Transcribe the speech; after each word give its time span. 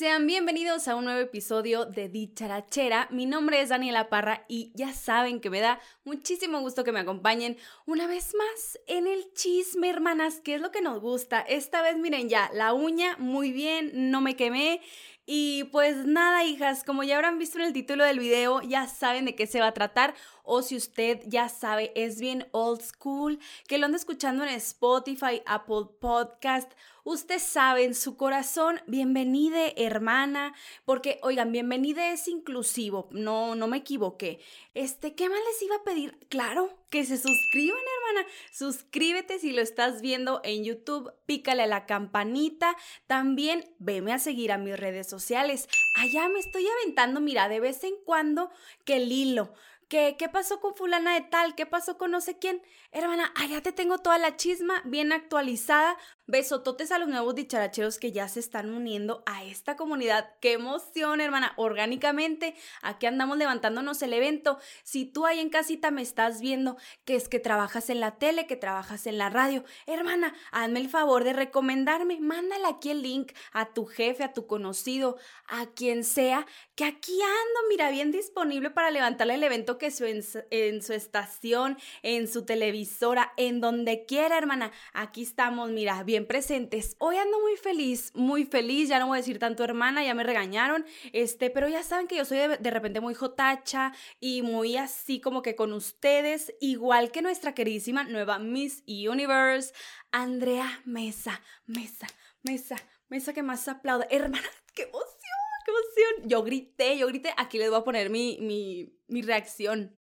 Sean 0.00 0.26
bienvenidos 0.26 0.88
a 0.88 0.96
un 0.96 1.04
nuevo 1.04 1.20
episodio 1.20 1.84
de 1.84 2.08
Dicharachera. 2.08 3.06
Mi 3.10 3.26
nombre 3.26 3.60
es 3.60 3.68
Daniela 3.68 4.08
Parra 4.08 4.46
y 4.48 4.72
ya 4.74 4.94
saben 4.94 5.42
que 5.42 5.50
me 5.50 5.60
da 5.60 5.78
muchísimo 6.04 6.58
gusto 6.60 6.84
que 6.84 6.92
me 6.92 7.00
acompañen 7.00 7.58
una 7.84 8.06
vez 8.06 8.32
más 8.34 8.78
en 8.86 9.06
el 9.06 9.30
chisme, 9.34 9.90
hermanas, 9.90 10.40
que 10.40 10.54
es 10.54 10.62
lo 10.62 10.70
que 10.70 10.80
nos 10.80 11.02
gusta. 11.02 11.42
Esta 11.42 11.82
vez 11.82 11.98
miren 11.98 12.30
ya, 12.30 12.50
la 12.54 12.72
uña 12.72 13.18
muy 13.18 13.52
bien, 13.52 14.10
no 14.10 14.22
me 14.22 14.36
quemé. 14.36 14.80
Y 15.26 15.64
pues 15.64 16.06
nada, 16.06 16.44
hijas, 16.44 16.82
como 16.82 17.02
ya 17.02 17.16
habrán 17.16 17.38
visto 17.38 17.58
en 17.58 17.66
el 17.66 17.74
título 17.74 18.02
del 18.02 18.20
video, 18.20 18.62
ya 18.62 18.88
saben 18.88 19.26
de 19.26 19.34
qué 19.34 19.46
se 19.46 19.60
va 19.60 19.66
a 19.66 19.74
tratar. 19.74 20.14
O 20.44 20.62
si 20.62 20.76
usted 20.76 21.20
ya 21.26 21.50
sabe, 21.50 21.92
es 21.94 22.18
bien 22.20 22.48
old 22.52 22.80
school, 22.80 23.38
que 23.68 23.76
lo 23.76 23.84
anda 23.84 23.98
escuchando 23.98 24.44
en 24.44 24.50
Spotify, 24.50 25.42
Apple 25.44 25.90
Podcast. 26.00 26.72
Usted 27.04 27.38
sabe, 27.38 27.84
en 27.84 27.94
su 27.94 28.16
corazón, 28.16 28.80
bienvenida, 28.86 29.58
hermana, 29.76 30.54
porque, 30.84 31.18
oigan, 31.22 31.50
bienvenida 31.50 32.12
es 32.12 32.28
inclusivo, 32.28 33.08
no, 33.10 33.54
no 33.54 33.66
me 33.68 33.78
equivoqué. 33.78 34.40
Este, 34.74 35.14
¿qué 35.14 35.28
más 35.28 35.38
les 35.38 35.62
iba 35.62 35.76
a 35.76 35.82
pedir? 35.82 36.18
Claro, 36.28 36.76
que 36.90 37.04
se 37.04 37.16
suscriban, 37.16 37.78
hermana. 37.78 38.28
Suscríbete 38.52 39.38
si 39.38 39.52
lo 39.52 39.62
estás 39.62 40.02
viendo 40.02 40.40
en 40.44 40.64
YouTube, 40.64 41.12
pícale 41.24 41.62
a 41.62 41.66
la 41.66 41.86
campanita. 41.86 42.76
También 43.06 43.74
veme 43.78 44.12
a 44.12 44.18
seguir 44.18 44.52
a 44.52 44.58
mis 44.58 44.78
redes 44.78 45.08
sociales. 45.08 45.68
Allá 45.96 46.28
me 46.28 46.40
estoy 46.40 46.66
aventando, 46.66 47.20
mira, 47.20 47.48
de 47.48 47.60
vez 47.60 47.82
en 47.84 47.94
cuando 48.04 48.50
que 48.84 48.96
el 48.96 49.10
hilo 49.10 49.52
¿Qué, 49.90 50.14
¿Qué 50.16 50.28
pasó 50.28 50.60
con 50.60 50.76
fulana 50.76 51.14
de 51.14 51.22
tal? 51.22 51.56
¿Qué 51.56 51.66
pasó 51.66 51.98
con 51.98 52.12
no 52.12 52.20
sé 52.20 52.38
quién? 52.38 52.62
Hermana, 52.92 53.32
allá 53.34 53.60
te 53.60 53.72
tengo 53.72 53.98
toda 53.98 54.18
la 54.18 54.36
chisma 54.36 54.82
bien 54.84 55.10
actualizada. 55.10 55.96
Besototes 56.30 56.92
a 56.92 56.98
los 57.00 57.08
nuevos 57.08 57.34
dicharacheros 57.34 57.98
que 57.98 58.12
ya 58.12 58.28
se 58.28 58.38
están 58.38 58.72
uniendo 58.72 59.24
a 59.26 59.42
esta 59.42 59.74
comunidad. 59.76 60.30
¡Qué 60.40 60.52
emoción, 60.52 61.20
hermana! 61.20 61.54
Orgánicamente, 61.56 62.54
aquí 62.82 63.06
andamos 63.06 63.36
levantándonos 63.36 64.00
el 64.02 64.12
evento. 64.12 64.60
Si 64.84 65.06
tú 65.06 65.26
ahí 65.26 65.40
en 65.40 65.50
casita 65.50 65.90
me 65.90 66.02
estás 66.02 66.40
viendo 66.40 66.76
que 67.04 67.16
es 67.16 67.28
que 67.28 67.40
trabajas 67.40 67.90
en 67.90 67.98
la 67.98 68.18
tele, 68.18 68.46
que 68.46 68.54
trabajas 68.54 69.08
en 69.08 69.18
la 69.18 69.28
radio, 69.28 69.64
hermana, 69.86 70.32
hazme 70.52 70.78
el 70.78 70.88
favor 70.88 71.24
de 71.24 71.32
recomendarme. 71.32 72.20
Mándale 72.20 72.66
aquí 72.68 72.90
el 72.90 73.02
link 73.02 73.32
a 73.50 73.72
tu 73.72 73.86
jefe, 73.86 74.22
a 74.22 74.32
tu 74.32 74.46
conocido, 74.46 75.16
a 75.48 75.66
quien 75.66 76.04
sea, 76.04 76.46
que 76.76 76.84
aquí 76.84 77.20
ando, 77.20 77.68
mira, 77.68 77.90
bien 77.90 78.12
disponible 78.12 78.70
para 78.70 78.92
levantarle 78.92 79.34
el 79.34 79.42
evento 79.42 79.78
que 79.78 79.92
en, 79.98 80.22
en 80.50 80.82
su 80.82 80.92
estación, 80.92 81.76
en 82.02 82.28
su 82.28 82.44
televisora, 82.44 83.32
en 83.36 83.60
donde 83.60 84.06
quiera, 84.06 84.38
hermana. 84.38 84.70
Aquí 84.92 85.22
estamos, 85.22 85.70
mira, 85.70 86.04
bien 86.04 86.19
presentes. 86.26 86.96
Hoy 86.98 87.16
ando 87.16 87.40
muy 87.40 87.56
feliz, 87.56 88.12
muy 88.14 88.44
feliz. 88.44 88.88
Ya 88.88 88.98
no 88.98 89.06
voy 89.08 89.16
a 89.16 89.20
decir 89.20 89.38
tanto 89.38 89.64
hermana, 89.64 90.04
ya 90.04 90.14
me 90.14 90.24
regañaron. 90.24 90.84
Este, 91.12 91.50
pero 91.50 91.68
ya 91.68 91.82
saben 91.82 92.06
que 92.06 92.16
yo 92.16 92.24
soy 92.24 92.38
de, 92.38 92.56
de 92.56 92.70
repente 92.70 93.00
muy 93.00 93.14
jotacha 93.14 93.92
y 94.20 94.42
muy 94.42 94.76
así 94.76 95.20
como 95.20 95.42
que 95.42 95.56
con 95.56 95.72
ustedes, 95.72 96.54
igual 96.60 97.10
que 97.10 97.22
nuestra 97.22 97.54
queridísima 97.54 98.04
nueva 98.04 98.38
Miss 98.38 98.82
Universe, 98.86 99.72
Andrea 100.12 100.82
Mesa, 100.84 101.40
Mesa, 101.66 102.06
Mesa, 102.42 102.76
Mesa 103.08 103.32
que 103.32 103.42
más 103.42 103.68
aplauda. 103.68 104.06
Hermana, 104.10 104.48
qué 104.74 104.82
emoción 104.82 105.20
qué 105.64 105.70
emoción. 105.70 106.28
Yo 106.28 106.42
grité, 106.42 106.98
yo 106.98 107.06
grité. 107.06 107.32
Aquí 107.36 107.58
les 107.58 107.70
voy 107.70 107.80
a 107.80 107.84
poner 107.84 108.10
mi, 108.10 108.38
mi, 108.40 108.98
mi 109.08 109.22
reacción. 109.22 109.96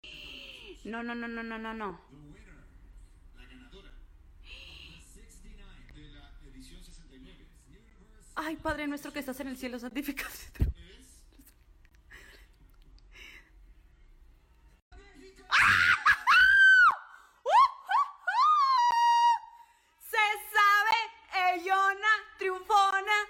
No, 0.85 1.03
no, 1.03 1.15
no, 1.15 1.29
no, 1.29 1.43
no, 1.43 1.59
no, 1.59 1.75
no. 1.75 2.01
Ay, 8.37 8.57
Padre 8.57 8.87
nuestro 8.87 9.13
que 9.13 9.21
estás 9.21 9.39
en 9.41 9.49
el 9.49 9.57
cielo, 9.57 9.79
santificado. 9.79 10.31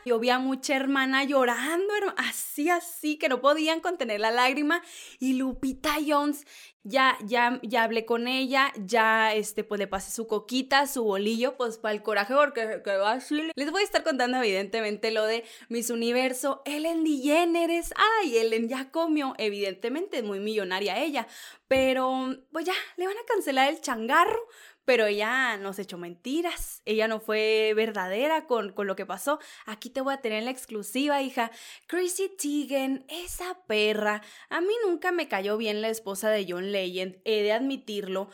Yo 0.07 0.19
vi 0.19 0.29
a 0.29 0.39
mucha 0.39 0.77
hermana 0.77 1.25
llorando, 1.25 1.95
así, 2.19 2.69
así, 2.69 3.17
que 3.17 3.31
no 3.31 3.41
podían 3.41 3.81
contener 3.81 4.21
la 4.21 4.31
lágrima. 4.31 4.83
Y 5.19 5.35
Lupita 5.35 5.97
Jones, 6.07 6.47
ya, 6.85 7.17
ya, 7.25 7.59
ya 7.63 7.85
hablé 7.85 8.05
con 8.05 8.29
ella, 8.29 8.71
ya, 8.77 9.35
este, 9.35 9.65
pues 9.65 9.79
le 9.79 9.87
pasé 9.87 10.13
su 10.13 10.27
coquita, 10.27 10.87
su 10.87 11.03
bolillo, 11.03 11.57
pues 11.57 11.79
para 11.79 11.95
el 11.95 12.03
coraje, 12.03 12.35
porque 12.35 12.83
que 12.85 12.91
así. 12.91 13.51
Les 13.57 13.71
voy 13.71 13.81
a 13.81 13.85
estar 13.85 14.03
contando, 14.05 14.37
evidentemente, 14.37 15.11
lo 15.11 15.25
de 15.25 15.45
Miss 15.71 15.89
Universo. 15.89 16.63
Ellen 16.67 17.03
DeGeneres, 17.03 17.95
ay, 18.21 18.37
Ellen 18.37 18.69
ya 18.69 18.91
comió, 18.91 19.35
evidentemente, 19.39 20.23
muy 20.23 20.41
millonaria 20.41 21.03
ella. 21.03 21.27
Pero, 21.69 22.37
pues 22.53 22.67
ya, 22.67 22.75
le 22.97 23.07
van 23.07 23.17
a 23.17 23.27
cancelar 23.27 23.71
el 23.71 23.81
changarro 23.81 24.47
pero 24.85 25.07
ella 25.07 25.57
nos 25.57 25.79
echó 25.79 25.99
mentiras, 25.99 26.83
ella 26.85 27.09
no 27.09 27.21
fue 27.21 27.73
verdadera 27.75 28.47
con, 28.47 28.73
con 28.73 28.87
lo 28.87 28.97
que 28.97 29.07
pasó. 29.07 29.39
Aquí 29.67 29.91
te 29.91 30.01
voy 30.01 30.15
a 30.15 30.21
tener 30.21 30.43
la 30.43 30.51
exclusiva, 30.51 31.23
hija. 31.23 31.51
Chrissy 31.87 32.29
Teigen, 32.37 33.05
esa 33.09 33.59
perra, 33.67 34.23
a 34.49 34.61
mí 34.61 34.73
nunca 34.87 35.13
me 35.13 35.29
cayó 35.29 35.57
bien 35.57 35.83
la 35.83 35.89
esposa 35.89 36.31
de 36.31 36.47
John 36.49 36.73
Legend, 36.73 37.17
he 37.25 37.43
de 37.43 37.53
admitirlo. 37.53 38.31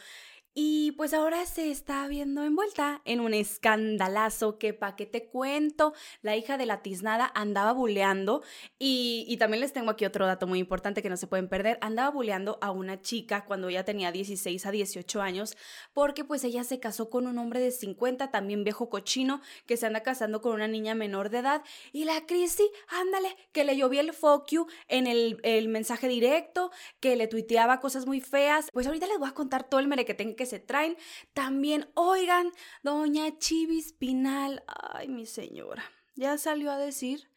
Y 0.53 0.93
pues 0.93 1.15
ahora 1.15 1.47
se 1.47 1.71
está 1.71 2.09
viendo 2.09 2.43
envuelta 2.43 3.03
en 3.05 3.21
un 3.21 3.35
escandalazo 3.35 4.59
que 4.59 4.75
pa' 4.75 4.97
qué 4.97 5.07
te 5.07 5.29
cuento, 5.29 5.95
la 6.23 6.37
hija 6.37 6.59
de 6.59 6.67
la 6.67 6.83
tiznada 6.83 7.31
andaba 7.37 7.73
buleando 7.73 8.43
y, 8.79 9.25
y, 9.29 9.37
también 9.37 9.61
les 9.61 9.73
tengo 9.73 9.91
aquí 9.91 10.05
otro 10.05 10.27
dato 10.27 10.49
muy 10.49 10.59
importante 10.59 11.03
que 11.03 11.09
no 11.09 11.17
se 11.17 11.29
pueden 11.29 11.49
perder, 11.49 11.79
andaba 11.81 12.11
buleando 12.11 12.59
a 12.63 12.73
una 12.73 13.01
chica 13.01 13.45
cuando 13.45 13.69
ella 13.69 13.85
tenía 13.85 14.11
16 14.11 14.67
a 14.67 14.71
18 14.73 15.23
años 15.23 15.57
porque 15.93 16.25
pues 16.25 16.43
ella 16.43 16.65
se 16.65 16.81
casó 16.81 17.11
con 17.11 17.27
un 17.27 17.39
hombre 17.39 17.61
de 17.61 17.71
50, 17.71 18.31
también 18.31 18.65
viejo 18.65 18.89
cochino, 18.89 19.41
que 19.67 19.77
se 19.77 19.87
anda 19.87 20.03
casando 20.03 20.41
con 20.41 20.55
una 20.55 20.69
niña 20.69 20.95
menor 20.95 21.31
de 21.31 21.39
edad. 21.39 21.63
Y 21.93 22.05
la 22.05 22.27
Chrissy, 22.27 22.69
ándale, 22.89 23.37
que 23.53 23.65
le 23.65 23.77
llovió 23.77 24.01
el 24.01 24.13
fuck 24.13 24.51
you 24.51 24.67
en 24.89 25.07
el, 25.07 25.39
el 25.43 25.69
mensaje 25.69 26.09
directo, 26.09 26.71
que 27.01 27.17
le 27.17 27.29
tuiteaba 27.29 27.81
cosas 27.81 28.07
muy 28.07 28.21
feas, 28.21 28.69
pues 28.73 28.87
ahorita 28.87 29.07
les 29.07 29.19
voy 29.19 29.29
a 29.29 29.35
contar 29.35 29.69
todo 29.69 29.81
el 29.81 29.89
mere 29.89 30.05
que 30.41 30.47
se 30.47 30.59
traen. 30.59 30.97
También, 31.35 31.91
oigan, 31.93 32.51
doña 32.83 33.37
Chivis 33.37 33.93
Pinal, 33.93 34.65
ay, 34.67 35.07
mi 35.07 35.27
señora, 35.27 35.85
ya 36.17 36.39
salió 36.39 36.71
a 36.71 36.79
decir 36.79 37.31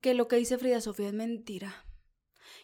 que 0.00 0.14
lo 0.14 0.26
que 0.26 0.36
dice 0.36 0.56
Frida 0.56 0.80
Sofía 0.80 1.08
es 1.08 1.12
mentira. 1.12 1.84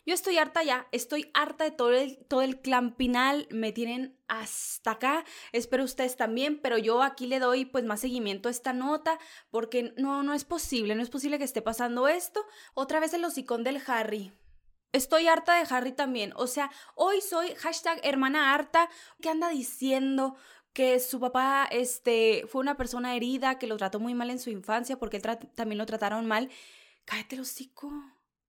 Yo 0.07 0.15
estoy 0.15 0.39
harta 0.39 0.63
ya, 0.63 0.89
estoy 0.93 1.31
harta 1.35 1.65
de 1.65 1.73
todo 1.73 1.93
el, 1.93 2.25
todo 2.25 2.41
el 2.41 2.63
clan 2.63 2.97
Pinal, 2.97 3.49
me 3.51 3.71
tienen 3.71 4.19
hasta 4.29 4.93
acá, 4.93 5.27
espero 5.53 5.85
ustedes 5.85 6.17
también, 6.17 6.59
pero 6.63 6.79
yo 6.79 7.03
aquí 7.03 7.27
le 7.27 7.39
doy 7.39 7.67
pues 7.67 7.85
más 7.85 8.01
seguimiento 8.01 8.49
a 8.49 8.53
esta 8.53 8.73
nota 8.73 9.19
porque 9.51 9.93
no, 9.99 10.23
no 10.23 10.33
es 10.33 10.47
posible, 10.47 10.95
no 10.95 11.03
es 11.03 11.11
posible 11.11 11.37
que 11.37 11.45
esté 11.45 11.61
pasando 11.61 12.09
esto. 12.09 12.43
Otra 12.73 12.99
vez 12.99 13.13
el 13.13 13.27
hocicón 13.27 13.63
del 13.63 13.83
Harry. 13.87 14.33
Estoy 14.93 15.29
harta 15.29 15.55
de 15.55 15.67
Harry 15.69 15.93
también. 15.93 16.33
O 16.37 16.47
sea, 16.47 16.71
hoy 16.95 17.21
soy 17.21 17.55
hashtag 17.57 18.01
hermana 18.03 18.55
harta. 18.55 18.89
¿Qué 19.21 19.29
anda 19.29 19.49
diciendo? 19.49 20.37
que 20.77 21.01
su 21.01 21.19
papá 21.19 21.67
este, 21.71 22.45
fue 22.49 22.61
una 22.61 22.77
persona 22.77 23.17
herida, 23.17 23.59
que 23.59 23.67
lo 23.67 23.79
trató 23.79 23.99
muy 23.99 24.13
mal 24.13 24.29
en 24.29 24.39
su 24.39 24.51
infancia 24.51 24.99
porque 24.99 25.21
también 25.21 25.79
lo 25.79 25.87
trataron 25.87 26.27
mal. 26.27 26.51
Cállate 27.07 27.37
el 27.37 27.41
hocico. 27.41 27.91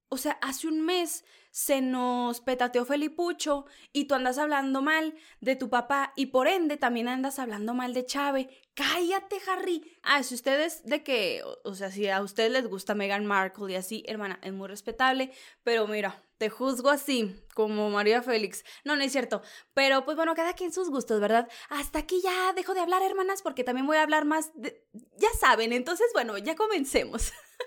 O 0.10 0.18
sea, 0.18 0.34
hace 0.42 0.68
un 0.68 0.82
mes 0.82 1.24
se 1.52 1.80
nos 1.80 2.42
petateó 2.42 2.84
Felipucho 2.84 3.66
y 3.94 4.06
tú 4.06 4.16
andas 4.16 4.38
hablando 4.38 4.82
mal 4.82 5.16
de 5.40 5.56
tu 5.56 5.70
papá 5.70 6.12
y 6.18 6.28
por 6.28 6.50
ende 6.50 6.76
también 6.76 7.08
andas 7.08 7.40
hablando 7.40 7.74
mal 7.74 7.94
de 7.94 8.06
Chave. 8.06 8.50
Cállate, 8.74 9.38
Harry. 9.48 9.98
Ah, 10.04 10.22
si 10.22 10.36
ustedes 10.36 10.84
de 10.84 11.04
que, 11.04 11.42
o 11.64 11.76
sea, 11.76 11.92
si 11.92 12.10
a 12.10 12.22
ustedes 12.22 12.52
les 12.52 12.68
gusta 12.68 12.94
Meghan 12.94 13.26
Markle 13.26 13.72
y 13.72 13.76
así, 13.76 14.04
hermana, 14.06 14.38
es 14.44 14.52
muy 14.52 14.68
respetable, 14.68 15.32
pero 15.64 15.88
mira, 15.88 16.22
te 16.38 16.50
juzgo 16.50 16.90
así, 16.90 17.36
como 17.54 17.90
María 17.90 18.22
Félix. 18.22 18.64
No, 18.84 18.96
no 18.96 19.04
es 19.04 19.12
cierto. 19.12 19.42
Pero 19.74 20.06
pues 20.06 20.16
bueno, 20.16 20.36
cada 20.36 20.54
quien 20.54 20.72
sus 20.72 20.90
gustos, 20.90 21.20
¿verdad? 21.20 21.48
Hasta 21.70 22.00
aquí 22.00 22.22
ya 22.22 22.54
dejo 22.54 22.74
de 22.74 22.82
hablar, 22.82 23.02
hermanas, 23.02 23.42
porque 23.42 23.64
también 23.64 23.88
voy 23.88 23.98
a 23.98 24.04
hablar 24.04 24.26
más 24.26 24.52
de... 24.56 24.86
Ya 25.18 25.30
saben, 25.40 25.74
entonces 25.74 26.08
bueno, 26.14 26.38
ya 26.38 26.56
comencemos. 26.56 27.34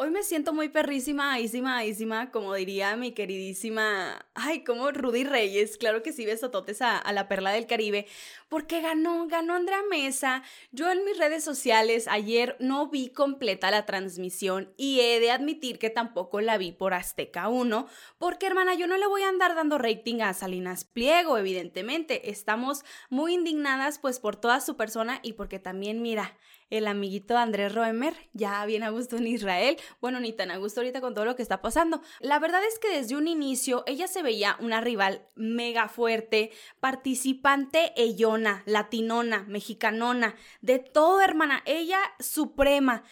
Hoy 0.00 0.10
me 0.10 0.22
siento 0.22 0.52
muy 0.52 0.68
perrísima, 0.68 1.32
aísima, 1.32 1.78
aísima, 1.78 2.30
como 2.30 2.54
diría 2.54 2.94
mi 2.94 3.10
queridísima, 3.10 4.24
ay, 4.32 4.62
como 4.62 4.92
Rudy 4.92 5.24
Reyes, 5.24 5.76
claro 5.76 6.04
que 6.04 6.12
sí, 6.12 6.24
besototes 6.24 6.82
a, 6.82 6.96
a 6.96 7.12
la 7.12 7.26
perla 7.26 7.50
del 7.50 7.66
Caribe, 7.66 8.06
porque 8.48 8.80
ganó, 8.80 9.26
ganó 9.26 9.54
Andrea 9.54 9.82
Mesa. 9.90 10.44
Yo 10.70 10.88
en 10.88 11.04
mis 11.04 11.18
redes 11.18 11.42
sociales 11.42 12.06
ayer 12.06 12.54
no 12.60 12.88
vi 12.88 13.08
completa 13.08 13.72
la 13.72 13.86
transmisión 13.86 14.72
y 14.76 15.00
he 15.00 15.18
de 15.18 15.32
admitir 15.32 15.80
que 15.80 15.90
tampoco 15.90 16.40
la 16.40 16.58
vi 16.58 16.70
por 16.70 16.94
Azteca 16.94 17.48
1, 17.48 17.88
porque 18.18 18.46
hermana, 18.46 18.74
yo 18.74 18.86
no 18.86 18.98
le 18.98 19.06
voy 19.08 19.22
a 19.22 19.28
andar 19.28 19.56
dando 19.56 19.78
rating 19.78 20.20
a 20.20 20.32
Salinas 20.32 20.84
Pliego, 20.84 21.38
evidentemente. 21.38 22.30
Estamos 22.30 22.84
muy 23.10 23.34
indignadas 23.34 23.98
pues 23.98 24.20
por 24.20 24.36
toda 24.36 24.60
su 24.60 24.76
persona 24.76 25.18
y 25.24 25.32
porque 25.32 25.58
también, 25.58 26.02
mira, 26.02 26.38
el 26.70 26.86
amiguito 26.86 27.36
Andrés 27.36 27.74
Roemer, 27.74 28.14
ya 28.32 28.64
bien 28.66 28.82
a 28.82 28.90
gusto 28.90 29.16
en 29.16 29.26
Israel, 29.26 29.76
bueno, 30.00 30.20
ni 30.20 30.32
tan 30.32 30.50
a 30.50 30.58
gusto 30.58 30.80
ahorita 30.80 31.00
con 31.00 31.14
todo 31.14 31.24
lo 31.24 31.36
que 31.36 31.42
está 31.42 31.62
pasando. 31.62 32.02
La 32.20 32.38
verdad 32.38 32.60
es 32.64 32.78
que 32.78 32.90
desde 32.90 33.16
un 33.16 33.28
inicio 33.28 33.84
ella 33.86 34.06
se 34.06 34.22
veía 34.22 34.56
una 34.60 34.80
rival 34.80 35.26
mega 35.34 35.88
fuerte, 35.88 36.50
participante 36.80 37.92
ellona, 37.96 38.62
latinona, 38.66 39.44
mexicanona, 39.48 40.36
de 40.60 40.78
todo, 40.78 41.20
hermana, 41.20 41.62
ella 41.64 42.00
suprema. 42.20 43.04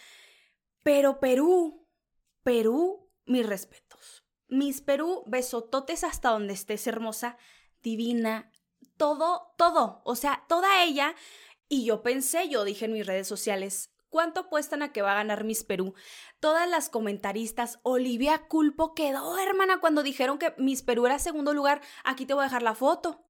Pero 0.83 1.19
Perú, 1.19 1.87
Perú, 2.43 3.11
mis 3.25 3.45
respetos. 3.45 4.23
Mis 4.47 4.81
Perú, 4.81 5.23
besototes 5.27 6.03
hasta 6.03 6.29
donde 6.29 6.53
estés 6.53 6.87
hermosa, 6.87 7.37
divina, 7.81 8.51
todo, 8.95 9.53
todo, 9.57 10.01
o 10.05 10.15
sea, 10.15 10.45
toda 10.47 10.83
ella 10.83 11.13
y 11.69 11.85
yo 11.85 12.01
pensé, 12.01 12.49
yo 12.49 12.63
dije 12.63 12.85
en 12.85 12.93
mis 12.93 13.05
redes 13.05 13.27
sociales, 13.27 13.91
¿cuánto 14.09 14.41
apuestan 14.41 14.81
a 14.81 14.91
que 14.93 15.01
va 15.01 15.11
a 15.11 15.15
ganar 15.15 15.43
Miss 15.43 15.63
Perú? 15.63 15.93
Todas 16.39 16.69
las 16.69 16.89
comentaristas, 16.89 17.79
Olivia 17.83 18.47
Culpo 18.47 18.93
quedó, 18.93 19.37
hermana, 19.37 19.79
cuando 19.79 20.03
dijeron 20.03 20.37
que 20.37 20.53
Miss 20.57 20.83
Perú 20.83 21.05
era 21.05 21.19
segundo 21.19 21.53
lugar. 21.53 21.81
Aquí 22.03 22.25
te 22.25 22.33
voy 22.33 22.41
a 22.41 22.45
dejar 22.45 22.63
la 22.63 22.75
foto. 22.75 23.23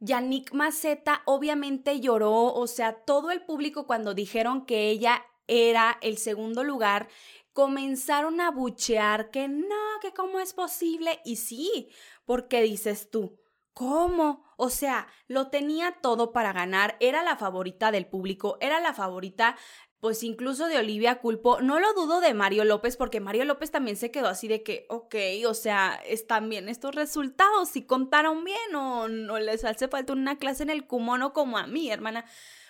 Yannick 0.00 0.52
Maceta 0.52 1.22
obviamente 1.24 2.00
lloró, 2.00 2.54
o 2.54 2.66
sea, 2.68 3.04
todo 3.04 3.30
el 3.30 3.44
público 3.44 3.86
cuando 3.86 4.14
dijeron 4.14 4.64
que 4.64 4.90
ella 4.90 5.24
era 5.48 5.98
el 6.02 6.18
segundo 6.18 6.62
lugar, 6.62 7.08
comenzaron 7.52 8.40
a 8.40 8.50
buchear 8.52 9.30
que 9.30 9.48
no, 9.48 9.98
que 10.00 10.12
cómo 10.12 10.38
es 10.38 10.54
posible. 10.54 11.20
Y 11.24 11.36
sí, 11.36 11.88
porque 12.24 12.62
dices 12.62 13.10
tú, 13.10 13.40
¿Cómo? 13.78 14.42
O 14.56 14.70
sea, 14.70 15.06
lo 15.28 15.50
tenía 15.50 15.98
todo 16.02 16.32
para 16.32 16.52
ganar, 16.52 16.96
era 16.98 17.22
la 17.22 17.36
favorita 17.36 17.92
del 17.92 18.06
público, 18.06 18.58
era 18.60 18.80
la 18.80 18.92
favorita 18.92 19.56
pues 20.00 20.24
incluso 20.24 20.66
de 20.66 20.78
Olivia 20.78 21.20
Culpo, 21.20 21.60
no 21.60 21.78
lo 21.78 21.92
dudo 21.94 22.20
de 22.20 22.34
Mario 22.34 22.64
López, 22.64 22.96
porque 22.96 23.20
Mario 23.20 23.44
López 23.44 23.70
también 23.70 23.96
se 23.96 24.10
quedó 24.10 24.26
así 24.26 24.48
de 24.48 24.64
que, 24.64 24.86
ok, 24.88 25.14
o 25.46 25.54
sea, 25.54 26.00
están 26.06 26.48
bien 26.48 26.68
estos 26.68 26.96
resultados, 26.96 27.68
si 27.68 27.86
contaron 27.86 28.42
bien 28.42 28.74
o 28.74 29.06
no 29.06 29.38
les 29.38 29.64
hace 29.64 29.86
falta 29.86 30.12
una 30.12 30.38
clase 30.38 30.64
en 30.64 30.70
el 30.70 30.88
cumono 30.88 31.32
como 31.32 31.56
a 31.56 31.68
mí, 31.68 31.88
hermana. 31.88 32.24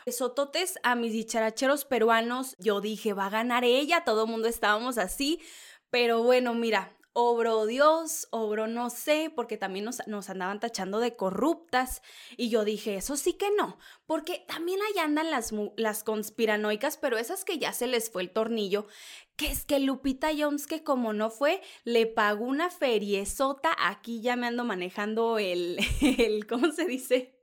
Sototes 0.06 0.78
a 0.82 0.94
mis 0.94 1.12
dicharacheros 1.12 1.86
peruanos, 1.86 2.54
yo 2.58 2.82
dije, 2.82 3.14
va 3.14 3.26
a 3.26 3.30
ganar 3.30 3.64
ella, 3.64 4.04
todo 4.04 4.24
el 4.24 4.30
mundo 4.30 4.46
estábamos 4.46 4.98
así, 4.98 5.40
pero 5.88 6.22
bueno, 6.22 6.52
mira, 6.52 6.97
obro 7.20 7.66
Dios, 7.66 8.28
obro 8.30 8.68
no 8.68 8.90
sé, 8.90 9.32
porque 9.34 9.56
también 9.56 9.84
nos, 9.84 10.06
nos, 10.06 10.30
andaban 10.30 10.60
tachando 10.60 11.00
de 11.00 11.16
corruptas. 11.16 12.00
Y 12.36 12.48
yo 12.48 12.64
dije, 12.64 12.94
eso 12.94 13.16
sí 13.16 13.32
que 13.32 13.50
no, 13.50 13.76
porque 14.06 14.44
también 14.46 14.78
ahí 14.82 15.00
andan 15.00 15.28
las, 15.32 15.52
las 15.76 16.04
conspiranoicas, 16.04 16.96
pero 16.96 17.18
esas 17.18 17.44
que 17.44 17.58
ya 17.58 17.72
se 17.72 17.88
les 17.88 18.08
fue 18.08 18.22
el 18.22 18.30
tornillo, 18.30 18.86
que 19.34 19.50
es 19.50 19.64
que 19.64 19.80
Lupita 19.80 20.28
Jones, 20.36 20.68
que 20.68 20.84
como 20.84 21.12
no 21.12 21.30
fue, 21.30 21.60
le 21.82 22.06
pagó 22.06 22.44
una 22.44 22.70
feriezota, 22.70 23.74
aquí 23.76 24.20
ya 24.20 24.36
me 24.36 24.46
ando 24.46 24.62
manejando 24.62 25.40
el, 25.40 25.78
el 26.00 26.46
¿cómo 26.46 26.70
se 26.70 26.84
dice? 26.84 27.37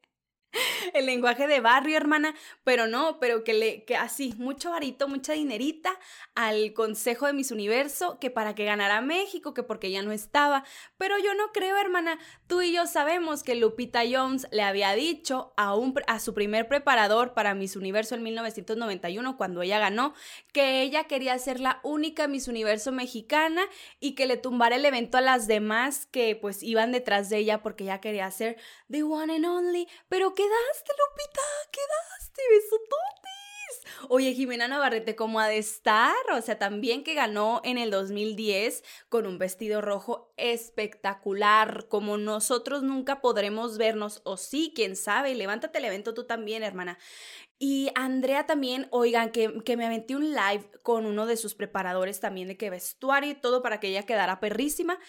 el 0.94 1.06
lenguaje 1.06 1.48
de 1.48 1.60
barrio, 1.60 1.98
hermana, 1.98 2.36
pero 2.64 2.88
no, 2.88 3.20
pero 3.20 3.44
que 3.44 3.54
le, 3.54 3.84
que 3.84 3.96
así, 3.96 4.34
mucho 4.38 4.72
varito, 4.72 5.08
mucha 5.08 5.34
dinerita 5.34 5.98
al 6.34 6.74
Consejo 6.74 7.28
de 7.28 7.34
Miss 7.34 7.52
Universo, 7.52 8.20
que 8.20 8.30
para 8.30 8.56
que 8.56 8.66
ganara 8.66 9.02
México, 9.02 9.54
que 9.54 9.64
porque 9.64 9.92
ya 9.92 10.02
no 10.02 10.12
estaba, 10.12 10.64
pero 10.98 11.18
yo 11.20 11.34
no 11.34 11.52
creo, 11.54 11.78
hermana, 11.78 12.20
tú 12.48 12.62
y 12.62 12.72
yo 12.74 12.88
sabemos 12.88 13.44
que 13.44 13.56
Lupita 13.56 14.02
Jones 14.10 14.48
le 14.52 14.64
había 14.64 14.94
dicho 14.94 15.54
a, 15.58 15.76
un, 15.76 15.94
a 16.08 16.20
su 16.20 16.34
primer 16.34 16.68
preparador 16.68 17.34
para 17.34 17.54
Miss 17.54 17.76
Universo 17.76 18.16
en 18.16 18.24
1991, 18.24 19.38
cuando 19.38 19.62
ella 19.62 19.80
ganó, 19.80 20.14
que 20.54 20.82
ella 20.82 21.06
quería 21.06 21.38
ser 21.38 21.60
la 21.60 21.80
única 21.84 22.28
Miss 22.28 22.48
Universo 22.48 22.92
mexicana 22.92 23.64
y 24.00 24.16
que 24.16 24.26
le 24.26 24.38
tumbara 24.38 24.76
el 24.76 24.86
evento 24.86 25.18
a 25.18 25.22
las 25.22 25.48
demás 25.48 26.06
que 26.06 26.36
pues 26.36 26.64
iban 26.64 26.92
detrás 26.92 27.30
de 27.30 27.38
ella 27.38 27.62
porque 27.62 27.84
ella 27.86 28.02
quería 28.02 28.30
ser 28.32 28.58
the 28.90 29.04
one 29.04 29.36
and 29.36 29.46
only, 29.46 29.88
pero 30.10 30.34
que 30.34 30.45
quedaste, 30.46 30.92
Lupita, 31.00 31.42
quedaste, 31.72 32.42
besototes. 32.52 34.10
Oye, 34.10 34.34
Jimena 34.34 34.68
Navarrete, 34.68 35.16
¿cómo 35.16 35.40
ha 35.40 35.48
de 35.48 35.58
estar? 35.58 36.16
O 36.34 36.42
sea, 36.42 36.60
también 36.60 37.04
que 37.04 37.16
ganó 37.16 37.62
en 37.64 37.80
el 37.80 37.90
2010 37.90 38.84
con 39.10 39.26
un 39.26 39.40
vestido 39.40 39.82
rojo 39.82 40.34
espectacular, 40.38 41.88
como 41.90 42.18
nosotros 42.18 42.84
nunca 42.84 43.22
podremos 43.22 43.78
vernos, 43.78 44.22
o 44.24 44.38
sí, 44.38 44.72
quién 44.76 44.96
sabe, 44.96 45.34
levántate 45.34 45.80
el 45.80 45.86
evento 45.86 46.14
tú 46.14 46.26
también, 46.26 46.62
hermana. 46.62 47.00
Y 47.58 47.90
Andrea 47.96 48.46
también, 48.46 48.88
oigan, 48.92 49.32
que, 49.32 49.64
que, 49.64 49.78
me 49.78 49.86
aventé 49.86 50.16
un 50.16 50.32
live 50.32 50.70
con 50.84 51.06
uno 51.06 51.26
de 51.26 51.38
sus 51.38 51.56
preparadores 51.56 52.20
también 52.20 52.50
de 52.50 52.58
que 52.58 52.70
vestuario 52.70 53.32
y 53.32 53.36
todo 53.36 53.64
para 53.64 53.80
que 53.80 53.88
ella 53.88 54.04
quedara 54.04 54.40
perrísima 54.40 55.00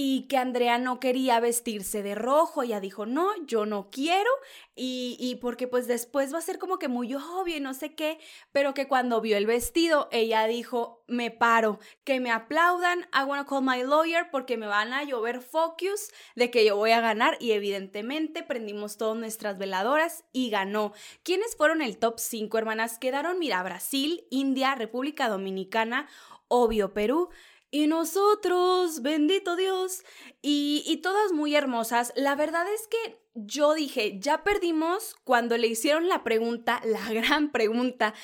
y 0.00 0.28
que 0.28 0.36
Andrea 0.36 0.78
no 0.78 1.00
quería 1.00 1.40
vestirse 1.40 2.04
de 2.04 2.14
rojo. 2.14 2.62
Ella 2.62 2.78
dijo, 2.78 3.04
no, 3.04 3.30
yo 3.46 3.66
no 3.66 3.90
quiero 3.90 4.30
y, 4.76 5.16
y, 5.18 5.34
porque 5.40 5.66
pues 5.66 5.88
después 5.88 6.32
va 6.32 6.38
a 6.38 6.42
ser 6.42 6.60
como 6.60 6.78
que 6.78 6.86
muy 6.86 7.12
obvio 7.16 7.56
y 7.56 7.60
no 7.60 7.74
sé 7.74 7.96
qué, 7.96 8.20
pero 8.52 8.74
que 8.74 8.86
cuando 8.86 9.20
vio 9.20 9.36
el 9.36 9.46
vestido, 9.46 10.08
ella 10.12 10.46
dijo, 10.46 11.02
me 11.08 11.32
paro, 11.32 11.80
que 12.04 12.20
me 12.20 12.30
aplaudan, 12.30 13.08
I 13.12 13.24
wanna 13.24 13.44
call 13.44 13.64
my 13.64 13.82
lawyer 13.82 14.30
porque 14.30 14.56
me 14.56 14.68
van 14.68 14.92
a 14.92 15.02
llover 15.02 15.40
focus 15.40 16.12
de 16.36 16.52
que 16.52 16.64
yo 16.64 16.76
voy 16.76 16.92
a 16.92 17.00
ganar 17.00 17.36
y 17.40 17.50
evidentemente 17.50 18.44
prendimos 18.44 18.98
todas 18.98 19.18
nuestras 19.18 19.58
veladoras 19.58 20.24
y 20.32 20.50
ganó. 20.50 20.92
¿Quiénes 21.24 21.56
fueron 21.56 21.82
el 21.82 21.98
top 21.98 22.20
5, 22.20 22.56
hermanas? 22.56 23.00
Quedaron, 23.00 23.40
mira, 23.40 23.60
Brasil, 23.64 24.28
India, 24.30 24.76
República 24.76 25.28
Dominicana, 25.28 26.08
obvio 26.46 26.94
Perú, 26.94 27.30
y 27.70 27.86
nosotros, 27.86 29.02
bendito 29.02 29.56
Dios, 29.56 30.04
y, 30.42 30.82
y 30.86 30.98
todas 30.98 31.32
muy 31.32 31.54
hermosas. 31.54 32.12
La 32.16 32.34
verdad 32.34 32.66
es 32.72 32.86
que 32.86 33.20
yo 33.34 33.74
dije, 33.74 34.18
ya 34.18 34.42
perdimos 34.42 35.14
cuando 35.24 35.56
le 35.56 35.66
hicieron 35.66 36.08
la 36.08 36.24
pregunta, 36.24 36.80
la 36.84 37.00
gran 37.12 37.52
pregunta, 37.52 38.14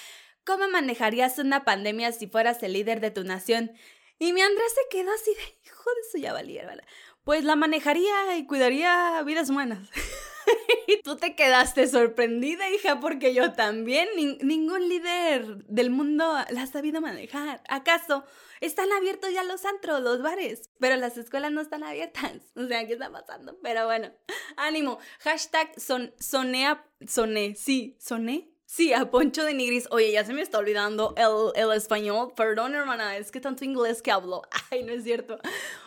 ¿cómo 0.45 0.69
manejarías 0.69 1.39
una 1.39 1.65
pandemia 1.65 2.13
si 2.13 2.27
fueras 2.27 2.63
el 2.63 2.73
líder 2.73 3.01
de 3.01 3.11
tu 3.11 3.25
nación? 3.25 3.73
Y 4.19 4.33
mi 4.33 4.41
Andrés 4.41 4.73
se 4.75 4.97
quedó 4.97 5.13
así 5.13 5.33
de, 5.35 5.59
hijo 5.67 5.91
de 5.91 6.11
su 6.11 6.19
ya 6.19 6.33
valía, 6.33 6.71
Pues 7.25 7.45
la 7.45 7.57
manejaría 7.57 8.37
y 8.37 8.47
cuidaría 8.47 9.23
vidas 9.23 9.51
humanas. 9.51 9.89
y 10.89 11.01
tú 11.03 11.17
te 11.17 11.35
quedaste 11.35 11.87
sorprendida, 11.89 12.69
hija, 12.71 13.01
porque 13.01 13.35
yo 13.35 13.53
también, 13.53 14.09
ningún 14.43 14.89
líder 14.89 15.65
del 15.67 15.91
mundo 15.91 16.25
la 16.51 16.63
ha 16.63 16.67
sabido 16.67 17.01
manejar. 17.01 17.63
¿Acaso 17.69 18.25
están 18.61 18.93
abiertos 18.93 19.33
ya 19.33 19.45
los 19.45 19.65
antros, 19.65 20.03
los 20.03 20.23
bares? 20.23 20.71
Pero 20.79 20.97
las 20.97 21.17
escuelas 21.17 21.53
no 21.53 21.61
están 21.61 21.85
abiertas. 21.85 22.33
O 22.57 22.67
sea, 22.67 22.87
¿qué 22.87 22.95
está 22.95 23.11
pasando? 23.11 23.59
Pero 23.63 23.85
bueno, 23.87 24.11
ánimo. 24.57 24.99
Hashtag 25.21 25.79
son, 25.79 26.15
sonea, 26.19 26.87
soné, 27.07 27.55
sí, 27.57 27.97
soné. 28.01 28.55
Sí, 28.65 28.93
a 28.93 29.11
Poncho 29.11 29.45
de 29.45 29.55
Nigris. 29.55 29.87
Oye, 29.91 30.11
ya 30.11 30.25
se 30.25 30.33
me 30.33 30.43
está 30.43 30.59
olvidando 30.59 31.15
el, 31.17 31.63
el 31.63 31.77
español. 31.77 32.33
Perdón, 32.35 32.75
hermana, 32.75 33.17
es 33.17 33.31
que 33.31 33.41
tanto 33.41 33.65
inglés 33.65 34.03
que 34.03 34.11
hablo. 34.11 34.43
Ay, 34.71 34.83
no 34.83 34.93
es 34.93 35.05
cierto. 35.05 35.39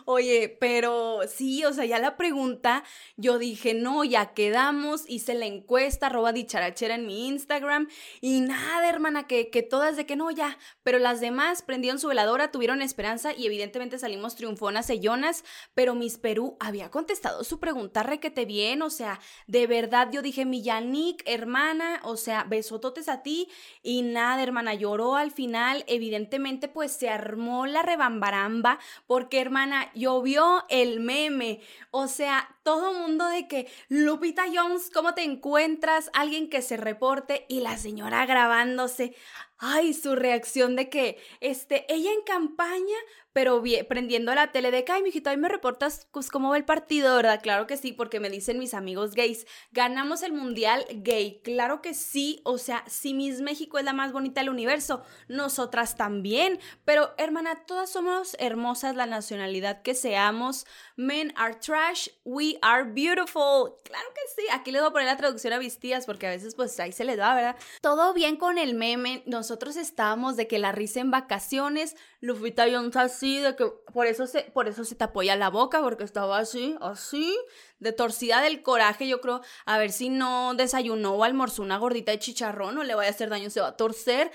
Oye, 0.09 0.55
pero 0.61 1.19
sí, 1.27 1.65
o 1.65 1.73
sea, 1.73 1.83
ya 1.83 1.99
la 1.99 2.15
pregunta, 2.15 2.85
yo 3.17 3.37
dije, 3.37 3.73
no, 3.73 4.05
ya 4.05 4.33
quedamos, 4.33 5.03
hice 5.05 5.33
la 5.33 5.47
encuesta, 5.47 6.05
arroba 6.05 6.31
dicharachera 6.31 6.95
en 6.95 7.05
mi 7.05 7.27
Instagram, 7.27 7.89
y 8.21 8.39
nada, 8.39 8.87
hermana, 8.87 9.27
que, 9.27 9.49
que 9.49 9.63
todas 9.63 9.97
de 9.97 10.05
que 10.05 10.15
no, 10.15 10.31
ya, 10.31 10.57
pero 10.81 10.97
las 10.97 11.19
demás 11.19 11.61
prendieron 11.61 11.99
su 11.99 12.07
veladora, 12.07 12.51
tuvieron 12.53 12.81
esperanza 12.81 13.33
y 13.33 13.47
evidentemente 13.47 13.99
salimos 13.99 14.37
triunfonas, 14.37 14.85
sellonas, 14.85 15.43
pero 15.73 15.93
Miss 15.93 16.17
Perú 16.17 16.55
había 16.61 16.89
contestado 16.89 17.43
su 17.43 17.59
pregunta 17.59 18.01
requete 18.01 18.45
bien, 18.45 18.83
o 18.83 18.89
sea, 18.89 19.19
de 19.45 19.67
verdad 19.67 20.07
yo 20.09 20.21
dije, 20.21 20.45
mi 20.45 20.61
Yannick, 20.61 21.21
hermana, 21.25 21.99
o 22.03 22.15
sea, 22.15 22.45
besototes 22.45 23.09
a 23.09 23.23
ti, 23.23 23.49
y 23.83 24.03
nada, 24.03 24.41
hermana, 24.41 24.73
lloró 24.73 25.17
al 25.17 25.31
final, 25.31 25.83
evidentemente 25.85 26.69
pues 26.69 26.93
se 26.93 27.09
armó 27.09 27.65
la 27.65 27.81
rebambaramba, 27.81 28.79
porque 29.05 29.41
hermana, 29.41 29.91
llovió 29.97 30.65
el 30.69 30.99
meme. 30.99 31.61
O 31.91 32.07
sea, 32.07 32.55
todo 32.63 32.93
mundo 32.93 33.25
de 33.27 33.47
que, 33.47 33.69
Lupita 33.89 34.45
Jones, 34.53 34.89
¿cómo 34.93 35.13
te 35.13 35.23
encuentras? 35.23 36.09
Alguien 36.13 36.49
que 36.49 36.61
se 36.61 36.77
reporte 36.77 37.45
y 37.49 37.61
la 37.61 37.77
señora 37.77 38.25
grabándose. 38.25 39.15
Ay, 39.57 39.93
su 39.93 40.15
reacción 40.15 40.75
de 40.75 40.89
que, 40.89 41.17
este, 41.41 41.91
ella 41.93 42.11
en 42.11 42.21
campaña, 42.21 42.97
pero 43.37 43.61
prendiendo 43.87 44.33
la 44.33 44.51
tele 44.51 44.71
de 44.71 44.83
que, 44.83 44.91
ay, 44.93 45.03
mijito, 45.03 45.29
ahí 45.29 45.37
me 45.37 45.47
reportas 45.47 46.07
pues, 46.11 46.31
cómo 46.31 46.49
va 46.49 46.57
el 46.57 46.65
partido, 46.65 47.15
¿verdad? 47.15 47.39
Claro 47.39 47.67
que 47.67 47.77
sí, 47.77 47.91
porque 47.91 48.19
me 48.19 48.31
dicen 48.31 48.57
mis 48.57 48.73
amigos 48.73 49.13
gays, 49.13 49.45
ganamos 49.71 50.23
el 50.23 50.33
mundial 50.33 50.87
gay. 50.89 51.39
Claro 51.43 51.83
que 51.83 51.93
sí, 51.93 52.41
o 52.45 52.57
sea, 52.57 52.83
si 52.87 53.13
Miss 53.13 53.41
México 53.41 53.77
es 53.77 53.85
la 53.85 53.93
más 53.93 54.11
bonita 54.11 54.41
del 54.41 54.49
universo, 54.49 55.03
nosotras 55.27 55.95
también. 55.97 56.59
Pero, 56.83 57.13
hermana, 57.19 57.63
todas 57.67 57.91
somos 57.91 58.35
hermosas, 58.39 58.95
la 58.95 59.05
nacionalidad 59.05 59.83
que 59.83 59.93
seamos. 59.93 60.65
Men 60.95 61.31
are 61.35 61.53
trash, 61.53 62.09
we 62.23 62.57
are 62.63 62.85
beautiful. 62.85 63.75
Claro 63.83 64.07
que 64.15 64.21
sí, 64.35 64.47
aquí 64.51 64.71
le 64.71 64.79
voy 64.79 64.87
a 64.87 64.91
poner 64.91 65.05
la 65.05 65.17
traducción 65.17 65.53
a 65.53 65.59
vistías 65.59 66.07
porque 66.07 66.25
a 66.25 66.31
veces 66.31 66.55
pues 66.55 66.79
ahí 66.79 66.91
se 66.91 67.03
le 67.03 67.15
da, 67.15 67.35
¿verdad? 67.35 67.55
Todo 67.81 68.15
bien 68.15 68.35
con 68.35 68.57
el 68.57 68.73
meme, 68.73 69.21
nosotros 69.27 69.77
estábamos 69.77 70.37
de 70.37 70.47
que 70.47 70.57
la 70.57 70.71
risa 70.71 71.01
en 71.01 71.11
vacaciones, 71.11 71.95
Lupita 72.19 72.65
Jones 72.67 72.95
así, 72.95 73.26
de 73.35 73.55
que 73.55 73.65
por 73.93 74.07
eso 74.07 74.25
se, 74.25 74.43
por 74.43 74.67
eso 74.67 74.85
se 74.85 74.95
te 74.95 75.03
apoya 75.03 75.35
la 75.35 75.49
boca, 75.49 75.81
porque 75.81 76.03
estaba 76.03 76.39
así, 76.39 76.75
así, 76.81 77.37
de 77.79 77.91
torcida 77.91 78.41
del 78.41 78.63
coraje, 78.63 79.07
yo 79.07 79.21
creo, 79.21 79.41
a 79.65 79.77
ver 79.77 79.91
si 79.91 80.09
no 80.09 80.53
desayunó 80.55 81.13
o 81.13 81.23
almorzó 81.23 81.61
una 81.61 81.77
gordita 81.77 82.11
de 82.11 82.19
chicharrón, 82.19 82.77
o 82.77 82.83
le 82.83 82.95
vaya 82.95 83.09
a 83.09 83.13
hacer 83.13 83.29
daño, 83.29 83.49
se 83.49 83.61
va 83.61 83.67
a 83.67 83.77
torcer. 83.77 84.31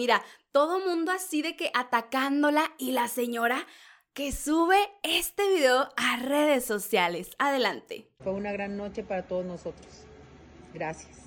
Mira, 0.00 0.22
todo 0.50 0.80
mundo 0.80 1.12
así 1.12 1.42
de 1.42 1.56
que 1.56 1.70
atacándola 1.74 2.72
y 2.78 2.92
la 2.92 3.06
señora 3.06 3.66
que 4.14 4.32
sube 4.32 4.78
este 5.02 5.46
video 5.46 5.92
a 5.94 6.16
redes 6.16 6.64
sociales. 6.64 7.32
Adelante. 7.38 8.08
Fue 8.24 8.32
una 8.32 8.50
gran 8.50 8.78
noche 8.78 9.02
para 9.02 9.24
todos 9.24 9.44
nosotros. 9.44 10.06
Gracias. 10.72 11.18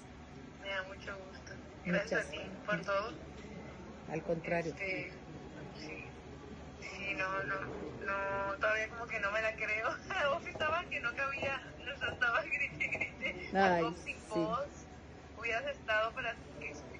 Me 0.63 0.69
da 0.69 0.81
mucho 0.85 1.15
gusto. 1.15 1.53
Gracias 1.85 2.25
a 2.25 2.31
ti 2.31 2.39
por 2.65 2.81
todo. 2.81 3.13
Al 4.11 4.23
contrario. 4.23 4.71
Este, 4.71 5.11
sí, 5.79 6.05
sí, 6.81 7.13
no, 7.13 7.43
no, 7.43 7.55
no, 8.07 8.55
todavía 8.55 8.89
como 8.89 9.05
que 9.05 9.19
no 9.19 9.31
me 9.31 9.41
la 9.43 9.55
creo. 9.55 9.89
Vos 10.33 10.47
estaba 10.47 10.83
que 10.85 10.99
no 10.99 11.15
cabía, 11.15 11.61
nos 11.85 12.11
estaba 12.11 12.41
grite, 12.43 12.87
grite. 12.87 13.55
Ay, 13.55 13.83
sin 14.03 14.15
sí. 14.15 14.23
voz. 14.29 14.67
Hubieras 15.37 15.67
estado 15.67 16.11
para 16.13 16.35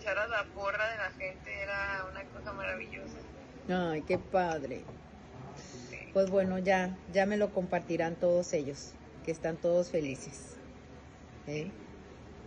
la 0.05 0.45
porra 0.53 0.89
de 0.89 0.97
la 0.97 1.11
gente 1.11 1.61
era 1.61 2.05
una 2.11 2.23
cosa 2.25 2.53
maravillosa. 2.53 3.17
Ay, 3.69 4.01
qué 4.01 4.17
padre. 4.17 4.83
Pues 6.13 6.29
bueno, 6.29 6.59
ya, 6.59 6.95
ya 7.11 7.25
me 7.25 7.37
lo 7.37 7.53
compartirán 7.53 8.15
todos 8.15 8.53
ellos, 8.53 8.93
que 9.25 9.31
están 9.31 9.57
todos 9.57 9.89
felices. 9.89 10.57
¿Eh? 11.47 11.71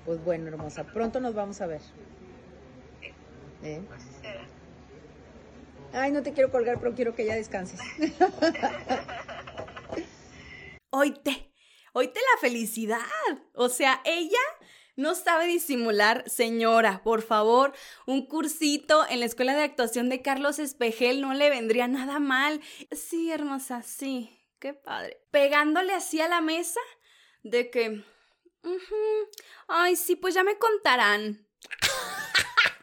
Pues 0.04 0.22
bueno, 0.22 0.48
hermosa, 0.48 0.84
pronto 0.84 1.20
nos 1.20 1.34
vamos 1.34 1.60
a 1.60 1.66
ver. 1.66 1.80
¿Eh? 3.62 3.82
Pues 3.88 4.02
Ay, 5.92 6.12
no 6.12 6.22
te 6.22 6.32
quiero 6.32 6.50
colgar, 6.50 6.78
pero 6.78 6.94
quiero 6.94 7.14
que 7.14 7.25
ya 7.25 7.34
descanses. 7.34 7.80
Oíte, 10.90 11.52
oíte 11.92 12.20
la 12.20 12.40
felicidad. 12.40 13.00
O 13.54 13.68
sea, 13.68 14.00
ella 14.04 14.38
no 14.96 15.14
sabe 15.14 15.46
disimular, 15.46 16.28
señora, 16.28 17.02
por 17.04 17.22
favor, 17.22 17.74
un 18.06 18.26
cursito 18.26 19.06
en 19.08 19.20
la 19.20 19.26
escuela 19.26 19.54
de 19.54 19.62
actuación 19.62 20.08
de 20.08 20.22
Carlos 20.22 20.58
Espejel 20.58 21.20
no 21.20 21.34
le 21.34 21.50
vendría 21.50 21.86
nada 21.86 22.18
mal. 22.18 22.60
Sí, 22.90 23.30
hermosa, 23.30 23.82
sí, 23.82 24.30
qué 24.58 24.74
padre. 24.74 25.18
Pegándole 25.30 25.92
así 25.92 26.20
a 26.20 26.28
la 26.28 26.40
mesa 26.40 26.80
de 27.42 27.70
que... 27.70 28.04
Ay, 29.68 29.96
sí, 29.96 30.16
pues 30.16 30.34
ya 30.34 30.42
me 30.42 30.58
contarán. 30.58 31.45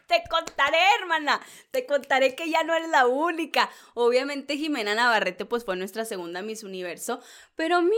Te 0.06 0.22
contaré, 0.28 0.78
hermana. 1.00 1.40
Te 1.70 1.86
contaré 1.86 2.34
que 2.34 2.50
ya 2.50 2.62
no 2.62 2.74
eres 2.74 2.90
la 2.90 3.06
única. 3.06 3.70
Obviamente 3.94 4.56
Jimena 4.56 4.94
Navarrete 4.94 5.46
pues 5.46 5.64
fue 5.64 5.76
nuestra 5.76 6.04
segunda 6.04 6.42
Miss 6.42 6.62
Universo. 6.62 7.20
Pero 7.56 7.80
mira, 7.80 7.94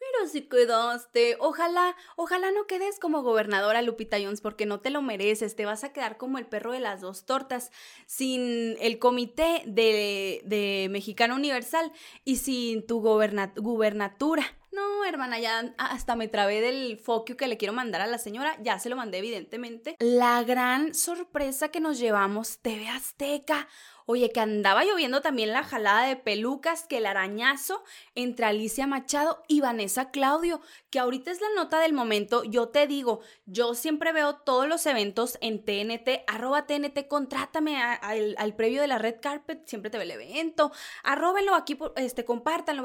mira 0.00 0.30
si 0.30 0.42
quedaste. 0.42 1.36
Ojalá, 1.40 1.96
ojalá 2.16 2.52
no 2.52 2.66
quedes 2.66 3.00
como 3.00 3.22
gobernadora 3.22 3.82
Lupita 3.82 4.18
Jones 4.20 4.40
porque 4.40 4.66
no 4.66 4.80
te 4.80 4.90
lo 4.90 5.02
mereces. 5.02 5.56
Te 5.56 5.66
vas 5.66 5.82
a 5.82 5.92
quedar 5.92 6.16
como 6.16 6.38
el 6.38 6.46
perro 6.46 6.72
de 6.72 6.80
las 6.80 7.00
dos 7.00 7.26
tortas. 7.26 7.72
Sin 8.06 8.76
el 8.80 9.00
comité 9.00 9.62
de, 9.66 10.42
de 10.44 10.88
Mexicano 10.90 11.34
Universal 11.34 11.92
y 12.24 12.36
sin 12.36 12.86
tu 12.86 13.00
gubernatura. 13.00 14.44
No, 14.72 15.04
hermana, 15.04 15.38
ya 15.38 15.74
hasta 15.76 16.16
me 16.16 16.28
trabé 16.28 16.62
del 16.62 16.96
foquio 16.96 17.36
que 17.36 17.46
le 17.46 17.58
quiero 17.58 17.74
mandar 17.74 18.00
a 18.00 18.06
la 18.06 18.16
señora. 18.16 18.56
Ya 18.62 18.78
se 18.78 18.88
lo 18.88 18.96
mandé, 18.96 19.18
evidentemente. 19.18 19.96
La 19.98 20.42
gran 20.44 20.94
sorpresa 20.94 21.68
que 21.68 21.80
nos 21.80 21.98
llevamos, 21.98 22.58
TV 22.60 22.88
Azteca. 22.88 23.68
Oye, 24.12 24.30
que 24.30 24.40
andaba 24.40 24.84
lloviendo 24.84 25.22
también 25.22 25.52
la 25.52 25.64
jalada 25.64 26.06
de 26.06 26.16
pelucas, 26.16 26.84
que 26.84 26.98
el 26.98 27.06
arañazo 27.06 27.82
entre 28.14 28.44
Alicia 28.44 28.86
Machado 28.86 29.42
y 29.48 29.62
Vanessa 29.62 30.10
Claudio, 30.10 30.60
que 30.90 30.98
ahorita 30.98 31.30
es 31.30 31.40
la 31.40 31.46
nota 31.56 31.80
del 31.80 31.94
momento. 31.94 32.44
Yo 32.44 32.68
te 32.68 32.86
digo, 32.86 33.20
yo 33.46 33.72
siempre 33.72 34.12
veo 34.12 34.34
todos 34.36 34.68
los 34.68 34.84
eventos 34.84 35.38
en 35.40 35.64
TNT, 35.64 36.24
arroba 36.26 36.66
TNT, 36.66 37.08
contrátame 37.08 37.82
al, 37.82 38.54
previo 38.54 38.82
de 38.82 38.88
la 38.88 38.98
red 38.98 39.16
carpet, 39.18 39.66
siempre 39.66 39.90
te 39.90 39.96
ve 39.96 40.04
el 40.04 40.10
evento, 40.10 40.72
arróbenlo 41.04 41.54
aquí, 41.54 41.78
este, 41.96 42.26
compártanlo, 42.26 42.84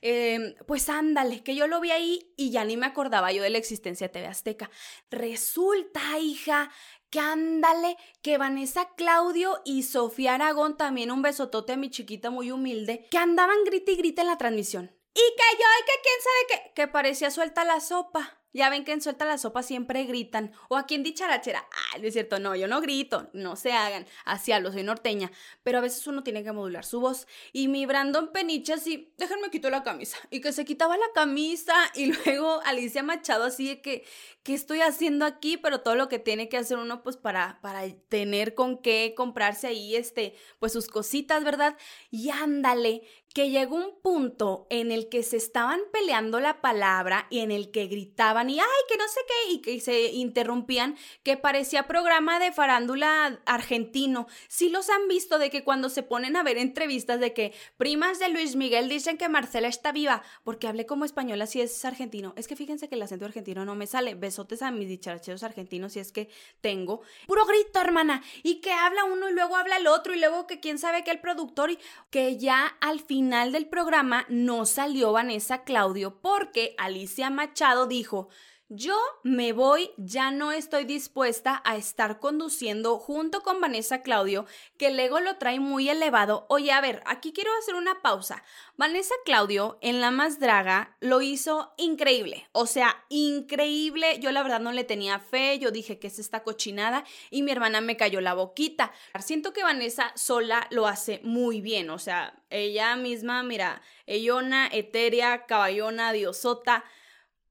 em, 0.00 0.54
pues 0.64 0.88
ándale, 0.88 1.42
que 1.42 1.56
yo 1.56 1.66
lo 1.66 1.80
vi 1.80 1.90
ahí 1.90 2.32
y 2.36 2.50
ya 2.50 2.64
ni 2.64 2.76
me 2.76 2.86
acordaba 2.86 3.32
yo 3.32 3.42
de 3.42 3.50
la 3.50 3.58
existencia 3.58 4.06
de 4.06 4.12
TV 4.12 4.28
Azteca. 4.28 4.70
Resulta, 5.10 6.20
hija, 6.20 6.70
que 7.10 7.20
ándale, 7.20 7.96
que 8.22 8.38
Vanessa 8.38 8.90
Claudio 8.96 9.60
y 9.64 9.82
Sofía 9.82 10.34
Aragón, 10.34 10.76
también 10.76 11.10
un 11.10 11.22
besotote 11.22 11.72
a 11.72 11.76
mi 11.76 11.90
chiquita 11.90 12.30
muy 12.30 12.50
humilde, 12.50 13.06
que 13.10 13.18
andaban 13.18 13.64
grita 13.64 13.92
y 13.92 13.96
grita 13.96 14.22
en 14.22 14.28
la 14.28 14.38
transmisión. 14.38 14.94
Y 15.14 15.20
que 15.36 15.56
yo, 15.58 15.66
y 15.80 15.84
que 15.84 16.02
quién 16.02 16.20
sabe 16.22 16.46
qué, 16.48 16.72
que 16.74 16.88
parecía 16.88 17.30
suelta 17.30 17.64
la 17.64 17.80
sopa. 17.80 18.37
Ya 18.52 18.70
ven 18.70 18.84
que 18.84 18.92
en 18.92 19.00
Suelta 19.00 19.24
la 19.24 19.38
Sopa 19.38 19.62
siempre 19.62 20.04
gritan. 20.04 20.52
O 20.68 20.76
aquí 20.76 20.94
en 20.94 21.02
Dicharachera. 21.02 21.66
Ah, 21.70 21.98
es 22.02 22.14
cierto, 22.14 22.38
no, 22.38 22.56
yo 22.56 22.66
no 22.66 22.80
grito. 22.80 23.28
No 23.32 23.56
se 23.56 23.72
hagan. 23.72 24.06
Así 24.24 24.52
hablo, 24.52 24.72
soy 24.72 24.82
norteña. 24.82 25.30
Pero 25.62 25.78
a 25.78 25.80
veces 25.80 26.06
uno 26.06 26.22
tiene 26.22 26.42
que 26.42 26.52
modular 26.52 26.84
su 26.84 27.00
voz. 27.00 27.26
Y 27.52 27.68
mi 27.68 27.86
Brandon 27.86 28.32
Peniche 28.32 28.72
así, 28.72 29.12
déjenme 29.18 29.50
quito 29.50 29.70
la 29.70 29.82
camisa. 29.82 30.16
Y 30.30 30.40
que 30.40 30.52
se 30.52 30.64
quitaba 30.64 30.96
la 30.96 31.10
camisa. 31.14 31.74
Y 31.94 32.12
luego 32.24 32.60
Alicia 32.64 33.02
Machado 33.02 33.44
así 33.44 33.68
de 33.68 33.82
que, 33.82 34.04
¿qué 34.42 34.54
estoy 34.54 34.80
haciendo 34.80 35.26
aquí? 35.26 35.56
Pero 35.56 35.80
todo 35.80 35.94
lo 35.94 36.08
que 36.08 36.18
tiene 36.18 36.48
que 36.48 36.56
hacer 36.56 36.78
uno 36.78 37.02
pues 37.02 37.16
para, 37.16 37.60
para 37.60 37.82
tener 38.08 38.54
con 38.54 38.78
qué 38.78 39.14
comprarse 39.16 39.66
ahí, 39.66 39.94
este, 39.94 40.34
pues 40.58 40.72
sus 40.72 40.88
cositas, 40.88 41.44
¿verdad? 41.44 41.76
Y 42.10 42.30
ándale, 42.30 43.02
que 43.34 43.50
llegó 43.50 43.76
un 43.76 44.00
punto 44.02 44.66
en 44.70 44.90
el 44.90 45.08
que 45.08 45.22
se 45.22 45.36
estaban 45.36 45.80
peleando 45.92 46.40
la 46.40 46.60
palabra 46.60 47.26
y 47.30 47.40
en 47.40 47.50
el 47.50 47.70
que 47.70 47.86
gritaban 47.86 48.50
y 48.50 48.58
ay, 48.58 48.66
que 48.88 48.96
no 48.96 49.06
sé 49.06 49.20
qué, 49.26 49.52
y 49.52 49.58
que 49.60 49.80
se 49.80 50.12
interrumpían, 50.12 50.96
que 51.22 51.36
parecía 51.36 51.86
programa 51.86 52.38
de 52.38 52.52
farándula 52.52 53.40
argentino. 53.46 54.26
Sí 54.48 54.70
los 54.70 54.88
han 54.90 55.08
visto 55.08 55.38
de 55.38 55.50
que 55.50 55.64
cuando 55.64 55.88
se 55.88 56.02
ponen 56.02 56.36
a 56.36 56.42
ver 56.42 56.58
entrevistas 56.58 57.20
de 57.20 57.32
que 57.34 57.54
primas 57.76 58.18
de 58.18 58.28
Luis 58.28 58.56
Miguel 58.56 58.88
dicen 58.88 59.18
que 59.18 59.28
Marcela 59.28 59.68
está 59.68 59.92
viva, 59.92 60.22
porque 60.42 60.66
hablé 60.66 60.86
como 60.86 61.04
española 61.04 61.46
si 61.46 61.60
es 61.60 61.84
argentino. 61.84 62.32
Es 62.36 62.48
que 62.48 62.56
fíjense 62.56 62.88
que 62.88 62.94
el 62.94 63.02
acento 63.02 63.24
argentino 63.24 63.64
no 63.64 63.74
me 63.74 63.86
sale. 63.86 64.14
Besotes 64.14 64.62
a 64.62 64.70
mis 64.70 64.88
dicharacheros 64.88 65.42
argentinos 65.42 65.92
si 65.92 66.00
es 66.00 66.12
que 66.12 66.28
tengo. 66.60 67.02
Puro 67.26 67.44
grito, 67.46 67.80
hermana. 67.80 68.22
Y 68.42 68.60
que 68.60 68.72
habla 68.72 69.04
uno 69.04 69.28
y 69.28 69.32
luego 69.32 69.56
habla 69.56 69.76
el 69.76 69.86
otro 69.86 70.14
y 70.14 70.18
luego 70.18 70.46
que 70.46 70.60
quién 70.60 70.78
sabe 70.78 71.04
que 71.04 71.10
el 71.10 71.20
productor 71.20 71.70
y 71.70 71.78
que 72.10 72.38
ya 72.38 72.66
al 72.80 73.00
fin 73.00 73.17
final 73.18 73.50
del 73.50 73.66
programa 73.66 74.26
no 74.28 74.64
salió 74.64 75.10
Vanessa 75.10 75.64
Claudio 75.64 76.20
porque 76.22 76.76
Alicia 76.78 77.30
Machado 77.30 77.88
dijo, 77.88 78.28
yo 78.70 78.98
me 79.22 79.52
voy, 79.52 79.90
ya 79.96 80.30
no 80.30 80.52
estoy 80.52 80.84
dispuesta 80.84 81.62
a 81.64 81.76
estar 81.76 82.18
conduciendo 82.20 82.98
junto 82.98 83.40
con 83.40 83.62
Vanessa 83.62 84.02
Claudio, 84.02 84.44
que 84.76 84.88
el 84.88 85.00
ego 85.00 85.20
lo 85.20 85.36
trae 85.38 85.58
muy 85.58 85.88
elevado. 85.88 86.44
Oye, 86.50 86.70
a 86.72 86.80
ver, 86.82 87.02
aquí 87.06 87.32
quiero 87.32 87.50
hacer 87.58 87.76
una 87.76 88.02
pausa. 88.02 88.42
Vanessa 88.76 89.14
Claudio 89.24 89.78
en 89.80 90.02
La 90.02 90.10
Más 90.10 90.38
Draga 90.38 90.96
lo 91.00 91.22
hizo 91.22 91.72
increíble, 91.78 92.46
o 92.52 92.66
sea, 92.66 93.04
increíble. 93.08 94.18
Yo 94.20 94.32
la 94.32 94.42
verdad 94.42 94.60
no 94.60 94.72
le 94.72 94.84
tenía 94.84 95.18
fe, 95.18 95.58
yo 95.58 95.70
dije 95.70 95.98
que 95.98 96.08
es 96.08 96.18
esta 96.18 96.42
cochinada 96.42 97.04
y 97.30 97.42
mi 97.42 97.52
hermana 97.52 97.80
me 97.80 97.96
cayó 97.96 98.20
la 98.20 98.34
boquita. 98.34 98.92
Siento 99.20 99.54
que 99.54 99.62
Vanessa 99.62 100.12
sola 100.14 100.66
lo 100.70 100.86
hace 100.86 101.20
muy 101.24 101.62
bien, 101.62 101.88
o 101.88 101.98
sea, 101.98 102.34
ella 102.50 102.96
misma, 102.96 103.42
mira, 103.42 103.80
ellona, 104.06 104.68
etérea, 104.70 105.46
caballona, 105.46 106.12
diosota 106.12 106.84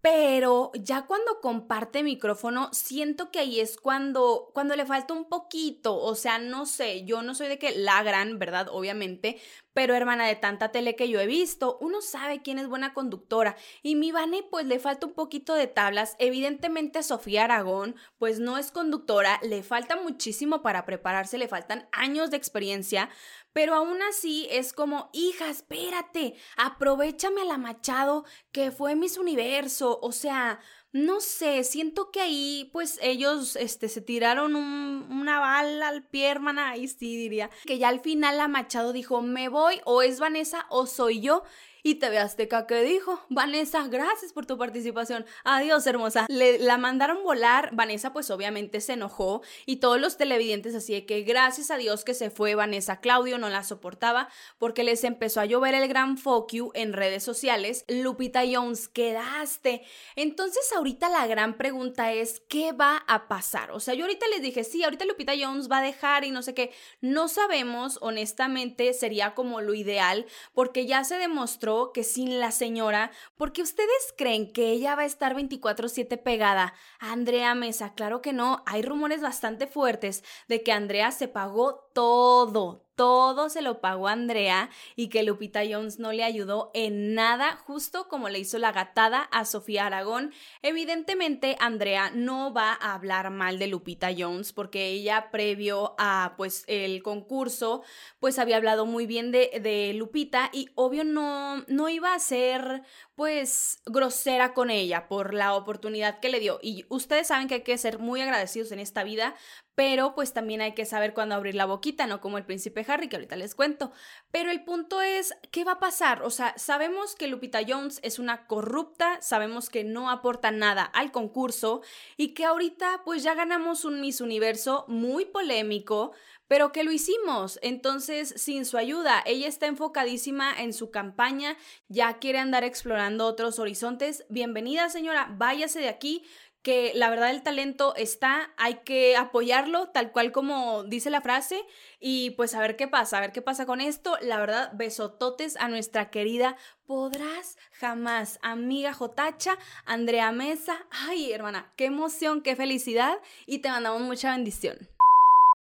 pero 0.01 0.71
ya 0.75 1.05
cuando 1.05 1.41
comparte 1.41 2.03
micrófono, 2.03 2.69
siento 2.71 3.31
que 3.31 3.39
ahí 3.39 3.59
es 3.59 3.77
cuando, 3.77 4.51
cuando 4.53 4.75
le 4.75 4.85
falta 4.85 5.13
un 5.13 5.27
poquito, 5.27 5.97
o 5.97 6.15
sea, 6.15 6.37
no 6.37 6.65
sé, 6.65 7.03
yo 7.05 7.21
no 7.23 7.33
soy 7.33 7.47
de 7.47 7.57
que 7.57 7.71
la 7.71 8.03
gran, 8.03 8.37
¿verdad? 8.39 8.67
Obviamente, 8.71 9.41
pero 9.73 9.95
hermana 9.95 10.25
de 10.25 10.35
tanta 10.35 10.71
tele 10.71 10.95
que 10.95 11.07
yo 11.07 11.19
he 11.19 11.27
visto, 11.27 11.77
uno 11.81 12.01
sabe 12.01 12.41
quién 12.41 12.57
es 12.57 12.67
buena 12.67 12.93
conductora. 12.95 13.55
Y 13.83 13.95
mi 13.95 14.11
Vane, 14.11 14.43
pues 14.49 14.65
le 14.65 14.79
falta 14.79 15.05
un 15.05 15.13
poquito 15.13 15.53
de 15.53 15.67
tablas. 15.67 16.15
Evidentemente, 16.17 17.03
Sofía 17.03 17.43
Aragón, 17.43 17.95
pues 18.17 18.39
no 18.39 18.57
es 18.57 18.71
conductora, 18.71 19.39
le 19.43 19.61
falta 19.61 19.95
muchísimo 19.95 20.63
para 20.63 20.85
prepararse, 20.85 21.37
le 21.37 21.47
faltan 21.47 21.87
años 21.91 22.31
de 22.31 22.37
experiencia. 22.37 23.09
Pero 23.57 23.73
aún 23.73 24.03
así 24.03 24.47
es 24.51 24.71
como, 24.71 25.09
hija, 25.13 25.49
espérate, 25.49 26.35
aprovechame 26.57 27.41
a 27.41 27.45
la 27.45 27.57
Machado, 27.57 28.23
que 28.51 28.69
fue 28.69 28.95
Miss 28.95 29.17
Universo. 29.17 29.97
O 30.03 30.11
sea, 30.11 30.59
no 30.91 31.21
sé, 31.21 31.63
siento 31.63 32.11
que 32.11 32.21
ahí 32.21 32.69
pues 32.71 32.99
ellos 33.01 33.55
este, 33.55 33.89
se 33.89 34.01
tiraron 34.01 34.55
una 34.55 35.39
bala 35.39 35.87
al 35.87 36.07
pie, 36.07 36.29
hermana, 36.29 36.69
ahí 36.69 36.87
sí 36.87 37.17
diría. 37.17 37.49
Que 37.65 37.79
ya 37.79 37.87
al 37.87 38.01
final 38.01 38.37
la 38.37 38.47
Machado 38.47 38.93
dijo, 38.93 39.23
me 39.23 39.49
voy, 39.49 39.81
o 39.85 40.03
es 40.03 40.19
Vanessa 40.19 40.67
o 40.69 40.85
soy 40.85 41.21
yo. 41.21 41.41
Y 41.87 41.95
TV 41.95 42.19
Azteca, 42.19 42.67
¿qué 42.67 42.83
dijo? 42.83 43.21
Vanessa, 43.29 43.87
gracias 43.87 44.33
por 44.33 44.45
tu 44.45 44.57
participación. 44.57 45.25
Adiós, 45.45 45.87
hermosa. 45.87 46.25
Le, 46.27 46.59
la 46.59 46.77
mandaron 46.77 47.23
volar. 47.23 47.69
Vanessa, 47.71 48.11
pues 48.11 48.29
obviamente 48.29 48.81
se 48.81 48.91
enojó. 48.91 49.41
Y 49.65 49.77
todos 49.77 49.97
los 49.97 50.17
televidentes, 50.17 50.75
así 50.75 50.91
de 50.91 51.05
que 51.05 51.21
gracias 51.21 51.71
a 51.71 51.77
Dios 51.77 52.03
que 52.03 52.13
se 52.13 52.29
fue 52.29 52.55
Vanessa. 52.55 52.99
Claudio 52.99 53.37
no 53.37 53.47
la 53.47 53.63
soportaba 53.63 54.27
porque 54.57 54.83
les 54.83 55.05
empezó 55.05 55.39
a 55.39 55.45
llover 55.45 55.75
el 55.75 55.87
gran 55.87 56.17
fuck 56.17 56.51
you 56.51 56.71
en 56.73 56.91
redes 56.91 57.23
sociales. 57.23 57.85
Lupita 57.87 58.41
Jones, 58.45 58.89
quedaste. 58.89 59.83
Entonces, 60.17 60.69
ahorita 60.75 61.07
la 61.07 61.25
gran 61.25 61.55
pregunta 61.55 62.11
es: 62.11 62.41
¿qué 62.49 62.73
va 62.73 62.97
a 63.07 63.29
pasar? 63.29 63.71
O 63.71 63.79
sea, 63.79 63.93
yo 63.93 64.03
ahorita 64.03 64.27
les 64.27 64.41
dije, 64.41 64.65
sí, 64.65 64.83
ahorita 64.83 65.05
Lupita 65.05 65.35
Jones 65.39 65.71
va 65.71 65.77
a 65.77 65.83
dejar 65.83 66.25
y 66.25 66.31
no 66.31 66.41
sé 66.41 66.53
qué. 66.53 66.73
No 66.99 67.29
sabemos, 67.29 67.97
honestamente, 68.01 68.91
sería 68.91 69.33
como 69.35 69.61
lo 69.61 69.73
ideal 69.73 70.25
porque 70.53 70.85
ya 70.85 71.05
se 71.05 71.15
demostró 71.15 71.76
que 71.93 72.03
sin 72.03 72.39
la 72.39 72.51
señora, 72.51 73.11
porque 73.37 73.61
ustedes 73.61 74.13
creen 74.17 74.51
que 74.51 74.71
ella 74.71 74.95
va 74.95 75.03
a 75.03 75.05
estar 75.05 75.35
24/7 75.35 76.17
pegada 76.17 76.73
Andrea 76.99 77.55
Mesa. 77.55 77.93
Claro 77.93 78.21
que 78.21 78.33
no, 78.33 78.63
hay 78.65 78.81
rumores 78.81 79.21
bastante 79.21 79.67
fuertes 79.67 80.23
de 80.47 80.63
que 80.63 80.71
Andrea 80.71 81.11
se 81.11 81.27
pagó 81.27 81.89
todo, 81.93 82.86
todo 82.97 83.47
se 83.49 83.61
lo 83.61 83.79
pagó 83.79 84.07
Andrea 84.07 84.71
y 84.95 85.07
que 85.07 85.21
Lupita 85.21 85.61
Jones 85.69 85.99
no 85.99 86.11
le 86.11 86.23
ayudó 86.23 86.71
en 86.73 87.13
nada, 87.13 87.55
justo 87.57 88.09
como 88.09 88.27
le 88.27 88.39
hizo 88.39 88.57
la 88.57 88.71
gatada 88.71 89.21
a 89.21 89.45
Sofía 89.45 89.85
Aragón. 89.85 90.33
Evidentemente, 90.63 91.55
Andrea 91.59 92.11
no 92.13 92.51
va 92.51 92.73
a 92.73 92.95
hablar 92.95 93.29
mal 93.29 93.59
de 93.59 93.67
Lupita 93.67 94.09
Jones 94.17 94.51
porque 94.51 94.87
ella 94.87 95.29
previo 95.31 95.93
a 95.99 96.33
pues 96.37 96.63
el 96.67 97.03
concurso 97.03 97.83
pues 98.19 98.39
había 98.39 98.57
hablado 98.57 98.87
muy 98.87 99.05
bien 99.05 99.31
de, 99.31 99.59
de 99.61 99.93
Lupita 99.93 100.49
y 100.51 100.69
obvio 100.73 101.03
no, 101.03 101.63
no 101.67 101.89
iba 101.89 102.15
a 102.15 102.19
ser 102.19 102.81
pues 103.17 103.81
grosera 103.87 104.53
con 104.53 104.69
ella 104.69 105.07
por 105.07 105.33
la 105.33 105.55
oportunidad 105.55 106.19
que 106.19 106.29
le 106.29 106.39
dio. 106.39 106.59
Y 106.61 106.85
ustedes 106.89 107.25
saben 107.25 107.47
que 107.47 107.55
hay 107.55 107.63
que 107.63 107.75
ser 107.79 107.97
muy 107.97 108.21
agradecidos 108.21 108.71
en 108.71 108.77
esta 108.77 109.03
vida, 109.03 109.33
pero 109.73 110.13
pues 110.13 110.33
también 110.33 110.61
hay 110.61 110.75
que 110.75 110.85
saber 110.85 111.15
cuándo 111.15 111.33
abrir 111.33 111.55
la 111.55 111.65
boquita, 111.65 112.05
no 112.05 112.21
como 112.21 112.37
el 112.37 112.45
príncipe 112.45 112.85
Harry, 112.87 113.09
que 113.09 113.15
ahorita 113.15 113.35
les 113.35 113.55
cuento. 113.55 113.91
Pero 114.29 114.51
el 114.51 114.63
punto 114.63 115.01
es, 115.01 115.33
¿qué 115.49 115.63
va 115.63 115.73
a 115.73 115.79
pasar? 115.79 116.21
O 116.21 116.29
sea, 116.29 116.53
sabemos 116.59 117.15
que 117.15 117.27
Lupita 117.27 117.61
Jones 117.67 117.99
es 118.03 118.19
una 118.19 118.45
corrupta, 118.45 119.19
sabemos 119.19 119.71
que 119.71 119.83
no 119.83 120.11
aporta 120.11 120.51
nada 120.51 120.83
al 120.83 121.11
concurso 121.11 121.81
y 122.17 122.35
que 122.35 122.45
ahorita 122.45 123.01
pues 123.03 123.23
ya 123.23 123.33
ganamos 123.33 123.83
un 123.83 123.99
Miss 123.99 124.21
Universo 124.21 124.85
muy 124.87 125.25
polémico, 125.25 126.11
pero 126.47 126.71
que 126.71 126.83
lo 126.83 126.91
hicimos. 126.91 127.59
Entonces, 127.61 128.33
sin 128.37 128.65
su 128.65 128.77
ayuda, 128.77 129.23
ella 129.25 129.47
está 129.47 129.67
enfocadísima 129.67 130.53
en 130.61 130.73
su 130.73 130.91
campaña, 130.91 131.57
ya 131.87 132.19
quiere 132.19 132.39
andar 132.39 132.63
explorando 132.63 133.25
otros 133.25 133.59
horizontes. 133.59 134.25
Bienvenida, 134.29 134.89
señora, 134.89 135.33
váyase 135.37 135.79
de 135.79 135.89
aquí 135.89 136.23
que 136.67 136.91
la 136.95 137.09
verdad 137.09 137.29
el 137.29 137.43
talento 137.43 137.95
está, 137.95 138.51
hay 138.57 138.79
que 138.83 139.15
apoyarlo 139.15 139.87
tal 139.87 140.11
cual 140.11 140.33
como 140.33 140.83
dice 140.83 141.09
la 141.09 141.21
frase 141.21 141.63
y 142.01 142.31
pues 142.31 142.55
a 142.55 142.59
ver 142.59 142.75
qué 142.75 142.89
pasa, 142.89 143.17
a 143.17 143.21
ver 143.21 143.31
qué 143.31 143.41
pasa 143.41 143.65
con 143.65 143.79
esto. 143.79 144.17
La 144.21 144.37
verdad, 144.37 144.71
besototes 144.73 145.55
a 145.55 145.69
nuestra 145.69 146.09
querida 146.09 146.57
Podrás 146.85 147.57
Jamás, 147.71 148.37
amiga 148.41 148.91
Jotacha, 148.91 149.57
Andrea 149.85 150.33
Mesa. 150.33 150.85
Ay, 150.91 151.31
hermana, 151.31 151.71
qué 151.77 151.85
emoción, 151.85 152.41
qué 152.41 152.57
felicidad 152.57 153.17
y 153.45 153.59
te 153.59 153.69
mandamos 153.69 154.01
mucha 154.01 154.31
bendición. 154.31 154.77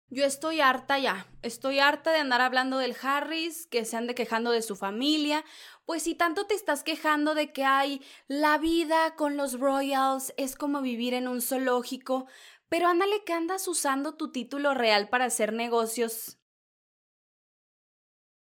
Yo 0.09 0.23
estoy 0.23 0.61
harta 0.61 0.99
ya, 0.99 1.27
estoy 1.41 1.79
harta 1.79 2.11
de 2.11 2.19
andar 2.19 2.39
hablando 2.39 2.77
del 2.77 2.95
Harris, 3.01 3.65
que 3.65 3.85
se 3.85 3.97
ande 3.97 4.13
quejando 4.13 4.51
de 4.51 4.61
su 4.61 4.75
familia, 4.75 5.43
pues 5.85 6.03
si 6.03 6.13
tanto 6.13 6.45
te 6.45 6.53
estás 6.53 6.83
quejando 6.83 7.33
de 7.33 7.51
que 7.51 7.63
hay 7.65 8.01
la 8.27 8.59
vida 8.59 9.15
con 9.15 9.35
los 9.35 9.59
Royals 9.59 10.33
es 10.37 10.55
como 10.55 10.81
vivir 10.81 11.15
en 11.15 11.27
un 11.27 11.41
zoológico, 11.41 12.27
pero 12.69 12.87
ándale 12.87 13.23
que 13.25 13.33
andas 13.33 13.67
usando 13.67 14.15
tu 14.15 14.31
título 14.31 14.75
real 14.75 15.09
para 15.09 15.25
hacer 15.25 15.53
negocios. 15.53 16.37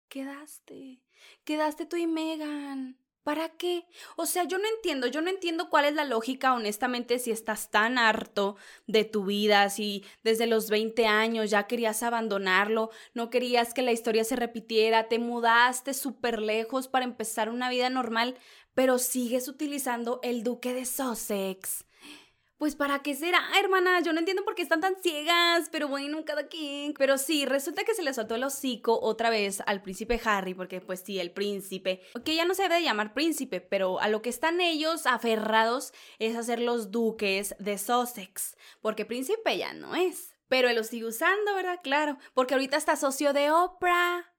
Quedaste, 0.09 1.01
quedaste 1.45 1.85
tú 1.85 1.95
y 1.95 2.07
Megan. 2.07 3.02
¿Para 3.23 3.47
qué? 3.47 3.85
O 4.17 4.25
sea, 4.25 4.43
yo 4.43 4.57
no 4.57 4.67
entiendo, 4.67 5.07
yo 5.07 5.21
no 5.21 5.29
entiendo 5.29 5.69
cuál 5.69 5.85
es 5.85 5.93
la 5.93 6.03
lógica, 6.03 6.53
honestamente, 6.53 7.19
si 7.19 7.31
estás 7.31 7.71
tan 7.71 7.97
harto 7.97 8.57
de 8.85 9.05
tu 9.05 9.23
vida, 9.23 9.69
si 9.69 10.03
desde 10.23 10.45
los 10.45 10.69
20 10.69 11.05
años 11.05 11.49
ya 11.49 11.65
querías 11.65 12.03
abandonarlo, 12.03 12.89
no 13.13 13.29
querías 13.29 13.73
que 13.73 13.81
la 13.81 13.93
historia 13.93 14.25
se 14.25 14.35
repitiera, 14.35 15.07
te 15.07 15.19
mudaste 15.19 15.93
súper 15.93 16.41
lejos 16.41 16.89
para 16.89 17.05
empezar 17.05 17.49
una 17.49 17.69
vida 17.69 17.89
normal, 17.89 18.35
pero 18.73 18.97
sigues 18.97 19.47
utilizando 19.47 20.19
el 20.21 20.43
duque 20.43 20.73
de 20.73 20.85
Sussex 20.85 21.85
pues 22.63 22.77
para 22.77 22.99
qué 22.99 23.13
será, 23.13 23.41
hermana, 23.59 23.99
yo 23.99 24.13
no 24.13 24.19
entiendo 24.19 24.45
por 24.45 24.55
qué 24.55 24.61
están 24.61 24.79
tan 24.79 24.95
ciegas, 24.95 25.67
pero 25.69 25.89
bueno, 25.89 26.23
cada 26.23 26.47
quien. 26.47 26.93
Pero 26.93 27.17
sí, 27.17 27.45
resulta 27.45 27.83
que 27.83 27.93
se 27.93 28.03
le 28.03 28.13
soltó 28.13 28.35
el 28.35 28.43
hocico 28.45 29.01
otra 29.01 29.29
vez 29.29 29.61
al 29.65 29.81
príncipe 29.81 30.21
Harry, 30.23 30.53
porque 30.53 30.79
pues 30.79 31.01
sí, 31.01 31.19
el 31.19 31.31
príncipe, 31.31 31.99
que 32.23 32.37
ya 32.37 32.45
no 32.45 32.53
se 32.53 32.63
debe 32.63 32.81
llamar 32.81 33.13
príncipe, 33.13 33.59
pero 33.59 33.99
a 33.99 34.07
lo 34.07 34.21
que 34.21 34.29
están 34.29 34.61
ellos 34.61 35.07
aferrados 35.07 35.91
es 36.19 36.37
a 36.37 36.43
ser 36.43 36.61
los 36.61 36.89
duques 36.89 37.53
de 37.59 37.77
Sussex, 37.77 38.55
porque 38.79 39.03
príncipe 39.03 39.57
ya 39.57 39.73
no 39.73 39.93
es. 39.93 40.33
Pero 40.47 40.69
él 40.69 40.77
lo 40.77 40.85
sigue 40.85 41.07
usando, 41.07 41.55
¿verdad? 41.55 41.81
Claro, 41.83 42.17
porque 42.33 42.53
ahorita 42.53 42.77
está 42.77 42.95
socio 42.95 43.33
de 43.33 43.51
Oprah. 43.51 44.32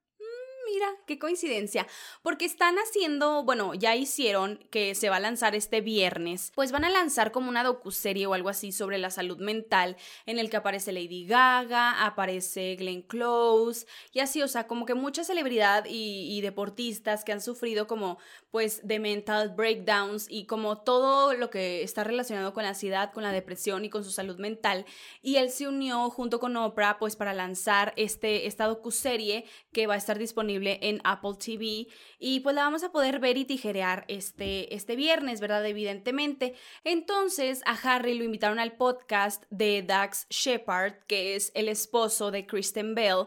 Mira, 0.71 0.87
qué 1.07 1.19
coincidencia. 1.19 1.87
Porque 2.23 2.45
están 2.45 2.77
haciendo, 2.77 3.45
bueno, 3.45 3.75
ya 3.75 3.97
hicieron 3.97 4.59
que 4.71 4.95
se 4.95 5.11
va 5.11 5.17
a 5.17 5.21
lanzar 5.21 5.55
este 5.55 5.81
viernes. 5.81 6.53
Pues 6.55 6.73
van 6.73 6.85
a 6.85 6.91
lanzar 6.91 7.33
como 7.33 7.49
una 7.49 7.65
docuserie 7.65 8.27
o 8.27 8.35
algo 8.35 8.49
así 8.49 8.73
sobre 8.73 8.99
la 8.99 9.11
salud 9.11 9.39
mental, 9.39 9.97
en 10.27 10.39
el 10.39 10.51
que 10.51 10.57
aparece 10.57 10.93
Lady 10.93 11.27
Gaga, 11.27 12.05
aparece 12.05 12.77
Glenn 12.77 13.03
Close, 13.03 13.87
y 14.13 14.21
así, 14.21 14.43
o 14.43 14.49
sea, 14.49 14.67
como 14.67 14.87
que 14.87 14.95
mucha 14.95 15.25
celebridad 15.25 15.85
y, 15.89 16.41
deportistas 16.45 17.25
que 17.25 17.33
han 17.33 17.41
sufrido 17.41 17.87
como, 17.87 18.19
pues, 18.51 18.87
de 18.87 18.99
mental 18.99 19.55
breakdowns 19.57 20.27
y 20.29 20.45
como 20.47 20.79
todo 20.79 21.33
lo 21.33 21.49
que 21.49 21.83
está 21.83 22.05
relacionado 22.05 22.53
con 22.53 22.65
la 22.65 22.71
ansiedad, 22.71 23.13
con 23.13 23.23
la 23.23 23.33
depresión 23.33 23.85
y 23.85 23.89
con 23.89 24.05
su 24.05 24.11
salud 24.11 24.39
mental. 24.39 24.85
Y 25.23 25.37
él 25.37 25.51
se 25.51 25.67
unió 25.67 26.11
junto 26.11 26.39
con 26.41 26.57
Oprah, 26.57 26.99
pues, 26.99 27.17
para 27.17 27.33
lanzar 27.33 27.95
este, 27.97 28.47
esta 28.47 28.67
docuserie 28.67 29.47
que 29.73 29.87
va 29.87 29.95
a 29.95 29.97
estar 29.97 30.19
disponible 30.19 30.54
en 30.55 31.01
Apple 31.05 31.35
TV 31.39 31.87
y 32.19 32.41
pues 32.41 32.55
la 32.55 32.63
vamos 32.63 32.85
a 32.85 32.93
poder 32.93 33.19
ver 33.19 33.37
y 33.37 33.45
tijerear 33.45 34.05
este, 34.09 34.75
este 34.75 34.97
viernes, 34.97 35.41
¿verdad? 35.41 35.65
Evidentemente. 35.67 36.55
Entonces 36.85 37.63
a 37.67 37.73
Harry 37.73 38.15
lo 38.15 38.25
invitaron 38.25 38.59
al 38.59 38.77
podcast 38.77 39.45
de 39.51 39.83
Dax 39.83 40.27
Shepard, 40.31 41.05
que 41.07 41.35
es 41.35 41.53
el 41.55 41.69
esposo 41.69 42.31
de 42.31 42.47
Kristen 42.47 42.95
Bell. 42.95 43.27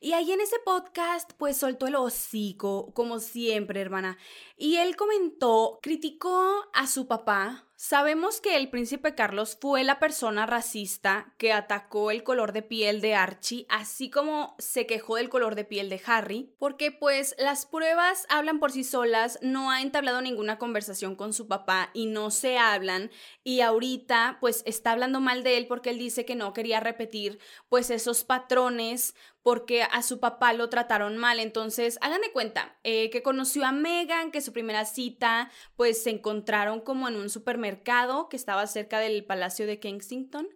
Y 0.00 0.12
ahí 0.12 0.30
en 0.30 0.40
ese 0.40 0.56
podcast, 0.64 1.32
pues 1.38 1.56
soltó 1.56 1.86
el 1.86 1.96
hocico, 1.96 2.92
como 2.94 3.18
siempre, 3.18 3.80
hermana. 3.80 4.18
Y 4.56 4.76
él 4.76 4.94
comentó, 4.96 5.80
criticó 5.82 6.66
a 6.74 6.86
su 6.86 7.06
papá 7.06 7.66
Sabemos 7.78 8.40
que 8.40 8.56
el 8.56 8.70
príncipe 8.70 9.14
Carlos 9.14 9.58
fue 9.60 9.84
la 9.84 9.98
persona 9.98 10.46
racista 10.46 11.34
que 11.36 11.52
atacó 11.52 12.10
el 12.10 12.24
color 12.24 12.52
de 12.52 12.62
piel 12.62 13.02
de 13.02 13.14
Archie, 13.14 13.66
así 13.68 14.08
como 14.08 14.56
se 14.58 14.86
quejó 14.86 15.16
del 15.16 15.28
color 15.28 15.56
de 15.56 15.66
piel 15.66 15.90
de 15.90 16.00
Harry, 16.06 16.54
porque 16.58 16.90
pues 16.90 17.34
las 17.38 17.66
pruebas 17.66 18.24
hablan 18.30 18.60
por 18.60 18.72
sí 18.72 18.82
solas, 18.82 19.38
no 19.42 19.70
ha 19.70 19.82
entablado 19.82 20.22
ninguna 20.22 20.56
conversación 20.56 21.16
con 21.16 21.34
su 21.34 21.48
papá 21.48 21.90
y 21.92 22.06
no 22.06 22.30
se 22.30 22.56
hablan 22.56 23.10
y 23.44 23.60
ahorita 23.60 24.38
pues 24.40 24.62
está 24.64 24.92
hablando 24.92 25.20
mal 25.20 25.42
de 25.42 25.58
él 25.58 25.66
porque 25.66 25.90
él 25.90 25.98
dice 25.98 26.24
que 26.24 26.34
no 26.34 26.54
quería 26.54 26.80
repetir 26.80 27.38
pues 27.68 27.90
esos 27.90 28.24
patrones 28.24 29.14
porque 29.46 29.84
a 29.84 30.02
su 30.02 30.18
papá 30.18 30.52
lo 30.54 30.68
trataron 30.70 31.18
mal. 31.18 31.38
Entonces, 31.38 31.98
hagan 32.00 32.20
de 32.20 32.32
cuenta 32.32 32.76
eh, 32.82 33.10
que 33.10 33.22
conoció 33.22 33.64
a 33.64 33.70
Megan, 33.70 34.32
que 34.32 34.40
su 34.40 34.52
primera 34.52 34.84
cita, 34.84 35.52
pues 35.76 36.02
se 36.02 36.10
encontraron 36.10 36.80
como 36.80 37.06
en 37.06 37.14
un 37.14 37.30
supermercado 37.30 38.28
que 38.28 38.34
estaba 38.34 38.66
cerca 38.66 38.98
del 38.98 39.24
Palacio 39.24 39.68
de 39.68 39.78
Kensington. 39.78 40.48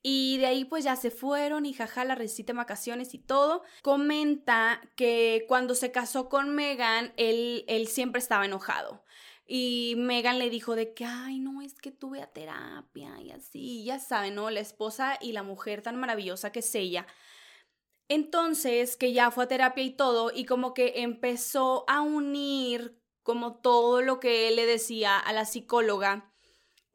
Y 0.00 0.38
de 0.38 0.46
ahí 0.46 0.64
pues 0.64 0.84
ya 0.84 0.94
se 0.94 1.10
fueron 1.10 1.66
y 1.66 1.72
jaja 1.72 2.04
la 2.04 2.14
recita 2.14 2.52
vacaciones 2.52 3.14
y 3.14 3.18
todo. 3.18 3.64
Comenta 3.82 4.80
que 4.94 5.44
cuando 5.48 5.74
se 5.74 5.90
casó 5.90 6.28
con 6.28 6.54
Megan, 6.54 7.12
él, 7.16 7.64
él 7.66 7.88
siempre 7.88 8.20
estaba 8.20 8.44
enojado. 8.44 9.02
Y 9.48 9.94
Megan 9.96 10.38
le 10.38 10.50
dijo 10.50 10.76
de 10.76 10.94
que, 10.94 11.04
ay, 11.04 11.40
no, 11.40 11.62
es 11.62 11.74
que 11.74 11.90
tuve 11.90 12.22
a 12.22 12.26
terapia 12.26 13.20
y 13.20 13.32
así, 13.32 13.84
ya 13.84 13.98
saben, 13.98 14.36
¿no? 14.36 14.50
La 14.50 14.60
esposa 14.60 15.18
y 15.20 15.32
la 15.32 15.42
mujer 15.42 15.82
tan 15.82 15.96
maravillosa 15.96 16.50
que 16.52 16.60
es 16.60 16.74
ella. 16.76 17.08
Entonces, 18.08 18.96
que 18.96 19.12
ya 19.12 19.30
fue 19.30 19.44
a 19.44 19.48
terapia 19.48 19.84
y 19.84 19.90
todo, 19.90 20.30
y 20.34 20.44
como 20.44 20.74
que 20.74 20.94
empezó 20.96 21.84
a 21.88 22.02
unir 22.02 23.00
como 23.22 23.56
todo 23.56 24.02
lo 24.02 24.20
que 24.20 24.48
él 24.48 24.56
le 24.56 24.66
decía 24.66 25.18
a 25.18 25.32
la 25.32 25.44
psicóloga, 25.44 26.32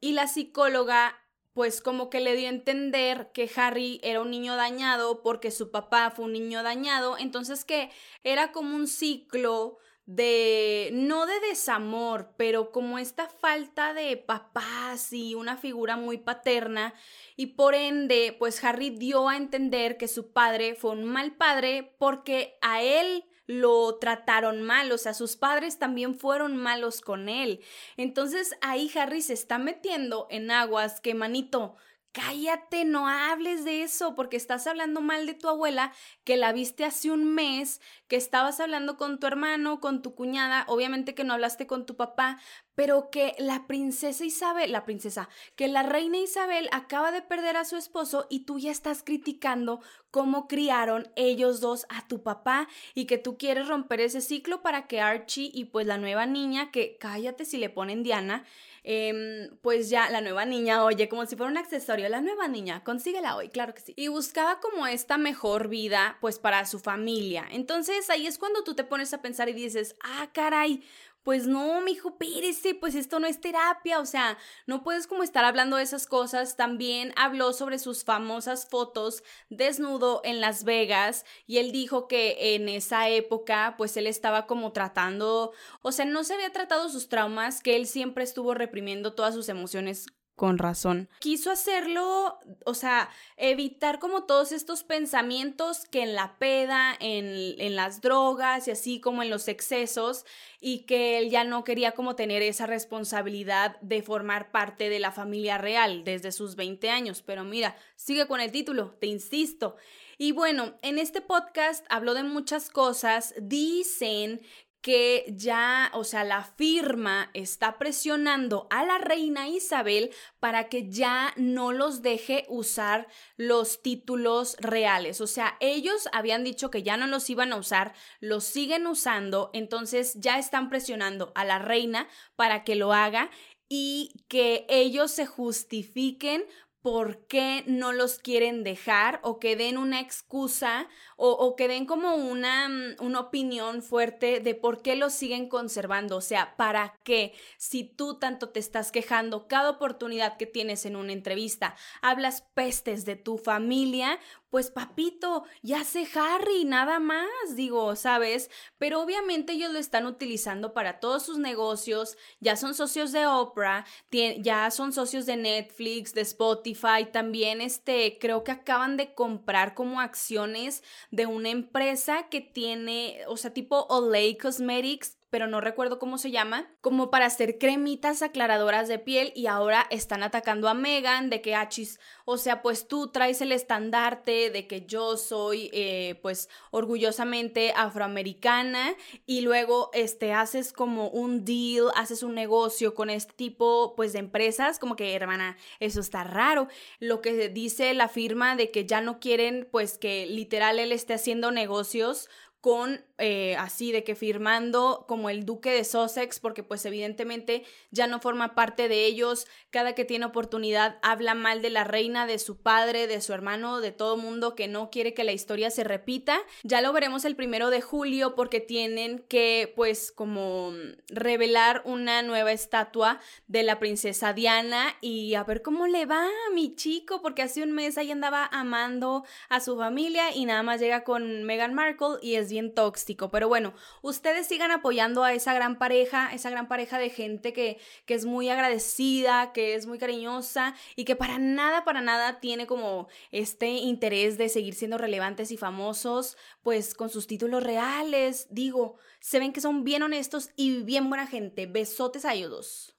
y 0.00 0.12
la 0.12 0.26
psicóloga 0.26 1.18
pues 1.52 1.82
como 1.82 2.08
que 2.08 2.20
le 2.20 2.34
dio 2.34 2.46
a 2.46 2.52
entender 2.52 3.30
que 3.32 3.50
Harry 3.56 4.00
era 4.02 4.22
un 4.22 4.30
niño 4.30 4.56
dañado 4.56 5.22
porque 5.22 5.50
su 5.50 5.70
papá 5.70 6.10
fue 6.10 6.24
un 6.24 6.32
niño 6.32 6.62
dañado, 6.62 7.18
entonces 7.18 7.64
que 7.64 7.90
era 8.24 8.52
como 8.52 8.74
un 8.74 8.86
ciclo 8.86 9.76
de, 10.06 10.90
no 10.92 11.26
de 11.26 11.38
desamor, 11.40 12.34
pero 12.36 12.72
como 12.72 12.98
esta 12.98 13.28
falta 13.28 13.94
de 13.94 14.16
papás 14.16 15.12
y 15.12 15.34
una 15.34 15.56
figura 15.56 15.96
muy 15.96 16.18
paterna 16.18 16.94
y 17.36 17.46
por 17.48 17.74
ende, 17.74 18.34
pues 18.38 18.62
Harry 18.64 18.90
dio 18.90 19.28
a 19.28 19.36
entender 19.36 19.96
que 19.96 20.08
su 20.08 20.32
padre 20.32 20.74
fue 20.74 20.90
un 20.92 21.04
mal 21.04 21.36
padre 21.36 21.94
porque 21.98 22.58
a 22.62 22.82
él 22.82 23.24
lo 23.46 23.98
trataron 23.98 24.62
mal, 24.62 24.90
o 24.92 24.98
sea, 24.98 25.14
sus 25.14 25.36
padres 25.36 25.78
también 25.78 26.18
fueron 26.18 26.56
malos 26.56 27.00
con 27.00 27.28
él. 27.28 27.60
Entonces 27.96 28.56
ahí 28.60 28.90
Harry 28.94 29.20
se 29.20 29.34
está 29.34 29.58
metiendo 29.58 30.26
en 30.30 30.50
aguas 30.50 31.00
que, 31.00 31.14
manito, 31.14 31.76
cállate, 32.12 32.84
no 32.84 33.08
hables 33.08 33.64
de 33.64 33.82
eso, 33.82 34.14
porque 34.14 34.36
estás 34.36 34.66
hablando 34.66 35.00
mal 35.00 35.26
de 35.26 35.34
tu 35.34 35.48
abuela, 35.48 35.92
que 36.24 36.36
la 36.36 36.52
viste 36.52 36.84
hace 36.84 37.10
un 37.10 37.24
mes, 37.34 37.80
que 38.06 38.16
estabas 38.16 38.60
hablando 38.60 38.96
con 38.96 39.18
tu 39.18 39.26
hermano, 39.26 39.80
con 39.80 40.02
tu 40.02 40.14
cuñada, 40.14 40.64
obviamente 40.68 41.14
que 41.14 41.24
no 41.24 41.32
hablaste 41.32 41.66
con 41.66 41.86
tu 41.86 41.96
papá, 41.96 42.38
pero 42.74 43.10
que 43.10 43.34
la 43.38 43.66
princesa 43.66 44.24
Isabel, 44.24 44.72
la 44.72 44.84
princesa, 44.84 45.28
que 45.56 45.68
la 45.68 45.82
reina 45.82 46.18
Isabel 46.18 46.68
acaba 46.72 47.12
de 47.12 47.22
perder 47.22 47.56
a 47.56 47.64
su 47.64 47.76
esposo 47.76 48.26
y 48.30 48.40
tú 48.40 48.58
ya 48.58 48.70
estás 48.70 49.02
criticando 49.02 49.80
cómo 50.10 50.46
criaron 50.48 51.10
ellos 51.16 51.60
dos 51.60 51.86
a 51.88 52.06
tu 52.06 52.22
papá 52.22 52.68
y 52.94 53.06
que 53.06 53.18
tú 53.18 53.38
quieres 53.38 53.68
romper 53.68 54.00
ese 54.00 54.20
ciclo 54.20 54.62
para 54.62 54.86
que 54.86 55.00
Archie 55.00 55.50
y 55.52 55.66
pues 55.66 55.86
la 55.86 55.98
nueva 55.98 56.26
niña, 56.26 56.70
que 56.70 56.96
cállate 56.98 57.44
si 57.44 57.56
le 57.56 57.70
ponen 57.70 58.02
Diana, 58.02 58.44
Em, 58.84 59.56
pues 59.60 59.90
ya 59.90 60.10
la 60.10 60.20
nueva 60.20 60.44
niña, 60.44 60.84
oye, 60.84 61.08
como 61.08 61.24
si 61.26 61.36
fuera 61.36 61.52
un 61.52 61.56
accesorio, 61.56 62.08
la 62.08 62.20
nueva 62.20 62.48
niña, 62.48 62.82
consíguela 62.82 63.36
hoy, 63.36 63.48
claro 63.48 63.74
que 63.74 63.80
sí. 63.80 63.94
Y 63.96 64.08
buscaba 64.08 64.58
como 64.60 64.88
esta 64.88 65.18
mejor 65.18 65.68
vida, 65.68 66.18
pues 66.20 66.40
para 66.40 66.66
su 66.66 66.80
familia. 66.80 67.46
Entonces 67.52 68.10
ahí 68.10 68.26
es 68.26 68.38
cuando 68.38 68.64
tú 68.64 68.74
te 68.74 68.82
pones 68.82 69.14
a 69.14 69.22
pensar 69.22 69.48
y 69.48 69.52
dices, 69.52 69.94
ah, 70.02 70.30
caray, 70.32 70.82
pues 71.22 71.46
no, 71.46 71.80
mijo, 71.82 72.18
pírese, 72.18 72.74
pues 72.74 72.94
esto 72.94 73.20
no 73.20 73.26
es 73.26 73.40
terapia, 73.40 74.00
o 74.00 74.06
sea, 74.06 74.38
no 74.66 74.82
puedes 74.82 75.06
como 75.06 75.22
estar 75.22 75.44
hablando 75.44 75.76
de 75.76 75.84
esas 75.84 76.06
cosas. 76.06 76.56
También 76.56 77.12
habló 77.16 77.52
sobre 77.52 77.78
sus 77.78 78.04
famosas 78.04 78.68
fotos 78.68 79.22
desnudo 79.48 80.20
en 80.24 80.40
Las 80.40 80.64
Vegas 80.64 81.24
y 81.46 81.58
él 81.58 81.72
dijo 81.72 82.08
que 82.08 82.54
en 82.54 82.68
esa 82.68 83.08
época, 83.08 83.74
pues 83.78 83.96
él 83.96 84.06
estaba 84.06 84.46
como 84.46 84.72
tratando, 84.72 85.52
o 85.82 85.92
sea, 85.92 86.04
no 86.04 86.24
se 86.24 86.34
había 86.34 86.50
tratado 86.50 86.88
sus 86.88 87.08
traumas, 87.08 87.62
que 87.62 87.76
él 87.76 87.86
siempre 87.86 88.24
estuvo 88.24 88.54
reprimiendo 88.54 89.14
todas 89.14 89.34
sus 89.34 89.48
emociones 89.48 90.06
con 90.36 90.58
razón. 90.58 91.08
Quiso 91.20 91.50
hacerlo, 91.50 92.38
o 92.64 92.74
sea, 92.74 93.10
evitar 93.36 93.98
como 93.98 94.24
todos 94.24 94.52
estos 94.52 94.82
pensamientos 94.82 95.86
que 95.86 96.02
en 96.02 96.14
la 96.14 96.38
peda, 96.38 96.96
en, 97.00 97.60
en, 97.60 97.76
las 97.76 98.00
drogas 98.00 98.66
y 98.66 98.70
así 98.70 99.00
como 99.00 99.22
en 99.22 99.30
los 99.30 99.48
excesos, 99.48 100.24
y 100.60 100.80
que 100.80 101.18
él 101.18 101.30
ya 101.30 101.44
no 101.44 101.64
quería 101.64 101.92
como 101.92 102.16
tener 102.16 102.42
esa 102.42 102.66
responsabilidad 102.66 103.80
de 103.82 104.02
formar 104.02 104.50
parte 104.50 104.88
de 104.88 105.00
la 105.00 105.12
familia 105.12 105.58
real 105.58 106.04
desde 106.04 106.32
sus 106.32 106.56
20 106.56 106.90
años. 106.90 107.22
Pero 107.22 107.44
mira, 107.44 107.76
sigue 107.96 108.26
con 108.26 108.40
el 108.40 108.50
título, 108.50 108.96
te 109.00 109.06
insisto. 109.06 109.76
Y 110.18 110.32
bueno, 110.32 110.74
en 110.82 110.98
este 110.98 111.20
podcast 111.20 111.84
habló 111.88 112.14
de 112.14 112.22
muchas 112.22 112.70
cosas. 112.70 113.34
Dicen 113.40 114.40
que 114.82 115.24
ya, 115.28 115.92
o 115.94 116.02
sea, 116.02 116.24
la 116.24 116.42
firma 116.42 117.30
está 117.34 117.78
presionando 117.78 118.66
a 118.68 118.84
la 118.84 118.98
reina 118.98 119.48
Isabel 119.48 120.10
para 120.40 120.68
que 120.68 120.90
ya 120.90 121.32
no 121.36 121.72
los 121.72 122.02
deje 122.02 122.44
usar 122.48 123.06
los 123.36 123.80
títulos 123.80 124.56
reales. 124.58 125.20
O 125.20 125.28
sea, 125.28 125.56
ellos 125.60 126.08
habían 126.12 126.42
dicho 126.42 126.70
que 126.70 126.82
ya 126.82 126.96
no 126.96 127.06
los 127.06 127.30
iban 127.30 127.52
a 127.52 127.56
usar, 127.56 127.94
los 128.18 128.42
siguen 128.42 128.88
usando, 128.88 129.50
entonces 129.52 130.14
ya 130.16 130.38
están 130.38 130.68
presionando 130.68 131.30
a 131.36 131.44
la 131.44 131.60
reina 131.60 132.08
para 132.34 132.64
que 132.64 132.74
lo 132.74 132.92
haga 132.92 133.30
y 133.74 134.26
que 134.28 134.66
ellos 134.68 135.12
se 135.12 135.24
justifiquen 135.24 136.44
por 136.82 137.26
qué 137.26 137.62
no 137.66 137.92
los 137.92 138.18
quieren 138.18 138.64
dejar 138.64 139.20
o 139.22 139.38
que 139.38 139.54
den 139.54 139.78
una 139.78 140.00
excusa 140.00 140.88
o, 141.16 141.54
que 141.54 141.68
den 141.68 141.86
como 141.86 142.16
una, 142.16 142.68
mm, 142.68 142.96
una 142.98 143.20
opinión 143.20 143.82
fuerte 143.82 144.40
de 144.40 144.56
por 144.56 144.82
qué 144.82 144.96
los 144.96 145.12
siguen 145.12 145.48
conservando. 145.48 146.16
O 146.16 146.20
sea, 146.20 146.56
¿para 146.56 146.98
qué? 147.04 147.32
Si 147.56 147.84
tú 147.84 148.18
tanto 148.18 148.48
te 148.48 148.58
estás 148.58 148.90
quejando 148.90 149.46
cada 149.46 149.70
oportunidad 149.70 150.36
que 150.36 150.46
tienes 150.46 150.84
en 150.84 150.96
una 150.96 151.12
entrevista, 151.12 151.76
hablas 152.00 152.42
pestes 152.54 153.04
de 153.04 153.14
tu 153.14 153.38
familia, 153.38 154.18
pues 154.52 154.70
papito, 154.70 155.44
ya 155.62 155.82
sé 155.82 156.06
Harry, 156.14 156.66
nada 156.66 157.00
más, 157.00 157.26
digo, 157.56 157.96
¿sabes? 157.96 158.50
Pero 158.76 159.00
obviamente 159.00 159.54
ellos 159.54 159.72
lo 159.72 159.78
están 159.78 160.04
utilizando 160.04 160.74
para 160.74 161.00
todos 161.00 161.22
sus 161.22 161.38
negocios, 161.38 162.18
ya 162.38 162.56
son 162.56 162.74
socios 162.74 163.12
de 163.12 163.26
Oprah, 163.26 163.86
ya 164.10 164.70
son 164.70 164.92
socios 164.92 165.24
de 165.24 165.38
Netflix, 165.38 166.12
de 166.12 166.20
Spotify, 166.20 167.06
también 167.10 167.62
este, 167.62 168.18
creo 168.20 168.44
que 168.44 168.52
acaban 168.52 168.98
de 168.98 169.14
comprar 169.14 169.72
como 169.72 170.02
acciones 170.02 170.82
de 171.10 171.24
una 171.24 171.48
empresa 171.48 172.28
que 172.28 172.42
tiene, 172.42 173.20
o 173.28 173.38
sea, 173.38 173.54
tipo 173.54 173.86
Olay 173.88 174.36
Cosmetics, 174.36 175.16
pero 175.32 175.46
no 175.46 175.62
recuerdo 175.62 175.98
cómo 175.98 176.18
se 176.18 176.30
llama, 176.30 176.70
como 176.82 177.10
para 177.10 177.24
hacer 177.24 177.56
cremitas 177.56 178.20
aclaradoras 178.20 178.86
de 178.86 178.98
piel 178.98 179.32
y 179.34 179.46
ahora 179.46 179.86
están 179.88 180.22
atacando 180.22 180.68
a 180.68 180.74
Megan 180.74 181.30
de 181.30 181.40
que 181.40 181.54
achis, 181.54 181.98
o 182.26 182.36
sea, 182.36 182.60
pues 182.60 182.86
tú 182.86 183.10
traes 183.10 183.40
el 183.40 183.50
estandarte 183.50 184.50
de 184.50 184.66
que 184.66 184.84
yo 184.84 185.16
soy 185.16 185.70
eh, 185.72 186.18
pues 186.20 186.50
orgullosamente 186.70 187.72
afroamericana 187.74 188.94
y 189.24 189.40
luego 189.40 189.88
este 189.94 190.34
haces 190.34 190.74
como 190.74 191.08
un 191.08 191.46
deal, 191.46 191.86
haces 191.96 192.22
un 192.22 192.34
negocio 192.34 192.94
con 192.94 193.08
este 193.08 193.32
tipo 193.32 193.94
pues 193.96 194.12
de 194.12 194.18
empresas, 194.18 194.78
como 194.78 194.96
que 194.96 195.14
hermana, 195.14 195.56
eso 195.80 196.00
está 196.00 196.24
raro. 196.24 196.68
Lo 197.00 197.22
que 197.22 197.48
dice 197.48 197.94
la 197.94 198.08
firma 198.08 198.54
de 198.54 198.70
que 198.70 198.84
ya 198.84 199.00
no 199.00 199.18
quieren 199.18 199.66
pues 199.72 199.96
que 199.96 200.26
literal 200.26 200.78
él 200.78 200.92
esté 200.92 201.14
haciendo 201.14 201.52
negocios 201.52 202.28
con 202.62 203.04
eh, 203.18 203.56
así 203.56 203.90
de 203.90 204.04
que 204.04 204.14
firmando 204.14 205.04
como 205.08 205.30
el 205.30 205.44
duque 205.44 205.70
de 205.70 205.82
Sussex, 205.84 206.38
porque 206.38 206.62
pues 206.62 206.84
evidentemente 206.86 207.64
ya 207.90 208.06
no 208.06 208.20
forma 208.20 208.54
parte 208.54 208.88
de 208.88 209.04
ellos, 209.04 209.48
cada 209.70 209.96
que 209.96 210.04
tiene 210.04 210.26
oportunidad 210.26 210.98
habla 211.02 211.34
mal 211.34 211.60
de 211.60 211.70
la 211.70 211.82
reina, 211.82 212.24
de 212.24 212.38
su 212.38 212.62
padre, 212.62 213.08
de 213.08 213.20
su 213.20 213.32
hermano, 213.32 213.80
de 213.80 213.90
todo 213.90 214.16
mundo 214.16 214.54
que 214.54 214.68
no 214.68 214.90
quiere 214.90 215.12
que 215.12 215.24
la 215.24 215.32
historia 215.32 215.70
se 215.70 215.82
repita. 215.82 216.38
Ya 216.62 216.80
lo 216.80 216.92
veremos 216.92 217.24
el 217.24 217.34
primero 217.34 217.70
de 217.70 217.80
julio 217.80 218.36
porque 218.36 218.60
tienen 218.60 219.18
que 219.28 219.72
pues 219.74 220.12
como 220.12 220.72
revelar 221.08 221.82
una 221.84 222.22
nueva 222.22 222.52
estatua 222.52 223.18
de 223.48 223.64
la 223.64 223.80
princesa 223.80 224.34
Diana 224.34 224.96
y 225.00 225.34
a 225.34 225.42
ver 225.42 225.62
cómo 225.62 225.88
le 225.88 226.06
va 226.06 226.26
a 226.26 226.54
mi 226.54 226.76
chico, 226.76 227.22
porque 227.22 227.42
hace 227.42 227.64
un 227.64 227.72
mes 227.72 227.98
ahí 227.98 228.12
andaba 228.12 228.46
amando 228.46 229.24
a 229.48 229.58
su 229.58 229.76
familia 229.76 230.32
y 230.32 230.44
nada 230.44 230.62
más 230.62 230.80
llega 230.80 231.02
con 231.02 231.42
Meghan 231.42 231.74
Markle 231.74 232.18
y 232.22 232.36
es 232.36 232.51
bien 232.52 232.72
tóxico. 232.72 233.30
Pero 233.30 233.48
bueno, 233.48 233.74
ustedes 234.02 234.46
sigan 234.46 234.70
apoyando 234.70 235.24
a 235.24 235.32
esa 235.32 235.52
gran 235.54 235.78
pareja, 235.78 236.32
esa 236.32 236.50
gran 236.50 236.68
pareja 236.68 236.98
de 236.98 237.10
gente 237.10 237.52
que, 237.52 237.80
que 238.06 238.14
es 238.14 238.24
muy 238.24 238.48
agradecida, 238.48 239.52
que 239.52 239.74
es 239.74 239.86
muy 239.86 239.98
cariñosa 239.98 240.76
y 240.94 241.04
que 241.04 241.16
para 241.16 241.38
nada, 241.40 241.84
para 241.84 242.00
nada 242.00 242.38
tiene 242.38 242.68
como 242.68 243.08
este 243.32 243.68
interés 243.68 244.38
de 244.38 244.48
seguir 244.48 244.74
siendo 244.74 244.98
relevantes 244.98 245.50
y 245.50 245.56
famosos, 245.56 246.36
pues 246.62 246.94
con 246.94 247.10
sus 247.10 247.26
títulos 247.26 247.64
reales. 247.64 248.46
Digo, 248.50 248.96
se 249.18 249.38
ven 249.38 249.52
que 249.52 249.60
son 249.60 249.82
bien 249.82 250.02
honestos 250.02 250.50
y 250.54 250.82
bien 250.82 251.08
buena 251.08 251.26
gente. 251.26 251.66
Besotes 251.66 252.24
a 252.24 252.34
ellos 252.34 252.94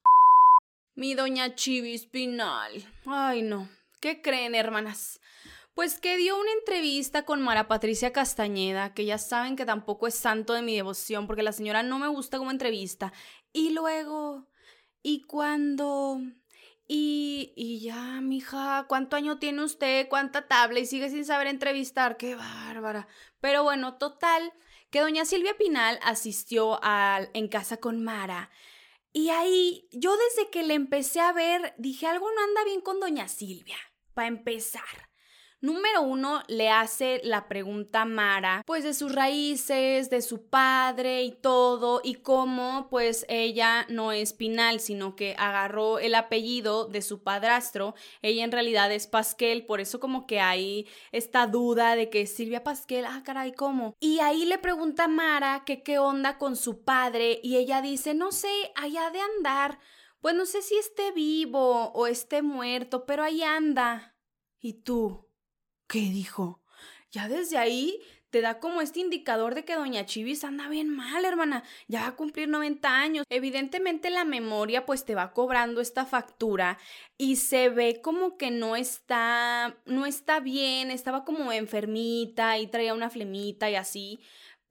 Mi 0.96 1.14
doña 1.14 1.56
Chivis 1.56 2.06
Pinal. 2.06 2.84
Ay, 3.06 3.42
no. 3.42 3.70
¿Qué 4.00 4.22
creen, 4.22 4.56
hermanas? 4.56 5.22
Pues 5.74 6.00
que 6.00 6.18
dio 6.18 6.40
una 6.40 6.52
entrevista 6.52 7.26
con 7.26 7.42
Mara 7.42 7.68
Patricia 7.68 8.14
Castañeda, 8.14 8.94
que 8.94 9.06
ya 9.06 9.18
saben 9.18 9.56
que 9.56 9.66
tampoco 9.66 10.06
es 10.06 10.14
santo 10.14 10.54
de 10.54 10.62
mi 10.62 10.76
devoción, 10.76 11.26
porque 11.26 11.42
la 11.42 11.52
señora 11.52 11.82
no 11.82 11.98
me 11.98 12.08
gusta 12.08 12.38
como 12.38 12.52
entrevista. 12.52 13.12
Y 13.52 13.72
luego, 13.72 14.48
¿y 15.02 15.24
cuando... 15.24 16.20
Y, 16.86 17.54
y 17.56 17.80
ya, 17.80 18.22
mija, 18.22 18.86
¿cuánto 18.88 19.16
año 19.16 19.40
tiene 19.40 19.64
usted? 19.64 20.08
¿Cuánta 20.10 20.48
tabla? 20.48 20.80
Y 20.80 20.86
sigue 20.86 21.10
sin 21.10 21.26
saber 21.26 21.48
entrevistar. 21.48 22.18
¡Qué 22.18 22.36
bárbara! 22.36 23.08
Pero 23.40 23.64
bueno, 23.64 23.98
total, 23.98 24.54
que 24.92 25.00
doña 25.00 25.26
Silvia 25.26 25.58
Pinal 25.58 25.98
asistió 26.04 26.80
al 26.84 27.32
En 27.34 27.48
Casa 27.48 27.78
con 27.78 28.04
Mara. 28.04 28.52
Y 29.12 29.30
ahí, 29.30 29.88
yo 29.92 30.16
desde 30.18 30.52
que 30.52 30.62
le 30.64 30.76
empecé 30.76 31.20
a 31.20 31.32
ver, 31.32 31.74
dije, 31.78 32.06
algo 32.06 32.30
no 32.32 32.44
anda 32.44 32.64
bien 32.66 32.82
con 32.82 33.00
doña 33.00 33.28
Silvia, 33.28 33.78
para 34.14 34.28
empezar. 34.28 35.13
Número 35.64 36.02
uno, 36.02 36.44
le 36.50 36.70
hace 36.70 37.22
la 37.24 37.48
pregunta 37.48 38.04
Mara, 38.04 38.64
pues 38.66 38.84
de 38.84 38.94
sus 38.94 39.16
raíces, 39.16 40.10
de 40.10 40.22
su 40.22 40.50
padre 40.50 41.24
y 41.24 41.32
todo, 41.32 42.02
y 42.04 42.16
cómo 42.16 42.88
pues 42.90 43.26
ella 43.30 43.86
no 43.88 44.12
es 44.12 44.34
Pinal, 44.34 44.82
sino 44.82 45.16
que 45.16 45.38
agarró 45.40 46.00
el 46.00 46.16
apellido 46.16 46.90
de 46.90 47.02
su 47.02 47.24
padrastro. 47.24 47.96
Ella 48.22 48.44
en 48.44 48.52
realidad 48.52 48.92
es 48.92 49.08
Pasquel, 49.08 49.66
por 49.66 49.80
eso 49.80 50.02
como 50.02 50.28
que 50.28 50.42
hay 50.42 50.86
esta 51.14 51.48
duda 51.48 51.96
de 51.96 52.10
que 52.10 52.28
Silvia 52.28 52.66
Pasquel, 52.66 53.06
ah, 53.06 53.22
caray, 53.24 53.54
¿cómo? 53.54 53.96
Y 54.02 54.20
ahí 54.20 54.44
le 54.44 54.58
pregunta 54.58 55.08
Mara 55.08 55.64
que 55.66 55.82
qué 55.82 55.98
onda 55.98 56.38
con 56.38 56.58
su 56.58 56.84
padre, 56.84 57.40
y 57.42 57.56
ella 57.56 57.82
dice, 57.82 58.14
no 58.14 58.34
sé, 58.34 58.52
allá 58.76 59.12
de 59.12 59.22
andar. 59.22 59.80
Pues 60.20 60.36
no 60.36 60.46
sé 60.46 60.62
si 60.62 60.76
esté 60.76 61.14
vivo 61.14 61.94
o 61.94 62.06
esté 62.06 62.42
muerto, 62.42 63.06
pero 63.06 63.24
ahí 63.24 63.44
anda. 63.44 64.18
¿Y 64.60 64.74
tú? 64.84 65.23
¿Qué 65.94 66.00
dijo? 66.00 66.60
Ya 67.12 67.30
desde 67.30 67.60
ahí 67.60 68.00
te 68.32 68.42
da 68.42 68.60
como 68.60 68.82
este 68.82 69.00
indicador 69.00 69.54
de 69.54 69.64
que 69.64 69.76
Doña 69.76 70.08
Chivis 70.08 70.44
anda 70.44 70.68
bien 70.68 70.90
mal, 70.90 71.24
hermana. 71.24 71.64
Ya 71.88 72.02
va 72.02 72.08
a 72.08 72.16
cumplir 72.16 72.50
90 72.50 73.00
años. 73.00 73.26
Evidentemente 73.30 74.10
la 74.10 74.26
memoria 74.26 74.88
pues 74.88 75.06
te 75.06 75.14
va 75.14 75.34
cobrando 75.34 75.82
esta 75.82 76.08
factura 76.08 76.80
y 77.16 77.36
se 77.36 77.70
ve 77.70 78.02
como 78.02 78.38
que 78.38 78.50
no 78.50 78.76
está, 78.76 79.78
no 79.86 80.08
está 80.08 80.40
bien, 80.40 80.90
estaba 80.90 81.24
como 81.24 81.52
enfermita 81.52 82.58
y 82.58 82.66
traía 82.66 82.96
una 82.96 83.12
flemita 83.12 83.70
y 83.70 83.76
así. 83.76 84.20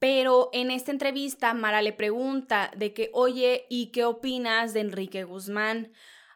Pero 0.00 0.50
en 0.52 0.72
esta 0.72 0.90
entrevista 0.90 1.54
Mara 1.54 1.82
le 1.82 1.92
pregunta 1.92 2.72
de 2.76 2.92
que, 2.92 3.10
oye, 3.12 3.66
¿y 3.70 3.92
qué 3.92 4.04
opinas 4.04 4.74
de 4.74 4.80
Enrique 4.80 5.22
Guzmán? 5.22 5.92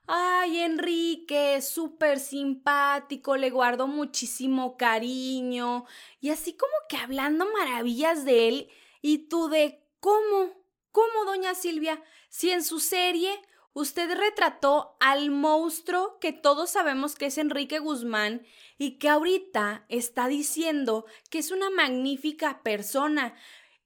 Ay, 0.09 0.61
Enrique, 0.61 1.61
súper 1.63 2.21
simpático, 2.21 3.37
le 3.37 3.51
guardo 3.51 3.89
muchísimo 3.89 4.77
cariño. 4.77 5.85
Y 6.21 6.31
así 6.31 6.53
como 6.53 6.73
que 6.89 6.97
hablando 6.97 7.47
maravillas 7.53 8.25
de 8.25 8.49
él. 8.49 8.69
Y 9.03 9.27
tú 9.29 9.49
de, 9.49 9.83
¿cómo? 9.99 10.53
¿Cómo, 10.93 11.25
doña 11.25 11.55
Silvia? 11.55 12.03
Si 12.29 12.51
en 12.51 12.63
su 12.63 12.79
serie 12.79 13.31
usted 13.73 14.17
retrató 14.17 14.97
al 15.01 15.31
monstruo 15.31 16.19
que 16.21 16.33
todos 16.33 16.71
sabemos 16.71 17.17
que 17.17 17.27
es 17.27 17.37
Enrique 17.37 17.81
Guzmán 17.81 18.47
y 18.79 18.99
que 18.99 19.09
ahorita 19.09 19.87
está 19.89 20.29
diciendo 20.29 21.05
que 21.31 21.39
es 21.39 21.51
una 21.51 21.69
magnífica 21.69 22.63
persona. 22.63 23.35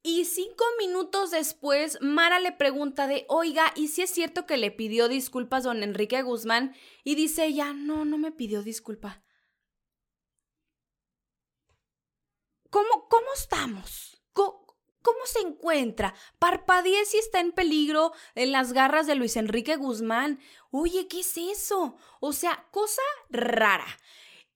Y 0.03 0.25
cinco 0.25 0.65
minutos 0.79 1.31
después, 1.31 1.99
Mara 2.01 2.41
le 2.41 2.53
pregunta 2.53 3.07
de, 3.07 3.27
oiga, 3.29 3.73
¿y 3.77 3.89
si 3.89 4.03
es 4.03 4.11
cierto 4.11 4.47
que 4.47 4.57
le 4.57 4.71
pidió 4.71 5.09
disculpas 5.09 5.65
don 5.65 5.83
Enrique 5.83 6.23
Guzmán? 6.23 6.75
Y 7.05 7.17
dice 7.17 7.45
ella, 7.45 7.75
no, 7.75 8.07
no 8.07 8.17
me 8.17 8.33
pidió 8.33 8.63
disculpa. 8.63 9.23
¿Cómo, 12.71 13.09
cómo 13.09 13.27
estamos? 13.35 14.23
¿Cómo, 14.33 14.71
¿Cómo 15.03 15.19
se 15.27 15.41
encuentra? 15.41 16.15
Parpadee 16.39 17.05
si 17.05 17.19
está 17.19 17.41
en 17.41 17.53
peligro 17.53 18.13
en 18.35 18.53
las 18.53 18.73
garras 18.73 19.07
de 19.07 19.17
Luis 19.17 19.37
Enrique 19.37 19.77
Guzmán. 19.77 20.41
Oye, 20.71 21.09
¿qué 21.09 21.21
es 21.21 21.37
eso? 21.37 21.97
O 22.21 22.33
sea, 22.33 22.69
cosa 22.71 23.03
rara. 23.29 23.87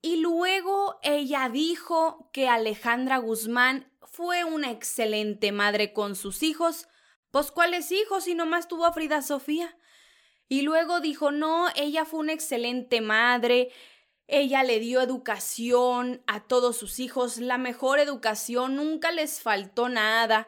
Y 0.00 0.16
luego 0.16 0.98
ella 1.02 1.48
dijo 1.48 2.28
que 2.30 2.46
Alejandra 2.46 3.16
Guzmán 3.16 3.90
fue 4.14 4.44
una 4.44 4.70
excelente 4.70 5.50
madre 5.50 5.92
con 5.92 6.14
sus 6.14 6.44
hijos. 6.44 6.86
Pues 7.32 7.50
cuáles 7.50 7.90
hijos 7.90 8.24
si 8.24 8.34
nomás 8.36 8.68
tuvo 8.68 8.86
a 8.86 8.92
Frida 8.92 9.22
Sofía. 9.22 9.76
Y 10.48 10.62
luego 10.62 11.00
dijo, 11.00 11.32
no, 11.32 11.66
ella 11.74 12.04
fue 12.04 12.20
una 12.20 12.32
excelente 12.32 13.00
madre, 13.00 13.72
ella 14.28 14.62
le 14.62 14.78
dio 14.78 15.00
educación 15.00 16.22
a 16.26 16.46
todos 16.46 16.76
sus 16.76 17.00
hijos, 17.00 17.38
la 17.38 17.58
mejor 17.58 17.98
educación, 17.98 18.76
nunca 18.76 19.10
les 19.10 19.42
faltó 19.42 19.88
nada. 19.88 20.46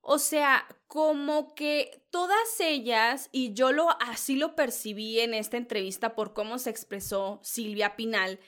O 0.00 0.18
sea, 0.18 0.66
como 0.86 1.54
que 1.54 2.06
todas 2.10 2.60
ellas, 2.60 3.30
y 3.32 3.52
yo 3.54 3.72
lo 3.72 3.90
así 4.00 4.36
lo 4.36 4.54
percibí 4.54 5.18
en 5.20 5.34
esta 5.34 5.56
entrevista 5.56 6.14
por 6.14 6.34
cómo 6.34 6.58
se 6.58 6.70
expresó 6.70 7.40
Silvia 7.42 7.96
Pinal, 7.96 8.38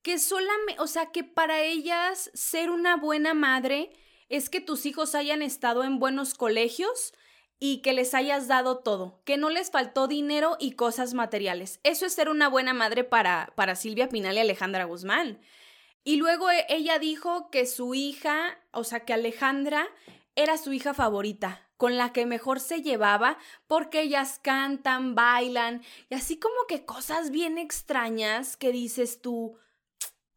que 0.00 0.18
solamente, 0.18 0.80
o 0.80 0.86
sea, 0.86 1.10
que 1.12 1.24
para 1.24 1.60
ellas 1.60 2.30
ser 2.34 2.70
una 2.70 2.96
buena 2.96 3.34
madre 3.34 3.90
es 4.28 4.50
que 4.50 4.60
tus 4.60 4.86
hijos 4.86 5.14
hayan 5.14 5.42
estado 5.42 5.84
en 5.84 5.98
buenos 5.98 6.34
colegios 6.34 7.12
y 7.58 7.78
que 7.78 7.92
les 7.92 8.14
hayas 8.14 8.48
dado 8.48 8.78
todo, 8.78 9.22
que 9.24 9.36
no 9.36 9.50
les 9.50 9.70
faltó 9.70 10.08
dinero 10.08 10.56
y 10.58 10.72
cosas 10.72 11.14
materiales. 11.14 11.80
Eso 11.84 12.06
es 12.06 12.12
ser 12.12 12.28
una 12.28 12.48
buena 12.48 12.74
madre 12.74 13.04
para, 13.04 13.52
para 13.54 13.76
Silvia 13.76 14.08
Pinal 14.08 14.36
y 14.36 14.40
Alejandra 14.40 14.84
Guzmán. 14.84 15.40
Y 16.04 16.16
luego 16.16 16.50
e, 16.50 16.66
ella 16.68 16.98
dijo 16.98 17.50
que 17.50 17.66
su 17.66 17.94
hija, 17.94 18.58
o 18.72 18.84
sea, 18.84 19.00
que 19.00 19.14
Alejandra 19.14 19.88
era 20.34 20.58
su 20.58 20.72
hija 20.72 20.92
favorita, 20.92 21.66
con 21.76 21.96
la 21.96 22.12
que 22.12 22.26
mejor 22.26 22.60
se 22.60 22.82
llevaba, 22.82 23.38
porque 23.66 24.02
ellas 24.02 24.38
cantan, 24.42 25.14
bailan, 25.14 25.82
y 26.10 26.14
así 26.14 26.38
como 26.38 26.54
que 26.68 26.84
cosas 26.84 27.30
bien 27.30 27.58
extrañas 27.58 28.56
que 28.56 28.70
dices 28.70 29.20
tú, 29.20 29.58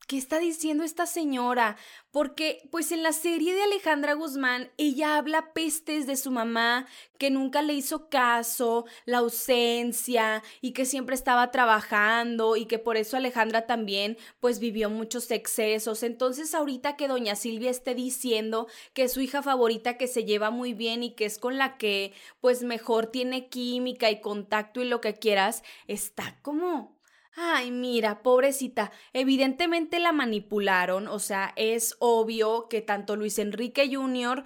¿qué 0.09 0.17
está 0.17 0.39
diciendo 0.39 0.83
esta 0.83 1.05
señora? 1.05 1.77
Porque 2.09 2.67
pues 2.71 2.91
en 2.91 3.03
la 3.03 3.13
serie 3.13 3.53
de 3.53 3.61
Alejandra 3.61 4.13
Guzmán 4.13 4.71
ella 4.77 5.17
habla 5.17 5.53
pestes 5.53 6.07
de 6.07 6.17
su 6.17 6.31
mamá, 6.31 6.87
que 7.19 7.29
nunca 7.29 7.61
le 7.61 7.73
hizo 7.73 8.09
caso, 8.09 8.85
la 9.05 9.19
ausencia 9.19 10.41
y 10.61 10.71
que 10.71 10.85
siempre 10.85 11.13
estaba 11.13 11.51
trabajando 11.51 12.55
y 12.55 12.65
que 12.65 12.79
por 12.79 12.97
eso 12.97 13.17
Alejandra 13.17 13.67
también 13.67 14.17
pues 14.39 14.57
vivió 14.57 14.89
muchos 14.89 15.29
excesos. 15.29 16.01
Entonces 16.01 16.55
ahorita 16.55 16.95
que 16.95 17.07
doña 17.07 17.35
Silvia 17.35 17.69
esté 17.69 17.93
diciendo 17.93 18.65
que 18.93 19.03
es 19.03 19.13
su 19.13 19.21
hija 19.21 19.43
favorita 19.43 19.95
que 19.97 20.07
se 20.07 20.25
lleva 20.25 20.49
muy 20.49 20.73
bien 20.73 21.03
y 21.03 21.13
que 21.13 21.25
es 21.25 21.37
con 21.37 21.59
la 21.59 21.77
que 21.77 22.13
pues 22.41 22.63
mejor 22.63 23.05
tiene 23.05 23.47
química 23.47 24.09
y 24.09 24.21
contacto 24.21 24.81
y 24.81 24.85
lo 24.85 25.01
que 25.01 25.13
quieras, 25.13 25.61
está 25.87 26.39
como 26.41 26.98
Ay, 27.41 27.71
mira, 27.71 28.21
pobrecita, 28.21 28.91
evidentemente 29.13 29.99
la 29.99 30.11
manipularon, 30.11 31.07
o 31.07 31.19
sea, 31.19 31.53
es 31.55 31.95
obvio 31.99 32.67
que 32.67 32.81
tanto 32.81 33.15
Luis 33.15 33.39
Enrique 33.39 33.89
Jr. 33.89 34.43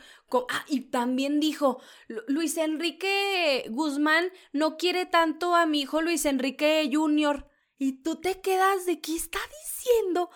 Ah, 0.48 0.64
y 0.68 0.92
también 0.92 1.40
dijo, 1.40 1.82
Luis 2.28 2.56
Enrique 2.58 3.66
Guzmán 3.72 4.32
no 4.52 4.78
quiere 4.78 5.08
tanto 5.08 5.56
a 5.56 5.66
mi 5.66 5.82
hijo 5.82 6.04
Luis 6.04 6.26
Enrique 6.26 6.88
Jr. 6.94 7.48
Y 7.80 8.04
tú 8.04 8.22
te 8.22 8.42
quedas 8.42 8.86
de 8.86 9.02
qué 9.02 9.16
está 9.16 9.40
diciendo. 9.64 10.30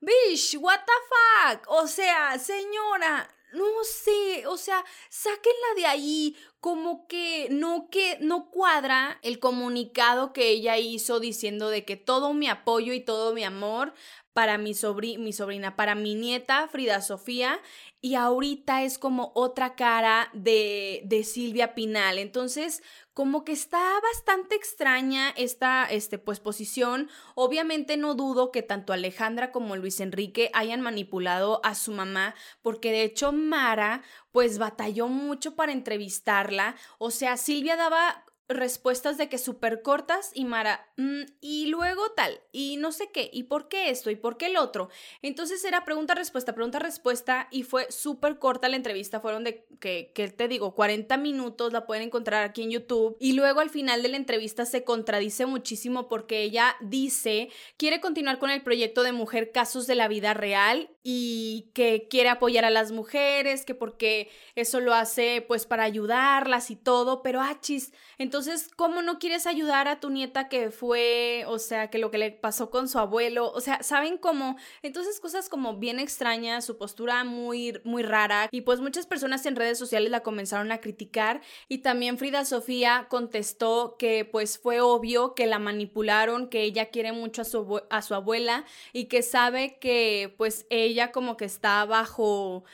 Bish, 0.00 0.56
what 0.60 0.82
the 0.86 1.56
fuck? 1.56 1.68
O 1.68 1.88
sea, 1.88 2.38
señora, 2.38 3.28
no 3.54 3.64
sé, 3.84 4.46
o 4.46 4.56
sea, 4.56 4.84
sáquenla 5.08 5.74
de 5.76 5.86
ahí, 5.86 6.36
como 6.64 7.06
que 7.08 7.48
no 7.50 7.90
que 7.90 8.16
no 8.22 8.50
cuadra 8.50 9.18
el 9.20 9.38
comunicado 9.38 10.32
que 10.32 10.48
ella 10.48 10.78
hizo 10.78 11.20
diciendo 11.20 11.68
de 11.68 11.84
que 11.84 11.96
todo 11.96 12.32
mi 12.32 12.48
apoyo 12.48 12.94
y 12.94 13.00
todo 13.00 13.34
mi 13.34 13.44
amor 13.44 13.92
para 14.32 14.56
mi, 14.56 14.72
mi 15.18 15.32
sobrina, 15.34 15.76
para 15.76 15.94
mi 15.94 16.14
nieta 16.14 16.66
Frida 16.68 17.02
Sofía, 17.02 17.60
y 18.04 18.16
ahorita 18.16 18.82
es 18.82 18.98
como 18.98 19.32
otra 19.34 19.76
cara 19.76 20.28
de, 20.34 21.00
de 21.06 21.24
Silvia 21.24 21.74
Pinal. 21.74 22.18
Entonces, 22.18 22.82
como 23.14 23.46
que 23.46 23.52
está 23.52 23.80
bastante 24.12 24.56
extraña 24.56 25.30
esta 25.30 25.86
este, 25.86 26.18
pues, 26.18 26.38
posición. 26.38 27.08
Obviamente 27.34 27.96
no 27.96 28.14
dudo 28.14 28.52
que 28.52 28.60
tanto 28.60 28.92
Alejandra 28.92 29.52
como 29.52 29.74
Luis 29.76 30.00
Enrique 30.00 30.50
hayan 30.52 30.82
manipulado 30.82 31.64
a 31.64 31.74
su 31.74 31.92
mamá, 31.92 32.34
porque 32.60 32.92
de 32.92 33.04
hecho 33.04 33.32
Mara 33.32 34.02
pues 34.32 34.58
batalló 34.58 35.08
mucho 35.08 35.56
para 35.56 35.72
entrevistarla. 35.72 36.76
O 36.98 37.10
sea, 37.10 37.38
Silvia 37.38 37.76
daba 37.76 38.26
respuestas 38.48 39.16
de 39.16 39.28
que 39.28 39.38
súper 39.38 39.80
cortas 39.80 40.30
y 40.34 40.44
Mara, 40.44 40.86
mm, 40.96 41.22
y 41.40 41.66
luego 41.66 42.10
tal, 42.10 42.40
y 42.52 42.76
no 42.76 42.92
sé 42.92 43.10
qué, 43.10 43.30
y 43.32 43.44
por 43.44 43.68
qué 43.68 43.88
esto, 43.88 44.10
y 44.10 44.16
por 44.16 44.36
qué 44.36 44.46
el 44.46 44.56
otro. 44.56 44.90
Entonces 45.22 45.64
era 45.64 45.84
pregunta, 45.84 46.14
respuesta, 46.14 46.54
pregunta, 46.54 46.78
respuesta, 46.78 47.48
y 47.50 47.62
fue 47.62 47.90
súper 47.90 48.38
corta 48.38 48.68
la 48.68 48.76
entrevista, 48.76 49.20
fueron 49.20 49.44
de, 49.44 49.66
que, 49.80 50.12
que 50.14 50.28
te 50.28 50.46
digo, 50.48 50.74
40 50.74 51.16
minutos, 51.16 51.72
la 51.72 51.86
pueden 51.86 52.04
encontrar 52.04 52.44
aquí 52.44 52.62
en 52.62 52.70
YouTube, 52.70 53.16
y 53.18 53.32
luego 53.32 53.60
al 53.60 53.70
final 53.70 54.02
de 54.02 54.08
la 54.08 54.18
entrevista 54.18 54.66
se 54.66 54.84
contradice 54.84 55.46
muchísimo 55.46 56.08
porque 56.08 56.42
ella 56.42 56.76
dice, 56.82 57.48
quiere 57.78 58.00
continuar 58.00 58.38
con 58.38 58.50
el 58.50 58.62
proyecto 58.62 59.02
de 59.02 59.12
Mujer 59.12 59.52
Casos 59.52 59.86
de 59.86 59.94
la 59.94 60.08
Vida 60.08 60.34
Real, 60.34 60.90
y 61.02 61.70
que 61.74 62.08
quiere 62.08 62.30
apoyar 62.30 62.64
a 62.64 62.70
las 62.70 62.90
mujeres, 62.92 63.64
que 63.64 63.74
porque 63.74 64.30
eso 64.54 64.80
lo 64.80 64.94
hace 64.94 65.44
pues 65.46 65.66
para 65.66 65.84
ayudarlas 65.84 66.70
y 66.70 66.76
todo, 66.76 67.22
pero 67.22 67.40
achis, 67.42 67.92
entonces, 68.18 68.33
¿cómo 68.76 69.02
no 69.02 69.18
quieres 69.18 69.46
ayudar 69.46 69.88
a 69.88 70.00
tu 70.00 70.10
nieta 70.10 70.48
que 70.48 70.70
fue, 70.70 71.44
o 71.46 71.58
sea, 71.58 71.88
que 71.88 71.98
lo 71.98 72.10
que 72.10 72.18
le 72.18 72.30
pasó 72.30 72.70
con 72.70 72.88
su 72.88 72.98
abuelo? 72.98 73.50
O 73.52 73.60
sea, 73.60 73.82
¿saben 73.82 74.18
cómo? 74.18 74.56
Entonces, 74.82 75.20
cosas 75.20 75.48
como 75.48 75.76
bien 75.76 75.98
extrañas, 75.98 76.64
su 76.64 76.76
postura 76.76 77.24
muy, 77.24 77.80
muy 77.84 78.02
rara, 78.02 78.48
y 78.50 78.62
pues 78.62 78.80
muchas 78.80 79.06
personas 79.06 79.46
en 79.46 79.56
redes 79.56 79.78
sociales 79.78 80.10
la 80.10 80.22
comenzaron 80.22 80.72
a 80.72 80.80
criticar, 80.80 81.42
y 81.68 81.78
también 81.78 82.18
Frida 82.18 82.44
Sofía 82.44 83.06
contestó 83.08 83.96
que 83.98 84.24
pues 84.24 84.58
fue 84.58 84.80
obvio 84.80 85.34
que 85.34 85.46
la 85.46 85.58
manipularon, 85.58 86.48
que 86.48 86.62
ella 86.62 86.86
quiere 86.86 87.12
mucho 87.12 87.42
a 87.42 87.44
su, 87.44 87.82
a 87.90 88.02
su 88.02 88.14
abuela, 88.14 88.64
y 88.92 89.06
que 89.06 89.22
sabe 89.22 89.78
que 89.78 90.34
pues 90.36 90.66
ella 90.70 91.12
como 91.12 91.36
que 91.36 91.44
está 91.44 91.84
bajo 91.84 92.64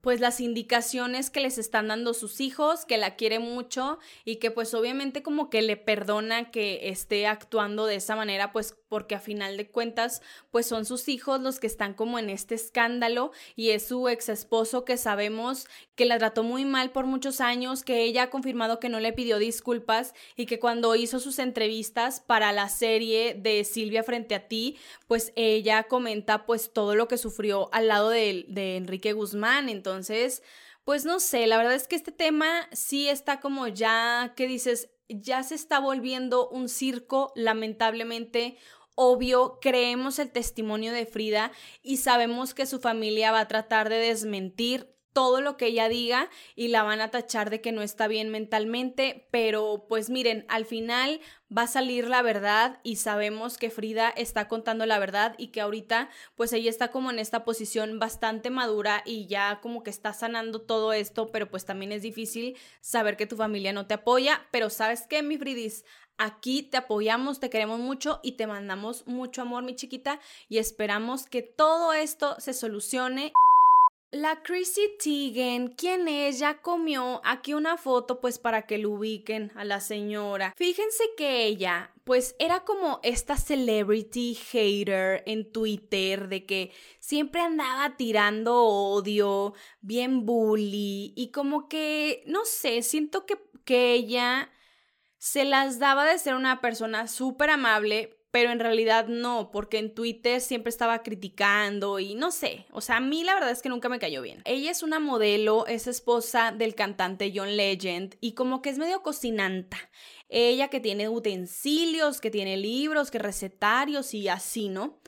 pues 0.00 0.20
las 0.20 0.40
indicaciones 0.40 1.30
que 1.30 1.40
les 1.40 1.58
están 1.58 1.88
dando 1.88 2.14
sus 2.14 2.40
hijos, 2.40 2.84
que 2.84 2.98
la 2.98 3.16
quiere 3.16 3.38
mucho 3.38 3.98
y 4.24 4.36
que 4.36 4.50
pues 4.50 4.72
obviamente 4.74 5.22
como 5.22 5.50
que 5.50 5.62
le 5.62 5.76
perdona 5.76 6.50
que 6.50 6.88
esté 6.88 7.26
actuando 7.26 7.86
de 7.86 7.96
esa 7.96 8.16
manera, 8.16 8.52
pues 8.52 8.76
porque 8.88 9.14
a 9.14 9.20
final 9.20 9.56
de 9.56 9.68
cuentas 9.68 10.22
pues 10.50 10.66
son 10.66 10.84
sus 10.84 11.08
hijos 11.08 11.40
los 11.40 11.60
que 11.60 11.66
están 11.66 11.94
como 11.94 12.18
en 12.18 12.30
este 12.30 12.54
escándalo 12.54 13.32
y 13.56 13.70
es 13.70 13.86
su 13.86 14.08
ex 14.08 14.28
esposo 14.28 14.84
que 14.84 14.96
sabemos 14.96 15.66
que 15.94 16.06
la 16.06 16.18
trató 16.18 16.42
muy 16.42 16.64
mal 16.64 16.90
por 16.90 17.06
muchos 17.06 17.40
años, 17.40 17.82
que 17.82 18.02
ella 18.04 18.24
ha 18.24 18.30
confirmado 18.30 18.80
que 18.80 18.88
no 18.88 19.00
le 19.00 19.12
pidió 19.12 19.38
disculpas 19.38 20.14
y 20.36 20.46
que 20.46 20.58
cuando 20.58 20.94
hizo 20.94 21.18
sus 21.18 21.38
entrevistas 21.38 22.20
para 22.20 22.52
la 22.52 22.68
serie 22.68 23.34
de 23.34 23.64
Silvia 23.64 24.02
frente 24.04 24.34
a 24.34 24.48
ti, 24.48 24.76
pues 25.06 25.32
ella 25.36 25.84
comenta 25.84 26.46
pues 26.46 26.72
todo 26.72 26.94
lo 26.94 27.08
que 27.08 27.18
sufrió 27.18 27.68
al 27.72 27.88
lado 27.88 28.10
de, 28.10 28.46
de 28.48 28.76
Enrique 28.76 29.12
Guzmán, 29.12 29.68
pues 30.84 31.04
no 31.04 31.20
sé, 31.20 31.46
la 31.46 31.58
verdad 31.58 31.74
es 31.74 31.86
que 31.86 31.96
este 31.96 32.12
tema 32.12 32.68
sí 32.72 33.08
está 33.08 33.40
como 33.40 33.68
ya, 33.68 34.32
que 34.36 34.46
dices, 34.46 34.90
ya 35.08 35.42
se 35.42 35.54
está 35.54 35.80
volviendo 35.80 36.48
un 36.48 36.68
circo, 36.68 37.32
lamentablemente, 37.34 38.56
obvio, 38.94 39.58
creemos 39.60 40.18
el 40.18 40.32
testimonio 40.32 40.92
de 40.92 41.06
Frida 41.06 41.52
y 41.82 41.98
sabemos 41.98 42.54
que 42.54 42.66
su 42.66 42.80
familia 42.80 43.32
va 43.32 43.40
a 43.40 43.48
tratar 43.48 43.88
de 43.88 43.96
desmentir 43.98 44.97
todo 45.18 45.40
lo 45.40 45.56
que 45.56 45.66
ella 45.66 45.88
diga 45.88 46.30
y 46.54 46.68
la 46.68 46.84
van 46.84 47.00
a 47.00 47.10
tachar 47.10 47.50
de 47.50 47.60
que 47.60 47.72
no 47.72 47.82
está 47.82 48.06
bien 48.06 48.28
mentalmente, 48.28 49.26
pero 49.32 49.84
pues 49.88 50.10
miren, 50.10 50.44
al 50.46 50.64
final 50.64 51.20
va 51.50 51.62
a 51.62 51.66
salir 51.66 52.06
la 52.06 52.22
verdad 52.22 52.78
y 52.84 52.96
sabemos 52.96 53.58
que 53.58 53.68
Frida 53.68 54.10
está 54.10 54.46
contando 54.46 54.86
la 54.86 55.00
verdad 55.00 55.34
y 55.36 55.48
que 55.48 55.60
ahorita 55.60 56.08
pues 56.36 56.52
ella 56.52 56.70
está 56.70 56.92
como 56.92 57.10
en 57.10 57.18
esta 57.18 57.44
posición 57.44 57.98
bastante 57.98 58.50
madura 58.50 59.02
y 59.04 59.26
ya 59.26 59.58
como 59.60 59.82
que 59.82 59.90
está 59.90 60.12
sanando 60.12 60.60
todo 60.60 60.92
esto, 60.92 61.32
pero 61.32 61.50
pues 61.50 61.64
también 61.64 61.90
es 61.90 62.02
difícil 62.02 62.56
saber 62.80 63.16
que 63.16 63.26
tu 63.26 63.34
familia 63.34 63.72
no 63.72 63.88
te 63.88 63.94
apoya, 63.94 64.46
pero 64.52 64.70
sabes 64.70 65.04
qué, 65.08 65.24
mi 65.24 65.36
Fridis, 65.36 65.84
Aquí 66.20 66.64
te 66.64 66.76
apoyamos, 66.76 67.38
te 67.38 67.48
queremos 67.48 67.78
mucho 67.78 68.18
y 68.24 68.32
te 68.32 68.48
mandamos 68.48 69.06
mucho 69.06 69.42
amor, 69.42 69.62
mi 69.62 69.76
chiquita, 69.76 70.18
y 70.48 70.58
esperamos 70.58 71.26
que 71.26 71.42
todo 71.42 71.92
esto 71.92 72.34
se 72.40 72.54
solucione. 72.54 73.32
La 74.10 74.42
Chrissy 74.42 74.96
Teigen, 74.98 75.68
¿quién 75.68 76.08
es? 76.08 76.38
Ya 76.38 76.62
comió 76.62 77.20
aquí 77.24 77.52
una 77.52 77.76
foto 77.76 78.20
pues 78.20 78.38
para 78.38 78.62
que 78.62 78.78
lo 78.78 78.92
ubiquen 78.92 79.52
a 79.54 79.64
la 79.64 79.80
señora. 79.80 80.54
Fíjense 80.56 81.04
que 81.14 81.44
ella 81.44 81.92
pues 82.04 82.34
era 82.38 82.64
como 82.64 83.00
esta 83.02 83.36
celebrity 83.36 84.34
hater 84.34 85.22
en 85.26 85.52
Twitter 85.52 86.28
de 86.28 86.46
que 86.46 86.72
siempre 87.00 87.42
andaba 87.42 87.98
tirando 87.98 88.64
odio, 88.64 89.52
bien 89.82 90.24
bully 90.24 91.12
y 91.14 91.30
como 91.30 91.68
que, 91.68 92.22
no 92.26 92.46
sé, 92.46 92.80
siento 92.80 93.26
que, 93.26 93.38
que 93.66 93.92
ella 93.92 94.50
se 95.18 95.44
las 95.44 95.78
daba 95.78 96.06
de 96.06 96.18
ser 96.18 96.34
una 96.34 96.62
persona 96.62 97.08
súper 97.08 97.50
amable, 97.50 98.17
pero 98.30 98.50
en 98.50 98.60
realidad 98.60 99.06
no, 99.06 99.50
porque 99.50 99.78
en 99.78 99.94
Twitter 99.94 100.40
siempre 100.40 100.70
estaba 100.70 101.02
criticando 101.02 101.98
y 101.98 102.14
no 102.14 102.30
sé, 102.30 102.66
o 102.72 102.80
sea, 102.80 102.96
a 102.96 103.00
mí 103.00 103.24
la 103.24 103.34
verdad 103.34 103.50
es 103.50 103.62
que 103.62 103.68
nunca 103.68 103.88
me 103.88 103.98
cayó 103.98 104.20
bien. 104.22 104.42
Ella 104.44 104.70
es 104.70 104.82
una 104.82 105.00
modelo, 105.00 105.66
es 105.66 105.86
esposa 105.86 106.52
del 106.52 106.74
cantante 106.74 107.32
John 107.34 107.56
Legend 107.56 108.16
y 108.20 108.32
como 108.32 108.60
que 108.60 108.70
es 108.70 108.78
medio 108.78 109.02
cocinanta. 109.02 109.78
Ella 110.28 110.68
que 110.68 110.80
tiene 110.80 111.08
utensilios, 111.08 112.20
que 112.20 112.30
tiene 112.30 112.56
libros, 112.58 113.10
que 113.10 113.18
recetarios 113.18 114.12
y 114.12 114.28
así, 114.28 114.68
¿no? 114.68 115.00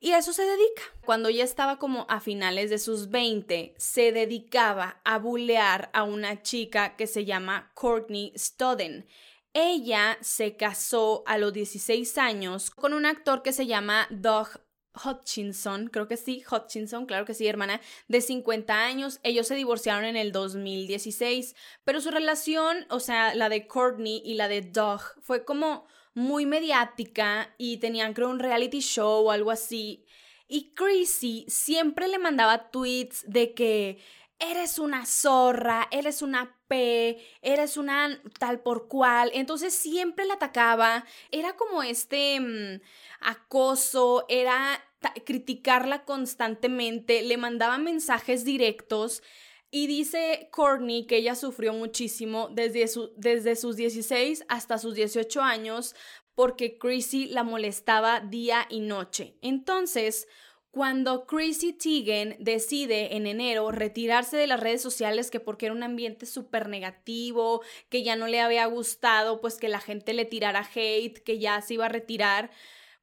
Y 0.00 0.10
a 0.10 0.18
eso 0.18 0.32
se 0.32 0.42
dedica. 0.42 0.82
Cuando 1.04 1.28
ella 1.28 1.44
estaba 1.44 1.78
como 1.78 2.06
a 2.08 2.18
finales 2.18 2.70
de 2.70 2.78
sus 2.78 3.10
20, 3.10 3.74
se 3.76 4.10
dedicaba 4.10 5.00
a 5.04 5.18
bulear 5.18 5.90
a 5.92 6.02
una 6.02 6.42
chica 6.42 6.96
que 6.96 7.06
se 7.06 7.24
llama 7.24 7.70
Courtney 7.74 8.32
Stodden. 8.36 9.06
Ella 9.54 10.18
se 10.22 10.56
casó 10.56 11.22
a 11.26 11.36
los 11.36 11.52
16 11.52 12.16
años 12.18 12.70
con 12.70 12.94
un 12.94 13.04
actor 13.04 13.42
que 13.42 13.52
se 13.52 13.66
llama 13.66 14.06
Doug 14.10 14.48
Hutchinson, 14.94 15.88
creo 15.88 16.06
que 16.06 16.16
sí, 16.16 16.42
Hutchinson, 16.50 17.06
claro 17.06 17.24
que 17.24 17.34
sí, 17.34 17.46
hermana, 17.46 17.80
de 18.08 18.20
50 18.20 18.84
años. 18.84 19.20
Ellos 19.22 19.46
se 19.46 19.54
divorciaron 19.54 20.04
en 20.04 20.16
el 20.16 20.32
2016, 20.32 21.54
pero 21.84 22.00
su 22.00 22.10
relación, 22.10 22.86
o 22.90 23.00
sea, 23.00 23.34
la 23.34 23.48
de 23.48 23.66
Courtney 23.66 24.22
y 24.24 24.34
la 24.34 24.48
de 24.48 24.62
Doug, 24.62 25.00
fue 25.20 25.44
como 25.44 25.86
muy 26.14 26.46
mediática 26.46 27.54
y 27.56 27.78
tenían, 27.78 28.12
creo, 28.12 28.28
un 28.28 28.38
reality 28.38 28.80
show 28.80 29.26
o 29.26 29.30
algo 29.30 29.50
así. 29.50 30.04
Y 30.46 30.74
Chrissy 30.74 31.46
siempre 31.48 32.08
le 32.08 32.18
mandaba 32.18 32.70
tweets 32.70 33.24
de 33.26 33.54
que 33.54 33.98
eres 34.42 34.78
una 34.78 35.06
zorra, 35.06 35.88
eres 35.90 36.20
una 36.20 36.58
P, 36.68 37.18
eres 37.42 37.76
una 37.76 38.20
tal 38.38 38.60
por 38.60 38.88
cual. 38.88 39.30
Entonces 39.34 39.72
siempre 39.72 40.24
la 40.24 40.34
atacaba. 40.34 41.04
Era 41.30 41.56
como 41.56 41.82
este 41.82 42.40
mm, 42.40 42.80
acoso, 43.20 44.26
era 44.28 44.82
criticarla 45.24 46.04
constantemente, 46.04 47.22
le 47.22 47.36
mandaba 47.36 47.78
mensajes 47.78 48.44
directos. 48.44 49.22
Y 49.70 49.86
dice 49.86 50.50
Courtney 50.52 51.06
que 51.06 51.16
ella 51.16 51.34
sufrió 51.34 51.72
muchísimo 51.72 52.48
desde, 52.52 52.86
desde 53.16 53.56
sus 53.56 53.76
16 53.76 54.44
hasta 54.48 54.76
sus 54.76 54.94
18 54.94 55.40
años 55.40 55.94
porque 56.34 56.78
Chrissy 56.78 57.26
la 57.26 57.42
molestaba 57.42 58.20
día 58.20 58.66
y 58.68 58.80
noche. 58.80 59.36
Entonces, 59.42 60.28
cuando 60.72 61.26
Chrissy 61.26 61.74
Teigen 61.74 62.34
decide 62.40 63.14
en 63.14 63.26
enero 63.26 63.70
retirarse 63.70 64.38
de 64.38 64.46
las 64.46 64.58
redes 64.58 64.80
sociales 64.80 65.30
que 65.30 65.38
porque 65.38 65.66
era 65.66 65.74
un 65.74 65.82
ambiente 65.82 66.24
súper 66.24 66.70
negativo, 66.70 67.60
que 67.90 68.02
ya 68.02 68.16
no 68.16 68.26
le 68.26 68.40
había 68.40 68.64
gustado, 68.64 69.42
pues 69.42 69.58
que 69.58 69.68
la 69.68 69.80
gente 69.80 70.14
le 70.14 70.24
tirara 70.24 70.66
hate, 70.74 71.22
que 71.22 71.38
ya 71.38 71.60
se 71.60 71.74
iba 71.74 71.84
a 71.84 71.90
retirar, 71.90 72.50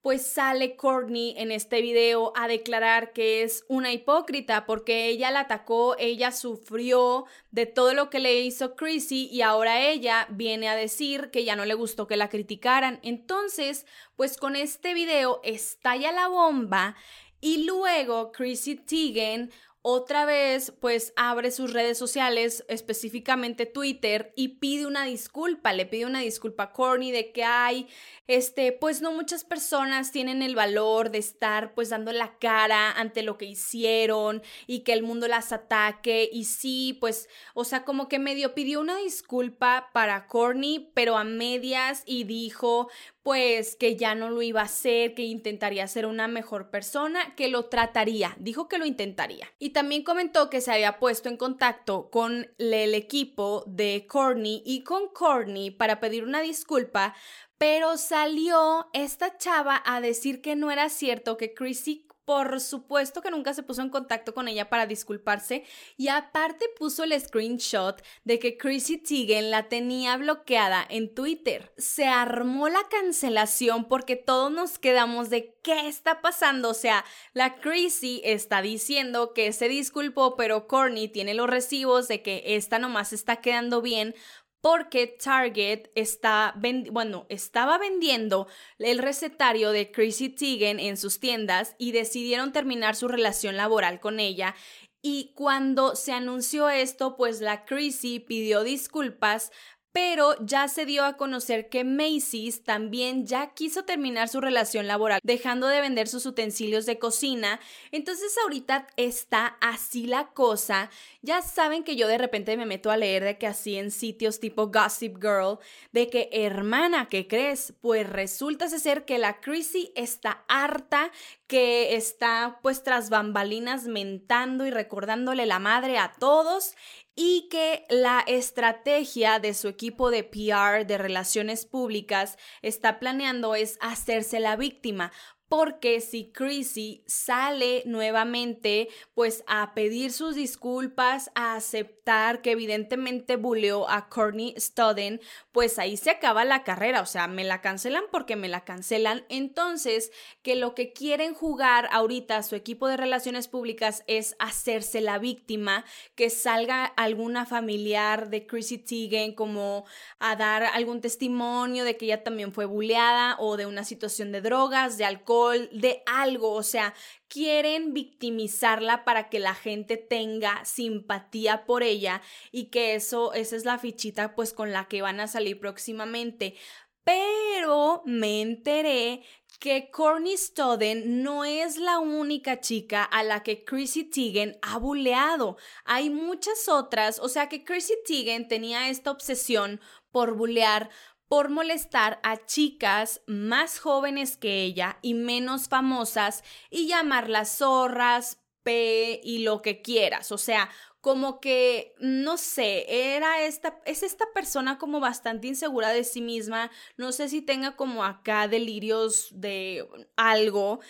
pues 0.01 0.25
sale 0.25 0.77
Courtney 0.77 1.35
en 1.37 1.51
este 1.51 1.81
video 1.81 2.33
a 2.35 2.47
declarar 2.47 3.13
que 3.13 3.43
es 3.43 3.65
una 3.67 3.91
hipócrita 3.91 4.65
porque 4.65 5.07
ella 5.07 5.29
la 5.29 5.41
atacó, 5.41 5.95
ella 5.99 6.31
sufrió 6.31 7.25
de 7.51 7.67
todo 7.67 7.93
lo 7.93 8.09
que 8.09 8.19
le 8.19 8.41
hizo 8.41 8.75
Chrissy 8.75 9.29
y 9.31 9.41
ahora 9.41 9.87
ella 9.87 10.25
viene 10.31 10.69
a 10.69 10.75
decir 10.75 11.29
que 11.31 11.43
ya 11.43 11.55
no 11.55 11.65
le 11.65 11.73
gustó 11.75 12.07
que 12.07 12.17
la 12.17 12.29
criticaran. 12.29 12.99
Entonces, 13.03 13.85
pues 14.15 14.37
con 14.37 14.55
este 14.55 14.95
video 14.95 15.41
estalla 15.43 16.11
la 16.11 16.29
bomba 16.29 16.95
y 17.41 17.63
luego 17.65 18.31
Chrissy 18.31 18.75
Teigen 18.75 19.51
otra 19.81 20.25
vez 20.25 20.73
pues 20.81 21.13
abre 21.15 21.51
sus 21.51 21.71
redes 21.71 21.97
sociales, 21.97 22.65
específicamente 22.67 23.65
Twitter, 23.65 24.33
y 24.35 24.59
pide 24.59 24.85
una 24.85 25.05
disculpa, 25.05 25.71
le 25.71 25.85
pide 25.85 26.05
una 26.05 26.19
disculpa 26.19 26.63
a 26.63 26.71
Corny 26.73 27.11
de 27.11 27.31
que 27.31 27.45
hay, 27.45 27.87
este, 28.27 28.73
pues 28.73 29.01
no 29.01 29.13
muchas 29.13 29.45
personas 29.45 30.11
tienen 30.11 30.41
el 30.41 30.53
valor 30.53 31.11
de 31.11 31.19
estar 31.19 31.73
pues 31.75 31.89
dando 31.89 32.11
la 32.11 32.37
cara 32.39 32.91
ante 32.91 33.23
lo 33.23 33.37
que 33.37 33.45
hicieron 33.45 34.43
y 34.67 34.81
que 34.81 34.91
el 34.91 35.01
mundo 35.01 35.29
las 35.29 35.53
ataque 35.53 36.29
y 36.31 36.43
sí, 36.43 36.97
pues, 36.99 37.29
o 37.53 37.63
sea, 37.63 37.85
como 37.85 38.09
que 38.09 38.19
medio 38.19 38.53
pidió 38.53 38.81
una 38.81 38.97
disculpa 38.97 39.91
para 39.93 40.27
Corny, 40.27 40.91
pero 40.93 41.17
a 41.17 41.23
medias 41.23 42.03
y 42.05 42.25
dijo, 42.25 42.89
pues 43.23 43.75
que 43.75 43.95
ya 43.95 44.15
no 44.15 44.29
lo 44.29 44.41
iba 44.41 44.61
a 44.61 44.65
hacer, 44.65 45.13
que 45.13 45.23
intentaría 45.23 45.87
ser 45.87 46.05
una 46.05 46.27
mejor 46.27 46.69
persona, 46.69 47.35
que 47.35 47.49
lo 47.49 47.65
trataría, 47.65 48.35
dijo 48.39 48.67
que 48.67 48.77
lo 48.77 48.85
intentaría. 48.85 49.47
Y 49.59 49.69
también 49.69 50.03
comentó 50.03 50.49
que 50.49 50.61
se 50.61 50.71
había 50.71 50.99
puesto 50.99 51.29
en 51.29 51.37
contacto 51.37 52.09
con 52.09 52.51
el 52.57 52.95
equipo 52.95 53.63
de 53.67 54.07
Courtney 54.09 54.63
y 54.65 54.83
con 54.83 55.09
Courtney 55.09 55.71
para 55.71 55.99
pedir 55.99 56.23
una 56.23 56.41
disculpa, 56.41 57.15
pero 57.57 57.97
salió 57.97 58.89
esta 58.93 59.37
chava 59.37 59.81
a 59.85 59.99
decir 59.99 60.41
que 60.41 60.55
no 60.55 60.71
era 60.71 60.89
cierto 60.89 61.35
que 61.35 61.53
Chrissy 61.53 62.08
por 62.29 62.61
supuesto 62.61 63.23
que 63.23 63.31
nunca 63.31 63.55
se 63.55 63.63
puso 63.63 63.81
en 63.81 63.89
contacto 63.89 64.35
con 64.35 64.47
ella 64.47 64.69
para 64.69 64.85
disculparse 64.85 65.63
y 65.97 66.09
aparte 66.09 66.67
puso 66.77 67.03
el 67.03 67.19
screenshot 67.19 68.03
de 68.23 68.37
que 68.37 68.55
Chrissy 68.55 68.99
Teigen 68.99 69.49
la 69.49 69.67
tenía 69.67 70.15
bloqueada 70.15 70.85
en 70.87 71.15
Twitter. 71.15 71.73
Se 71.79 72.05
armó 72.05 72.69
la 72.69 72.83
cancelación 72.87 73.85
porque 73.85 74.15
todos 74.15 74.51
nos 74.51 74.77
quedamos 74.77 75.31
de 75.31 75.55
qué 75.63 75.87
está 75.87 76.21
pasando. 76.21 76.69
O 76.69 76.75
sea, 76.75 77.03
la 77.33 77.55
Chrissy 77.55 78.21
está 78.23 78.61
diciendo 78.61 79.33
que 79.33 79.51
se 79.51 79.67
disculpó, 79.67 80.35
pero 80.35 80.67
Courtney 80.67 81.07
tiene 81.07 81.33
los 81.33 81.49
recibos 81.49 82.07
de 82.07 82.21
que 82.21 82.43
esta 82.45 82.77
nomás 82.77 83.11
está 83.11 83.37
quedando 83.37 83.81
bien 83.81 84.13
porque 84.61 85.07
Target 85.07 85.89
está 85.95 86.53
bueno, 86.91 87.25
estaba 87.29 87.77
vendiendo 87.77 88.47
el 88.77 88.99
recetario 88.99 89.71
de 89.71 89.91
Chrissy 89.91 90.29
Teigen 90.29 90.79
en 90.79 90.97
sus 90.97 91.19
tiendas 91.19 91.75
y 91.77 91.91
decidieron 91.91 92.51
terminar 92.51 92.95
su 92.95 93.07
relación 93.07 93.55
laboral 93.55 93.99
con 93.99 94.19
ella. 94.19 94.55
Y 95.01 95.31
cuando 95.33 95.95
se 95.95 96.11
anunció 96.11 96.69
esto, 96.69 97.15
pues 97.15 97.39
la 97.39 97.63
Chrissy 97.63 98.19
pidió 98.19 98.63
disculpas, 98.63 99.51
pero 99.91 100.35
ya 100.41 100.67
se 100.67 100.85
dio 100.85 101.03
a 101.03 101.17
conocer 101.17 101.69
que 101.69 101.83
Macy's 101.83 102.63
también 102.63 103.25
ya 103.25 103.53
quiso 103.53 103.85
terminar 103.85 104.29
su 104.29 104.39
relación 104.39 104.87
laboral, 104.87 105.19
dejando 105.23 105.67
de 105.67 105.81
vender 105.81 106.07
sus 106.07 106.25
utensilios 106.25 106.85
de 106.85 106.99
cocina. 106.99 107.59
Entonces 107.91 108.35
ahorita 108.43 108.87
está 108.97 109.57
así 109.61 110.05
la 110.05 110.27
cosa. 110.27 110.89
Ya 111.21 111.41
saben 111.41 111.83
que 111.83 111.95
yo 111.95 112.07
de 112.07 112.17
repente 112.17 112.55
me 112.55 112.65
meto 112.65 112.91
a 112.91 112.97
leer 112.97 113.23
de 113.23 113.37
que 113.37 113.47
así 113.47 113.77
en 113.77 113.91
sitios 113.91 114.39
tipo 114.39 114.67
Gossip 114.67 115.17
Girl, 115.21 115.57
de 115.91 116.09
que 116.09 116.29
hermana, 116.31 117.07
¿qué 117.09 117.27
crees? 117.27 117.73
Pues 117.81 118.07
resulta 118.07 118.69
ser 118.69 119.05
que 119.05 119.17
la 119.17 119.41
Chrissy 119.41 119.91
está 119.95 120.43
harta, 120.47 121.11
que 121.47 121.95
está 121.95 122.59
pues 122.61 122.83
tras 122.83 123.09
bambalinas 123.09 123.85
mentando 123.85 124.67
y 124.67 124.71
recordándole 124.71 125.47
la 125.47 125.57
madre 125.57 125.97
a 125.97 126.13
todos 126.19 126.75
y 127.21 127.49
que 127.49 127.83
la 127.89 128.23
estrategia 128.25 129.39
de 129.39 129.53
su 129.53 129.67
equipo 129.67 130.09
de 130.09 130.23
PR, 130.23 130.85
de 130.87 130.97
relaciones 130.97 131.65
públicas, 131.65 132.37
está 132.61 132.97
planeando 132.97 133.55
es 133.55 133.77
hacerse 133.81 134.39
la 134.39 134.55
víctima 134.55 135.11
porque 135.49 135.99
si 135.99 136.31
Chrissy 136.31 137.03
sale 137.07 137.81
nuevamente 137.85 138.87
pues 139.15 139.43
a 139.47 139.73
pedir 139.73 140.13
sus 140.13 140.35
disculpas, 140.35 141.31
a 141.33 141.55
aceptar 141.55 142.41
que 142.41 142.51
evidentemente 142.51 143.35
buleó 143.35 143.89
a 143.89 144.09
Courtney 144.09 144.53
Studden, 144.57 145.19
pues 145.51 145.79
ahí 145.79 145.97
se 145.97 146.11
acaba 146.11 146.45
la 146.45 146.63
carrera, 146.63 147.01
o 147.01 147.05
sea, 147.07 147.27
me 147.27 147.43
la 147.43 147.61
cancelan 147.61 148.03
porque 148.11 148.35
me 148.35 148.47
la 148.47 148.63
cancelan. 148.63 149.25
Entonces, 149.29 150.11
que 150.43 150.55
lo 150.55 150.75
que 150.75 150.93
quieren 150.93 151.33
jugar 151.33 151.89
ahorita 151.91 152.41
su 152.43 152.55
equipo 152.55 152.87
de 152.87 152.97
relaciones 152.97 153.47
públicas 153.47 154.03
es 154.05 154.35
hacerse 154.37 155.01
la 155.01 155.17
víctima, 155.17 155.83
que 156.13 156.29
salga 156.29 156.85
alguna 156.85 157.47
familiar 157.47 158.29
de 158.29 158.45
Chrissy 158.45 158.77
Teigen 158.77 159.33
como 159.33 159.85
a 160.19 160.35
dar 160.35 160.63
algún 160.63 161.01
testimonio 161.01 161.83
de 161.83 161.97
que 161.97 162.05
ella 162.05 162.23
también 162.23 162.53
fue 162.53 162.65
buleada 162.65 163.35
o 163.39 163.57
de 163.57 163.65
una 163.65 163.83
situación 163.83 164.31
de 164.31 164.41
drogas, 164.41 164.97
de 164.97 165.05
alcohol 165.05 165.38
de 165.49 166.03
algo, 166.05 166.53
o 166.53 166.63
sea, 166.63 166.93
quieren 167.27 167.93
victimizarla 167.93 169.05
para 169.05 169.29
que 169.29 169.39
la 169.39 169.55
gente 169.55 169.97
tenga 169.97 170.63
simpatía 170.65 171.65
por 171.65 171.83
ella 171.83 172.21
y 172.51 172.65
que 172.65 172.95
eso, 172.95 173.33
esa 173.33 173.55
es 173.55 173.65
la 173.65 173.77
fichita 173.77 174.35
pues 174.35 174.53
con 174.53 174.71
la 174.71 174.87
que 174.87 175.01
van 175.01 175.19
a 175.19 175.27
salir 175.27 175.59
próximamente. 175.59 176.55
Pero 177.03 178.03
me 178.05 178.41
enteré 178.41 179.23
que 179.59 179.91
Courtney 179.91 180.37
Studden 180.37 181.21
no 181.21 181.43
es 181.43 181.77
la 181.77 181.99
única 181.99 182.61
chica 182.61 183.03
a 183.03 183.23
la 183.23 183.43
que 183.43 183.65
Chrissy 183.65 184.05
Teigen 184.05 184.57
ha 184.61 184.77
buleado. 184.77 185.57
Hay 185.83 186.09
muchas 186.09 186.69
otras, 186.69 187.19
o 187.19 187.27
sea 187.27 187.49
que 187.49 187.65
Chrissy 187.65 187.95
Teigen 188.05 188.47
tenía 188.47 188.89
esta 188.89 189.11
obsesión 189.11 189.81
por 190.11 190.35
bulear 190.35 190.89
por 191.29 191.49
molestar 191.49 192.19
a 192.23 192.43
chicas 192.45 193.21
más 193.27 193.79
jóvenes 193.79 194.35
que 194.35 194.63
ella 194.63 194.97
y 195.01 195.13
menos 195.13 195.69
famosas 195.69 196.43
y 196.69 196.87
llamarlas 196.87 197.59
zorras, 197.59 198.41
P 198.63 199.21
y 199.23 199.39
lo 199.39 199.61
que 199.61 199.81
quieras. 199.81 200.31
O 200.31 200.37
sea, 200.37 200.69
como 201.01 201.39
que, 201.39 201.93
no 201.99 202.37
sé, 202.37 203.13
era 203.15 203.43
esta, 203.43 203.79
es 203.85 204.03
esta 204.03 204.25
persona 204.33 204.77
como 204.77 204.99
bastante 204.99 205.47
insegura 205.47 205.89
de 205.89 206.03
sí 206.03 206.19
misma, 206.19 206.71
no 206.97 207.11
sé 207.11 207.29
si 207.29 207.41
tenga 207.41 207.75
como 207.75 208.03
acá 208.03 208.47
delirios 208.47 209.29
de 209.31 209.87
algo, 210.17 210.81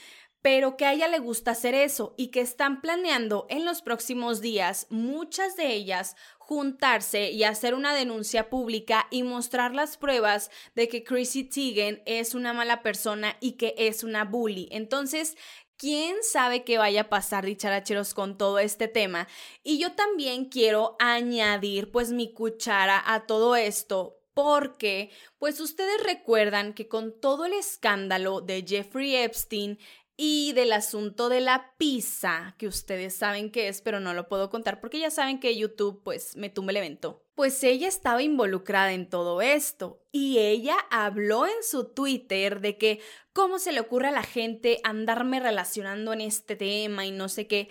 pero 0.41 0.77
que 0.77 0.85
a 0.85 0.93
ella 0.93 1.09
le 1.09 1.19
gusta 1.19 1.51
hacer 1.51 1.75
eso 1.75 2.15
y 2.17 2.31
que 2.31 2.41
están 2.41 2.81
planeando 2.81 3.45
en 3.49 3.65
los 3.65 3.81
próximos 3.81 4.41
días, 4.41 4.87
muchas 4.89 5.55
de 5.57 5.73
ellas, 5.73 6.15
juntarse 6.49 7.29
y 7.29 7.43
hacer 7.43 7.75
una 7.75 7.93
denuncia 7.93 8.49
pública 8.49 9.05
y 9.11 9.21
mostrar 9.21 9.75
las 9.75 9.97
pruebas 9.97 10.49
de 10.73 10.87
que 10.87 11.03
Chrissy 11.03 11.43
Teigen 11.43 12.01
es 12.07 12.33
una 12.33 12.53
mala 12.53 12.81
persona 12.81 13.37
y 13.39 13.51
que 13.51 13.75
es 13.77 14.03
una 14.03 14.25
bully. 14.25 14.67
Entonces, 14.71 15.37
quién 15.77 16.15
sabe 16.23 16.63
qué 16.63 16.79
vaya 16.79 17.01
a 17.01 17.09
pasar, 17.09 17.45
dicharacheros, 17.45 18.15
con 18.15 18.35
todo 18.35 18.57
este 18.57 18.87
tema. 18.87 19.27
Y 19.61 19.77
yo 19.77 19.91
también 19.91 20.45
quiero 20.45 20.95
añadir 20.97 21.91
pues 21.91 22.11
mi 22.11 22.33
cuchara 22.33 22.99
a 23.05 23.27
todo 23.27 23.55
esto 23.55 24.19
porque, 24.33 25.11
pues 25.37 25.59
ustedes 25.59 26.01
recuerdan 26.01 26.73
que 26.73 26.87
con 26.87 27.19
todo 27.19 27.45
el 27.45 27.53
escándalo 27.53 28.39
de 28.39 28.63
Jeffrey 28.65 29.13
Epstein, 29.15 29.77
y 30.21 30.51
del 30.51 30.73
asunto 30.73 31.29
de 31.29 31.39
la 31.39 31.73
pizza, 31.77 32.53
que 32.57 32.67
ustedes 32.67 33.15
saben 33.15 33.51
qué 33.51 33.69
es, 33.69 33.81
pero 33.81 34.01
no 34.01 34.13
lo 34.13 34.27
puedo 34.27 34.49
contar 34.49 34.81
porque 34.81 34.99
ya 34.99 35.11
saben 35.11 35.39
que 35.39 35.55
YouTube 35.55 36.01
pues 36.03 36.35
me 36.35 36.49
tumba 36.49 36.71
el 36.71 36.77
evento. 36.77 37.23
Pues 37.35 37.63
ella 37.63 37.87
estaba 37.87 38.21
involucrada 38.21 38.91
en 38.91 39.07
todo 39.07 39.41
esto 39.41 40.03
y 40.11 40.39
ella 40.39 40.75
habló 40.91 41.45
en 41.45 41.63
su 41.63 41.85
Twitter 41.85 42.59
de 42.59 42.77
que 42.77 42.99
cómo 43.31 43.59
se 43.59 43.71
le 43.71 43.79
ocurre 43.79 44.09
a 44.09 44.11
la 44.11 44.23
gente 44.23 44.81
andarme 44.83 45.39
relacionando 45.39 46.11
en 46.11 46.19
este 46.19 46.57
tema 46.57 47.05
y 47.05 47.11
no 47.11 47.29
sé 47.29 47.47
qué. 47.47 47.69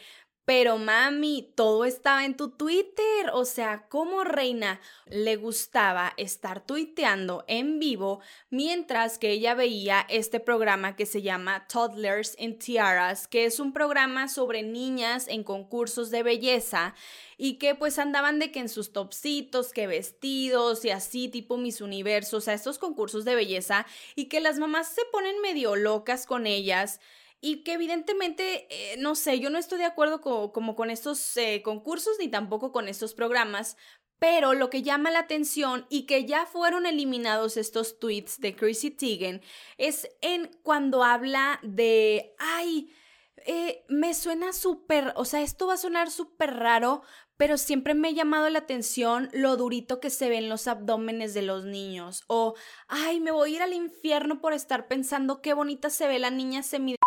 Pero 0.48 0.78
mami, 0.78 1.52
todo 1.56 1.84
estaba 1.84 2.24
en 2.24 2.34
tu 2.34 2.48
Twitter. 2.48 3.32
O 3.34 3.44
sea, 3.44 3.86
¿cómo 3.90 4.24
reina 4.24 4.80
le 5.04 5.36
gustaba 5.36 6.14
estar 6.16 6.64
tuiteando 6.64 7.44
en 7.48 7.78
vivo 7.78 8.22
mientras 8.48 9.18
que 9.18 9.30
ella 9.30 9.52
veía 9.52 10.06
este 10.08 10.40
programa 10.40 10.96
que 10.96 11.04
se 11.04 11.20
llama 11.20 11.66
Toddlers 11.68 12.34
in 12.38 12.58
Tiaras, 12.58 13.28
que 13.28 13.44
es 13.44 13.60
un 13.60 13.74
programa 13.74 14.26
sobre 14.26 14.62
niñas 14.62 15.28
en 15.28 15.44
concursos 15.44 16.10
de 16.10 16.22
belleza 16.22 16.94
y 17.36 17.58
que 17.58 17.74
pues 17.74 17.98
andaban 17.98 18.38
de 18.38 18.50
que 18.50 18.60
en 18.60 18.70
sus 18.70 18.90
topsitos, 18.94 19.74
que 19.74 19.86
vestidos 19.86 20.82
y 20.86 20.88
así 20.88 21.28
tipo 21.28 21.58
mis 21.58 21.82
universos, 21.82 22.32
o 22.32 22.40
sea, 22.40 22.54
estos 22.54 22.78
concursos 22.78 23.26
de 23.26 23.34
belleza 23.34 23.84
y 24.16 24.30
que 24.30 24.40
las 24.40 24.58
mamás 24.58 24.88
se 24.88 25.02
ponen 25.12 25.42
medio 25.42 25.76
locas 25.76 26.24
con 26.24 26.46
ellas 26.46 27.00
y 27.40 27.62
que 27.62 27.74
evidentemente, 27.74 28.66
eh, 28.70 28.96
no 28.98 29.14
sé, 29.14 29.38
yo 29.40 29.50
no 29.50 29.58
estoy 29.58 29.78
de 29.78 29.84
acuerdo 29.84 30.20
como 30.20 30.74
con 30.74 30.90
estos 30.90 31.36
eh, 31.36 31.62
concursos 31.62 32.16
ni 32.18 32.28
tampoco 32.28 32.72
con 32.72 32.88
estos 32.88 33.14
programas, 33.14 33.76
pero 34.18 34.54
lo 34.54 34.68
que 34.70 34.82
llama 34.82 35.10
la 35.10 35.20
atención 35.20 35.86
y 35.88 36.06
que 36.06 36.24
ya 36.26 36.46
fueron 36.46 36.86
eliminados 36.86 37.56
estos 37.56 37.98
tweets 37.98 38.40
de 38.40 38.56
Chrissy 38.56 38.90
Teigen 38.90 39.42
es 39.76 40.08
en 40.20 40.50
cuando 40.62 41.04
habla 41.04 41.60
de, 41.62 42.34
ay, 42.38 42.92
eh, 43.46 43.84
me 43.88 44.14
suena 44.14 44.52
súper, 44.52 45.12
o 45.14 45.24
sea, 45.24 45.40
esto 45.42 45.68
va 45.68 45.74
a 45.74 45.78
sonar 45.78 46.10
súper 46.10 46.54
raro, 46.56 47.02
pero 47.36 47.56
siempre 47.56 47.94
me 47.94 48.08
ha 48.08 48.12
llamado 48.12 48.50
la 48.50 48.58
atención 48.58 49.28
lo 49.32 49.56
durito 49.56 50.00
que 50.00 50.10
se 50.10 50.28
ven 50.28 50.48
los 50.48 50.66
abdómenes 50.66 51.34
de 51.34 51.42
los 51.42 51.64
niños. 51.64 52.24
O, 52.26 52.54
ay, 52.88 53.20
me 53.20 53.30
voy 53.30 53.52
a 53.52 53.56
ir 53.56 53.62
al 53.62 53.72
infierno 53.74 54.40
por 54.40 54.52
estar 54.52 54.88
pensando 54.88 55.40
qué 55.40 55.54
bonita 55.54 55.88
se 55.88 56.08
ve 56.08 56.18
la 56.18 56.30
niña 56.30 56.64
semiduda 56.64 56.97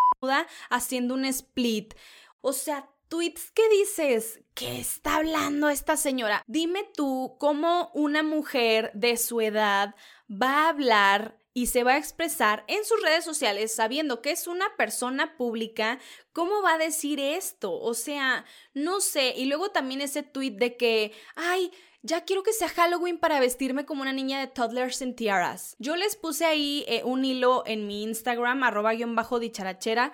haciendo 0.69 1.13
un 1.13 1.25
split. 1.25 1.93
O 2.41 2.53
sea, 2.53 2.89
tweets 3.07 3.51
que 3.51 3.67
dices, 3.69 4.39
¿qué 4.53 4.79
está 4.79 5.17
hablando 5.17 5.69
esta 5.69 5.97
señora? 5.97 6.43
Dime 6.47 6.89
tú 6.95 7.35
cómo 7.39 7.91
una 7.93 8.23
mujer 8.23 8.91
de 8.93 9.17
su 9.17 9.41
edad 9.41 9.95
va 10.29 10.65
a 10.65 10.69
hablar 10.69 11.37
y 11.53 11.67
se 11.67 11.83
va 11.83 11.93
a 11.93 11.97
expresar 11.97 12.63
en 12.67 12.85
sus 12.85 13.01
redes 13.01 13.25
sociales 13.25 13.75
sabiendo 13.75 14.21
que 14.21 14.31
es 14.31 14.47
una 14.47 14.73
persona 14.77 15.35
pública, 15.35 15.99
¿cómo 16.31 16.61
va 16.61 16.75
a 16.75 16.77
decir 16.77 17.19
esto? 17.19 17.73
O 17.73 17.93
sea, 17.93 18.45
no 18.73 19.01
sé. 19.01 19.33
Y 19.35 19.45
luego 19.45 19.71
también 19.71 19.99
ese 19.99 20.23
tweet 20.23 20.51
de 20.51 20.77
que, 20.77 21.11
ay, 21.35 21.71
ya 22.03 22.21
quiero 22.21 22.43
que 22.43 22.53
sea 22.53 22.69
Halloween 22.69 23.17
para 23.17 23.39
vestirme 23.39 23.85
como 23.85 24.01
una 24.01 24.13
niña 24.13 24.39
de 24.39 24.47
toddlers 24.47 25.01
en 25.01 25.15
tiaras. 25.15 25.75
Yo 25.79 25.95
les 25.95 26.15
puse 26.15 26.45
ahí 26.45 26.83
eh, 26.87 27.03
un 27.03 27.23
hilo 27.25 27.63
en 27.65 27.87
mi 27.87 28.03
Instagram, 28.03 28.63
arroba 28.63 28.93
guion 28.93 29.15
bajo 29.15 29.39
dicharachera, 29.39 30.11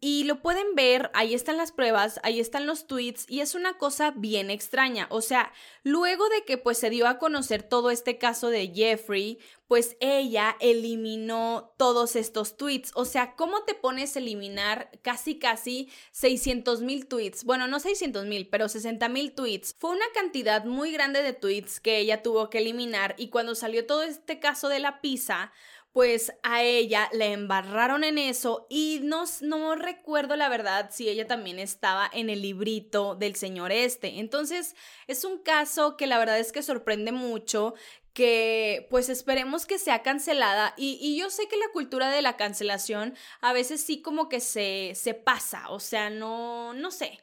y 0.00 0.24
lo 0.24 0.40
pueden 0.42 0.76
ver, 0.76 1.10
ahí 1.12 1.34
están 1.34 1.56
las 1.56 1.72
pruebas, 1.72 2.20
ahí 2.22 2.38
están 2.38 2.66
los 2.66 2.86
tweets 2.86 3.24
y 3.28 3.40
es 3.40 3.56
una 3.56 3.78
cosa 3.78 4.12
bien 4.12 4.48
extraña. 4.48 5.08
O 5.10 5.20
sea, 5.20 5.52
luego 5.82 6.28
de 6.28 6.44
que 6.44 6.56
pues 6.56 6.78
se 6.78 6.88
dio 6.88 7.08
a 7.08 7.18
conocer 7.18 7.64
todo 7.64 7.90
este 7.90 8.16
caso 8.16 8.48
de 8.48 8.68
Jeffrey, 8.72 9.40
pues 9.66 9.96
ella 10.00 10.56
eliminó 10.60 11.74
todos 11.76 12.14
estos 12.14 12.56
tweets. 12.56 12.92
O 12.94 13.04
sea, 13.04 13.34
¿cómo 13.34 13.64
te 13.64 13.74
pones 13.74 14.14
a 14.14 14.20
eliminar 14.20 14.88
casi 15.02 15.40
casi 15.40 15.90
600 16.12 16.80
mil 16.80 17.06
tweets? 17.06 17.42
Bueno, 17.42 17.66
no 17.66 17.80
600 17.80 18.24
mil, 18.24 18.48
pero 18.48 18.68
60 18.68 19.08
mil 19.08 19.32
tweets. 19.32 19.74
Fue 19.78 19.90
una 19.90 20.06
cantidad 20.14 20.64
muy 20.64 20.92
grande 20.92 21.24
de 21.24 21.32
tweets 21.32 21.80
que 21.80 21.98
ella 21.98 22.22
tuvo 22.22 22.50
que 22.50 22.58
eliminar 22.58 23.16
y 23.18 23.30
cuando 23.30 23.56
salió 23.56 23.84
todo 23.84 24.04
este 24.04 24.38
caso 24.38 24.68
de 24.68 24.78
la 24.78 25.00
pizza, 25.00 25.52
pues 25.98 26.32
a 26.44 26.62
ella 26.62 27.10
le 27.12 27.32
embarraron 27.32 28.04
en 28.04 28.18
eso 28.18 28.68
y 28.70 29.00
no, 29.02 29.24
no 29.40 29.74
recuerdo 29.74 30.36
la 30.36 30.48
verdad 30.48 30.90
si 30.92 31.08
ella 31.08 31.26
también 31.26 31.58
estaba 31.58 32.08
en 32.12 32.30
el 32.30 32.40
librito 32.40 33.16
del 33.16 33.34
señor 33.34 33.72
este. 33.72 34.20
Entonces 34.20 34.76
es 35.08 35.24
un 35.24 35.38
caso 35.38 35.96
que 35.96 36.06
la 36.06 36.20
verdad 36.20 36.38
es 36.38 36.52
que 36.52 36.62
sorprende 36.62 37.10
mucho 37.10 37.74
que 38.12 38.86
pues 38.90 39.08
esperemos 39.08 39.66
que 39.66 39.80
sea 39.80 40.04
cancelada 40.04 40.72
y, 40.76 41.00
y, 41.02 41.18
yo 41.18 41.30
sé 41.30 41.48
que 41.48 41.56
la 41.56 41.72
cultura 41.72 42.10
de 42.10 42.22
la 42.22 42.36
cancelación 42.36 43.16
a 43.40 43.52
veces 43.52 43.80
sí 43.80 44.00
como 44.00 44.28
que 44.28 44.38
se, 44.38 44.92
se 44.94 45.14
pasa, 45.14 45.68
o 45.68 45.80
sea, 45.80 46.10
no, 46.10 46.74
no 46.74 46.92
sé, 46.92 47.18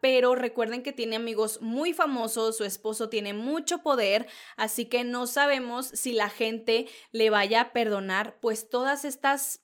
pero 0.00 0.34
recuerden 0.34 0.82
que 0.82 0.92
tiene 0.92 1.16
amigos 1.16 1.60
muy 1.60 1.92
famosos, 1.92 2.56
su 2.56 2.64
esposo 2.64 3.08
tiene 3.08 3.34
mucho 3.34 3.78
poder, 3.78 4.26
así 4.56 4.86
que 4.86 5.04
no 5.04 5.26
sabemos 5.26 5.86
si 5.86 6.12
la 6.12 6.28
gente 6.28 6.86
le 7.12 7.30
vaya 7.30 7.60
a 7.60 7.72
perdonar 7.72 8.38
pues 8.40 8.68
todas 8.68 9.04
estas 9.04 9.62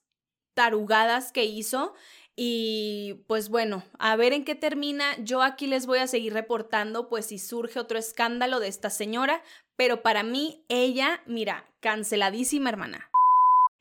tarugadas 0.54 1.32
que 1.32 1.44
hizo. 1.44 1.94
Y 2.36 3.24
pues 3.28 3.48
bueno, 3.48 3.84
a 3.98 4.16
ver 4.16 4.32
en 4.32 4.44
qué 4.44 4.56
termina. 4.56 5.16
Yo 5.18 5.42
aquí 5.42 5.66
les 5.68 5.86
voy 5.86 5.98
a 5.98 6.08
seguir 6.08 6.32
reportando 6.32 7.08
pues 7.08 7.26
si 7.26 7.38
surge 7.38 7.78
otro 7.78 7.98
escándalo 7.98 8.58
de 8.58 8.68
esta 8.68 8.90
señora, 8.90 9.42
pero 9.76 10.02
para 10.02 10.22
mí 10.22 10.64
ella, 10.68 11.22
mira, 11.26 11.64
canceladísima 11.80 12.70
hermana. 12.70 13.10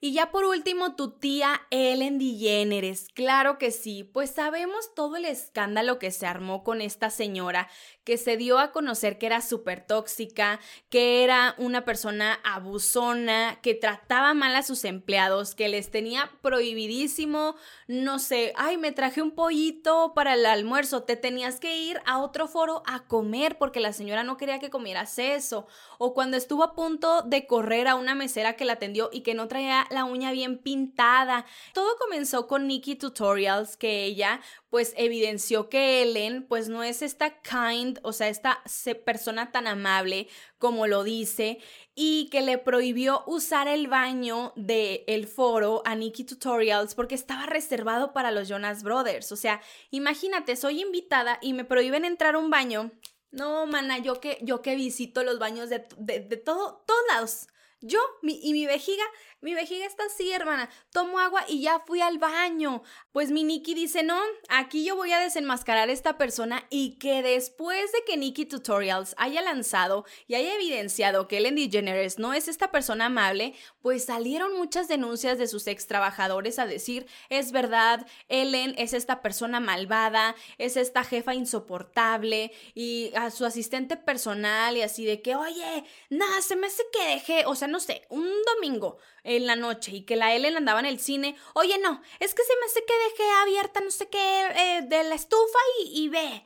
Y 0.06 0.12
ya 0.12 0.32
por 0.32 0.44
último, 0.44 0.96
tu 0.96 1.12
tía 1.12 1.62
Ellen 1.70 2.20
DeGeneres. 2.20 3.08
Claro 3.14 3.58
que 3.58 3.72
sí, 3.72 4.04
pues 4.04 4.32
sabemos 4.32 4.94
todo 4.94 5.16
el 5.16 5.24
escándalo 5.24 5.98
que 5.98 6.12
se 6.12 6.28
armó 6.28 6.66
con 6.66 6.82
esta 6.82 7.10
señora, 7.10 7.70
que 8.04 8.18
se 8.18 8.36
dio 8.36 8.60
a 8.60 8.74
conocer 8.74 9.18
que 9.18 9.28
era 9.28 9.40
súper 9.40 9.80
tóxica, 9.88 10.60
que 10.90 11.24
era 11.24 11.56
una 11.58 11.86
persona 11.86 12.38
abusona, 12.44 13.62
que 13.62 13.76
trataba 13.76 14.34
mal 14.34 14.54
a 14.58 14.64
sus 14.64 14.84
empleados, 14.84 15.56
que 15.56 15.70
les 15.70 15.90
tenía 15.90 16.30
prohibidísimo, 16.42 17.56
no 17.88 18.20
sé, 18.20 18.52
ay, 18.58 18.76
me 18.76 18.92
traje 18.92 19.22
un 19.22 19.32
pollito 19.32 20.12
para 20.14 20.34
el 20.34 20.46
almuerzo, 20.46 21.04
te 21.04 21.16
tenías 21.16 21.62
que 21.62 21.78
ir 21.78 22.02
a 22.06 22.20
otro 22.20 22.50
foro 22.50 22.84
a 22.86 23.06
comer 23.06 23.58
porque 23.58 23.80
la 23.80 23.94
señora 23.94 24.24
no 24.24 24.36
quería 24.36 24.60
que 24.60 24.70
comieras 24.70 25.18
eso. 25.18 25.66
O 25.98 26.14
cuando 26.14 26.36
estuvo 26.36 26.66
a 26.66 26.76
punto 26.76 27.22
de 27.22 27.48
correr 27.48 27.88
a 27.88 27.96
una 27.96 28.16
mesera 28.16 28.58
que 28.58 28.66
la 28.66 28.74
atendió 28.74 29.10
y 29.14 29.22
que 29.22 29.34
no 29.34 29.48
traía 29.48 29.88
la 29.94 30.06
uña 30.06 30.32
bien 30.32 30.58
pintada. 30.58 31.46
Todo 31.74 31.96
comenzó 31.98 32.48
con 32.48 32.68
Nikki 32.68 32.96
Tutorials, 32.96 33.78
que 33.78 34.04
ella 34.04 34.42
pues 34.70 34.94
evidenció 34.98 35.70
que 35.70 36.02
Ellen 36.02 36.48
pues 36.48 36.68
no 36.68 36.84
es 36.84 37.02
esta 37.02 37.42
kind, 37.42 38.00
o 38.02 38.12
sea, 38.12 38.28
esta 38.28 38.64
persona 39.06 39.52
tan 39.52 39.68
amable 39.68 40.28
como 40.58 40.88
lo 40.88 41.04
dice 41.04 41.60
y 41.96 42.30
que 42.32 42.42
le 42.42 42.58
prohibió 42.58 43.24
usar 43.28 43.68
el 43.68 43.88
baño 43.88 44.54
del 44.56 45.04
el 45.08 45.28
foro 45.28 45.84
a 45.86 45.96
Nikki 45.96 46.24
Tutorials 46.24 46.96
porque 46.96 47.16
estaba 47.16 47.46
reservado 47.46 48.14
para 48.14 48.32
los 48.32 48.48
Jonas 48.48 48.84
Brothers. 48.84 49.32
O 49.32 49.36
sea, 49.36 49.62
imagínate, 49.92 50.56
soy 50.56 50.82
invitada 50.82 51.38
y 51.42 51.54
me 51.54 51.66
prohíben 51.66 52.06
entrar 52.06 52.36
a 52.36 52.40
un 52.40 52.50
baño. 52.50 52.92
No, 53.32 53.66
mana, 53.66 53.98
yo 53.98 54.20
que, 54.20 54.38
yo 54.42 54.62
que 54.62 54.76
visito 54.76 55.24
los 55.24 55.40
baños 55.40 55.70
de, 55.70 55.88
de, 55.98 56.20
de 56.20 56.38
todo, 56.38 56.84
todos 56.86 57.02
lados. 57.10 57.48
Yo 57.82 58.00
y 58.22 58.54
mi 58.54 58.66
vejiga 58.66 59.04
mi 59.44 59.54
vejiga 59.54 59.86
está 59.86 60.06
así, 60.06 60.32
hermana. 60.32 60.70
Tomo 60.92 61.20
agua 61.20 61.44
y 61.48 61.62
ya 61.62 61.80
fui 61.86 62.00
al 62.00 62.18
baño. 62.18 62.82
Pues 63.12 63.30
mi 63.30 63.44
Nikki 63.44 63.74
dice, 63.74 64.02
no, 64.02 64.18
aquí 64.48 64.86
yo 64.86 64.96
voy 64.96 65.12
a 65.12 65.20
desenmascarar 65.20 65.90
a 65.90 65.92
esta 65.92 66.18
persona 66.18 66.66
y 66.70 66.98
que 66.98 67.22
después 67.22 67.92
de 67.92 68.04
que 68.08 68.16
Nikki 68.16 68.46
Tutorials 68.46 69.14
haya 69.18 69.42
lanzado 69.42 70.06
y 70.28 70.36
haya 70.36 70.56
evidenciado 70.56 71.28
que 71.28 71.38
Ellen 71.38 71.56
DeGeneres 71.56 72.20
no 72.20 72.34
es 72.34 72.48
esta 72.48 72.72
persona 72.72 73.08
amable, 73.08 73.54
pues 73.82 74.06
salieron 74.06 74.56
muchas 74.56 74.88
denuncias 74.88 75.38
de 75.38 75.48
sus 75.48 75.68
ex 75.68 75.88
trabajadores 75.88 76.58
a 76.58 76.66
decir, 76.66 77.06
es 77.30 77.52
verdad, 77.52 78.08
Ellen 78.30 78.74
es 78.78 78.94
esta 78.94 79.22
persona 79.22 79.60
malvada, 79.60 80.36
es 80.58 80.78
esta 80.78 81.04
jefa 81.04 81.36
insoportable 81.36 82.54
y 82.74 83.12
a 83.16 83.30
su 83.30 83.46
asistente 83.46 83.98
personal 83.98 84.78
y 84.78 84.84
así 84.84 85.04
de 85.06 85.22
que, 85.22 85.36
oye, 85.36 85.84
nada, 86.10 86.42
se 86.42 86.56
me 86.56 86.68
hace 86.68 86.84
que 86.94 87.06
dejé, 87.08 87.46
o 87.46 87.56
sea, 87.56 87.68
no 87.68 87.82
sé, 87.82 88.06
un 88.10 88.30
domingo 88.56 89.00
en 89.38 89.48
la 89.48 89.56
noche 89.56 89.92
y 89.92 90.06
que 90.06 90.16
la 90.16 90.34
Ellen 90.36 90.58
andaba 90.58 90.80
en 90.80 90.86
el 90.86 91.00
cine, 91.00 91.36
oye, 91.54 91.78
no, 91.80 92.02
es 92.20 92.34
que 92.34 92.44
se 92.44 92.56
me 92.60 92.66
hace 92.66 92.84
que 92.86 92.94
dejé 93.10 93.32
abierta 93.42 93.80
no 93.82 93.92
sé 93.92 94.10
qué 94.10 94.46
eh, 94.56 94.82
de 94.84 95.04
la 95.04 95.16
estufa 95.16 95.60
y, 95.86 96.10
ve. 96.10 96.46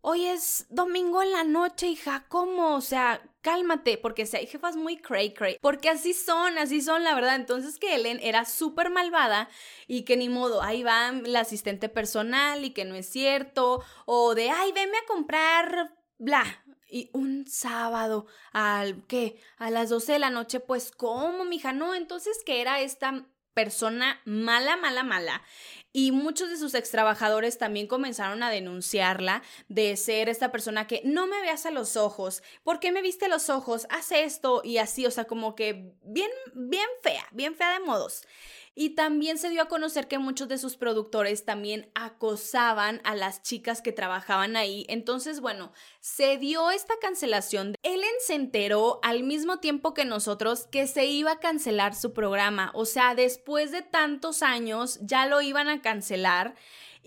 Hoy 0.00 0.26
es 0.26 0.66
domingo 0.68 1.20
en 1.22 1.32
la 1.32 1.42
noche, 1.42 1.88
hija, 1.88 2.26
¿cómo? 2.28 2.76
O 2.76 2.80
sea, 2.80 3.28
cálmate, 3.40 3.98
porque 3.98 4.24
si 4.24 4.36
hay 4.36 4.46
jefas 4.46 4.76
muy 4.76 4.98
cray 4.98 5.34
cray, 5.34 5.58
porque 5.60 5.88
así 5.88 6.14
son, 6.14 6.58
así 6.58 6.80
son, 6.80 7.02
la 7.02 7.14
verdad. 7.14 7.34
Entonces 7.34 7.78
que 7.78 7.96
Ellen 7.96 8.20
era 8.22 8.44
súper 8.44 8.90
malvada 8.90 9.48
y 9.88 10.04
que 10.04 10.16
ni 10.16 10.28
modo, 10.28 10.62
ahí 10.62 10.84
va 10.84 11.10
la 11.10 11.40
asistente 11.40 11.88
personal 11.88 12.64
y 12.64 12.70
que 12.70 12.84
no 12.84 12.94
es 12.94 13.08
cierto, 13.08 13.82
o 14.04 14.36
de, 14.36 14.50
ay, 14.50 14.70
venme 14.70 14.96
a 14.98 15.06
comprar, 15.06 15.96
bla, 16.18 16.44
y 16.88 17.10
un 17.12 17.46
sábado 17.46 18.26
al 18.52 19.06
qué 19.06 19.40
a 19.58 19.70
las 19.70 19.88
12 19.90 20.12
de 20.12 20.18
la 20.18 20.30
noche 20.30 20.60
pues 20.60 20.90
cómo 20.90 21.44
mija 21.44 21.72
no 21.72 21.94
entonces 21.94 22.38
que 22.44 22.60
era 22.60 22.80
esta 22.80 23.26
persona 23.54 24.20
mala 24.24 24.76
mala 24.76 25.02
mala 25.02 25.42
y 25.98 26.12
muchos 26.12 26.50
de 26.50 26.58
sus 26.58 26.74
ex 26.74 26.90
trabajadores 26.90 27.56
también 27.56 27.86
comenzaron 27.86 28.42
a 28.42 28.50
denunciarla 28.50 29.42
de 29.68 29.96
ser 29.96 30.28
esta 30.28 30.52
persona 30.52 30.86
que 30.86 31.00
no 31.06 31.26
me 31.26 31.40
veas 31.40 31.64
a 31.64 31.70
los 31.70 31.96
ojos, 31.96 32.42
¿por 32.64 32.80
qué 32.80 32.92
me 32.92 33.00
viste 33.00 33.28
los 33.28 33.48
ojos? 33.48 33.86
Haz 33.88 34.12
esto 34.12 34.60
y 34.62 34.76
así, 34.76 35.06
o 35.06 35.10
sea, 35.10 35.24
como 35.24 35.54
que 35.54 35.94
bien, 36.02 36.30
bien 36.52 36.86
fea, 37.02 37.26
bien 37.32 37.54
fea 37.54 37.72
de 37.72 37.80
modos. 37.80 38.26
Y 38.78 38.90
también 38.90 39.38
se 39.38 39.48
dio 39.48 39.62
a 39.62 39.68
conocer 39.68 40.06
que 40.06 40.18
muchos 40.18 40.48
de 40.48 40.58
sus 40.58 40.76
productores 40.76 41.46
también 41.46 41.90
acosaban 41.94 43.00
a 43.04 43.14
las 43.14 43.42
chicas 43.42 43.80
que 43.80 43.90
trabajaban 43.90 44.54
ahí. 44.54 44.84
Entonces, 44.90 45.40
bueno, 45.40 45.72
se 46.00 46.36
dio 46.36 46.70
esta 46.70 46.92
cancelación. 47.00 47.74
Ellen 47.82 48.04
se 48.20 48.34
enteró 48.34 49.00
al 49.02 49.22
mismo 49.22 49.60
tiempo 49.60 49.94
que 49.94 50.04
nosotros 50.04 50.68
que 50.70 50.86
se 50.86 51.06
iba 51.06 51.32
a 51.32 51.40
cancelar 51.40 51.94
su 51.94 52.12
programa. 52.12 52.70
O 52.74 52.84
sea, 52.84 53.14
después 53.14 53.72
de 53.72 53.80
tantos 53.80 54.42
años 54.42 54.98
ya 55.00 55.24
lo 55.24 55.40
iban 55.40 55.68
a 55.68 55.80
cancelar 55.80 56.54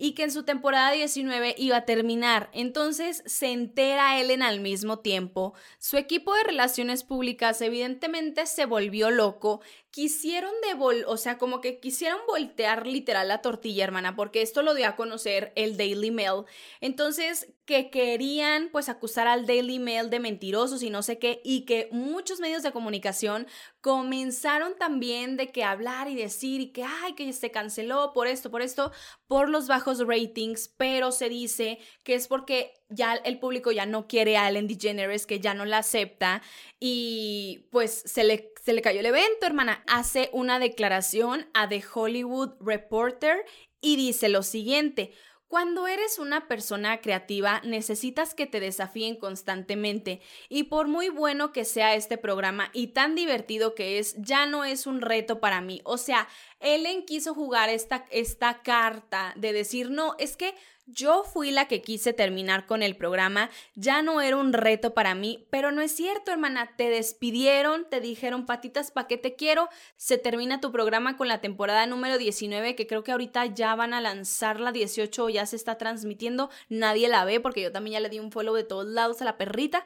y 0.00 0.12
que 0.12 0.22
en 0.22 0.32
su 0.32 0.44
temporada 0.44 0.92
19 0.92 1.54
iba 1.58 1.76
a 1.76 1.84
terminar. 1.84 2.48
Entonces 2.54 3.22
se 3.26 3.52
entera 3.52 4.18
Ellen 4.18 4.42
al 4.42 4.58
mismo 4.58 5.00
tiempo. 5.00 5.52
Su 5.78 5.98
equipo 5.98 6.34
de 6.34 6.42
relaciones 6.42 7.04
públicas 7.04 7.60
evidentemente 7.60 8.46
se 8.46 8.64
volvió 8.64 9.10
loco. 9.10 9.60
Quisieron 9.90 10.52
devol 10.68 11.04
o 11.06 11.16
sea, 11.16 11.36
como 11.36 11.60
que 11.60 11.80
quisieron 11.80 12.20
voltear 12.28 12.86
literal 12.86 13.28
la 13.28 13.42
tortilla, 13.42 13.84
hermana, 13.84 14.14
porque 14.14 14.42
esto 14.42 14.62
lo 14.62 14.74
dio 14.74 14.86
a 14.86 14.96
conocer 14.96 15.52
el 15.56 15.76
Daily 15.76 16.10
Mail. 16.10 16.44
Entonces, 16.80 17.48
que 17.70 17.88
querían 17.88 18.68
pues 18.72 18.88
acusar 18.88 19.28
al 19.28 19.46
Daily 19.46 19.78
Mail 19.78 20.10
de 20.10 20.18
mentirosos 20.18 20.82
y 20.82 20.90
no 20.90 21.02
sé 21.02 21.20
qué, 21.20 21.40
y 21.44 21.66
que 21.66 21.88
muchos 21.92 22.40
medios 22.40 22.64
de 22.64 22.72
comunicación 22.72 23.46
comenzaron 23.80 24.76
también 24.76 25.36
de 25.36 25.52
que 25.52 25.62
hablar 25.62 26.08
y 26.08 26.16
decir 26.16 26.60
y 26.60 26.72
que, 26.72 26.82
ay, 26.82 27.14
que 27.14 27.32
se 27.32 27.52
canceló 27.52 28.12
por 28.12 28.26
esto, 28.26 28.50
por 28.50 28.60
esto, 28.60 28.90
por 29.28 29.48
los 29.48 29.68
bajos 29.68 30.04
ratings, 30.04 30.68
pero 30.76 31.12
se 31.12 31.28
dice 31.28 31.78
que 32.02 32.14
es 32.14 32.26
porque 32.26 32.72
ya 32.88 33.14
el 33.14 33.38
público 33.38 33.70
ya 33.70 33.86
no 33.86 34.08
quiere 34.08 34.36
a 34.36 34.48
Ellen 34.48 34.66
DeGeneres, 34.66 35.26
que 35.26 35.38
ya 35.38 35.54
no 35.54 35.64
la 35.64 35.78
acepta 35.78 36.42
y 36.80 37.68
pues 37.70 38.02
se 38.04 38.24
le, 38.24 38.52
se 38.60 38.72
le 38.72 38.82
cayó 38.82 39.00
el 39.00 39.06
evento, 39.06 39.46
hermana. 39.46 39.82
Hace 39.86 40.30
una 40.32 40.58
declaración 40.58 41.48
a 41.54 41.68
The 41.68 41.82
Hollywood 41.92 42.52
Reporter 42.60 43.44
y 43.80 43.96
dice 43.96 44.28
lo 44.28 44.42
siguiente. 44.42 45.12
Cuando 45.48 45.88
eres 45.88 46.20
una 46.20 46.46
persona 46.46 47.00
creativa, 47.00 47.60
necesitas 47.64 48.34
que 48.34 48.46
te 48.46 48.60
desafíen 48.60 49.16
constantemente 49.16 50.20
y 50.48 50.64
por 50.64 50.86
muy 50.86 51.08
bueno 51.08 51.50
que 51.50 51.64
sea 51.64 51.96
este 51.96 52.18
programa 52.18 52.70
y 52.72 52.88
tan 52.88 53.16
divertido 53.16 53.74
que 53.74 53.98
es, 53.98 54.14
ya 54.16 54.46
no 54.46 54.64
es 54.64 54.86
un 54.86 55.00
reto 55.00 55.40
para 55.40 55.60
mí. 55.60 55.80
O 55.82 55.98
sea, 55.98 56.28
Ellen 56.60 57.04
quiso 57.04 57.34
jugar 57.34 57.68
esta, 57.68 58.04
esta 58.12 58.62
carta 58.62 59.34
de 59.36 59.52
decir, 59.52 59.90
no, 59.90 60.14
es 60.20 60.36
que 60.36 60.54
yo 60.92 61.24
fui 61.24 61.50
la 61.50 61.68
que 61.68 61.82
quise 61.82 62.12
terminar 62.12 62.66
con 62.66 62.82
el 62.82 62.96
programa, 62.96 63.50
ya 63.74 64.02
no 64.02 64.20
era 64.20 64.36
un 64.36 64.52
reto 64.52 64.94
para 64.94 65.14
mí, 65.14 65.46
pero 65.50 65.72
no 65.72 65.80
es 65.82 65.92
cierto, 65.92 66.30
hermana, 66.30 66.74
te 66.76 66.90
despidieron, 66.90 67.88
te 67.88 68.00
dijeron 68.00 68.46
patitas, 68.46 68.90
¿pa' 68.90 69.06
qué 69.06 69.16
te 69.16 69.34
quiero? 69.36 69.68
Se 69.96 70.18
termina 70.18 70.60
tu 70.60 70.72
programa 70.72 71.16
con 71.16 71.28
la 71.28 71.40
temporada 71.40 71.86
número 71.86 72.18
19, 72.18 72.74
que 72.74 72.86
creo 72.86 73.04
que 73.04 73.12
ahorita 73.12 73.46
ya 73.46 73.74
van 73.74 73.94
a 73.94 74.00
lanzar 74.00 74.60
la 74.60 74.72
18 74.72 75.24
o 75.24 75.28
ya 75.28 75.46
se 75.46 75.56
está 75.56 75.78
transmitiendo, 75.78 76.50
nadie 76.68 77.08
la 77.08 77.24
ve 77.24 77.40
porque 77.40 77.62
yo 77.62 77.72
también 77.72 77.94
ya 77.94 78.00
le 78.00 78.08
di 78.08 78.18
un 78.18 78.32
follow 78.32 78.54
de 78.54 78.64
todos 78.64 78.86
lados 78.86 79.22
a 79.22 79.24
la 79.24 79.36
perrita. 79.38 79.84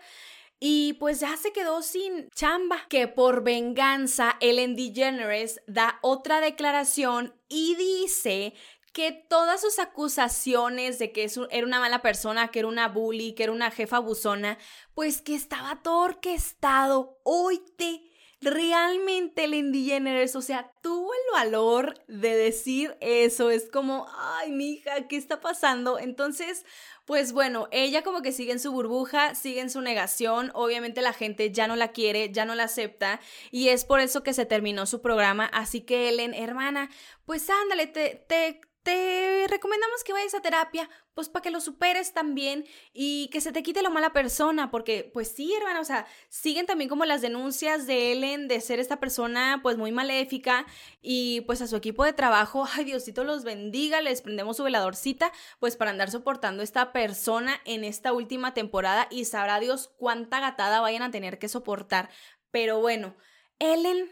Y 0.60 0.94
pues 0.94 1.20
ya 1.20 1.36
se 1.36 1.52
quedó 1.52 1.82
sin 1.82 2.30
chamba. 2.30 2.86
Que 2.88 3.08
por 3.08 3.42
venganza, 3.42 4.36
Ellen 4.40 4.76
DeGeneres 4.76 5.60
da 5.66 5.98
otra 6.00 6.40
declaración 6.40 7.34
y 7.48 7.74
dice 7.76 8.54
que 8.94 9.10
todas 9.28 9.60
sus 9.60 9.80
acusaciones 9.80 11.00
de 11.00 11.10
que 11.10 11.28
era 11.50 11.66
una 11.66 11.80
mala 11.80 12.00
persona, 12.00 12.52
que 12.52 12.60
era 12.60 12.68
una 12.68 12.86
bully, 12.86 13.34
que 13.34 13.42
era 13.42 13.52
una 13.52 13.72
jefa 13.72 13.96
abusona, 13.96 14.56
pues 14.94 15.20
que 15.20 15.34
estaba 15.34 15.82
todo 15.82 15.98
orquestado. 15.98 17.18
Oíte, 17.24 18.02
realmente 18.40 19.48
Lindy 19.48 19.86
Jenner, 19.86 20.30
o 20.32 20.40
sea, 20.40 20.70
tuvo 20.80 21.12
el 21.12 21.32
valor 21.32 21.94
de 22.06 22.36
decir 22.36 22.96
eso. 23.00 23.50
Es 23.50 23.68
como, 23.68 24.06
ay, 24.16 24.52
mija, 24.52 25.08
¿qué 25.08 25.16
está 25.16 25.40
pasando? 25.40 25.98
Entonces, 25.98 26.64
pues 27.04 27.32
bueno, 27.32 27.66
ella 27.72 28.02
como 28.02 28.22
que 28.22 28.30
sigue 28.30 28.52
en 28.52 28.60
su 28.60 28.70
burbuja, 28.70 29.34
sigue 29.34 29.60
en 29.60 29.70
su 29.70 29.80
negación, 29.80 30.52
obviamente 30.54 31.02
la 31.02 31.12
gente 31.12 31.50
ya 31.50 31.66
no 31.66 31.74
la 31.74 31.88
quiere, 31.88 32.30
ya 32.30 32.44
no 32.44 32.54
la 32.54 32.64
acepta 32.64 33.20
y 33.50 33.70
es 33.70 33.84
por 33.84 33.98
eso 33.98 34.22
que 34.22 34.34
se 34.34 34.46
terminó 34.46 34.86
su 34.86 35.02
programa, 35.02 35.46
así 35.46 35.80
que 35.80 36.08
Ellen, 36.08 36.32
hermana, 36.32 36.90
pues 37.26 37.50
ándale, 37.50 37.88
te, 37.88 38.24
te, 38.26 38.60
te 38.84 39.46
recomendamos 39.48 40.04
que 40.04 40.12
vayas 40.12 40.34
a 40.34 40.42
terapia, 40.42 40.90
pues 41.14 41.30
para 41.30 41.42
que 41.42 41.50
lo 41.50 41.60
superes 41.60 42.12
también 42.12 42.66
y 42.92 43.28
que 43.32 43.40
se 43.40 43.50
te 43.50 43.62
quite 43.62 43.82
lo 43.82 43.90
mala 43.90 44.12
persona, 44.12 44.70
porque 44.70 45.10
pues 45.12 45.28
sí, 45.28 45.54
hermana, 45.54 45.80
o 45.80 45.84
sea, 45.84 46.06
siguen 46.28 46.66
también 46.66 46.90
como 46.90 47.06
las 47.06 47.22
denuncias 47.22 47.86
de 47.86 48.12
Ellen 48.12 48.46
de 48.46 48.60
ser 48.60 48.80
esta 48.80 49.00
persona 49.00 49.60
pues 49.62 49.78
muy 49.78 49.90
maléfica 49.90 50.66
y 51.00 51.40
pues 51.42 51.62
a 51.62 51.66
su 51.66 51.76
equipo 51.76 52.04
de 52.04 52.12
trabajo, 52.12 52.66
ay 52.74 52.84
Diosito 52.84 53.24
los 53.24 53.42
bendiga, 53.42 54.02
les 54.02 54.20
prendemos 54.20 54.58
su 54.58 54.64
veladorcita 54.64 55.32
pues 55.60 55.76
para 55.76 55.90
andar 55.90 56.10
soportando 56.10 56.62
esta 56.62 56.92
persona 56.92 57.60
en 57.64 57.84
esta 57.84 58.12
última 58.12 58.52
temporada 58.52 59.08
y 59.10 59.24
sabrá 59.24 59.60
Dios 59.60 59.94
cuánta 59.96 60.40
gatada 60.40 60.82
vayan 60.82 61.02
a 61.02 61.10
tener 61.10 61.38
que 61.38 61.48
soportar. 61.48 62.10
Pero 62.50 62.80
bueno, 62.80 63.16
Ellen, 63.58 64.10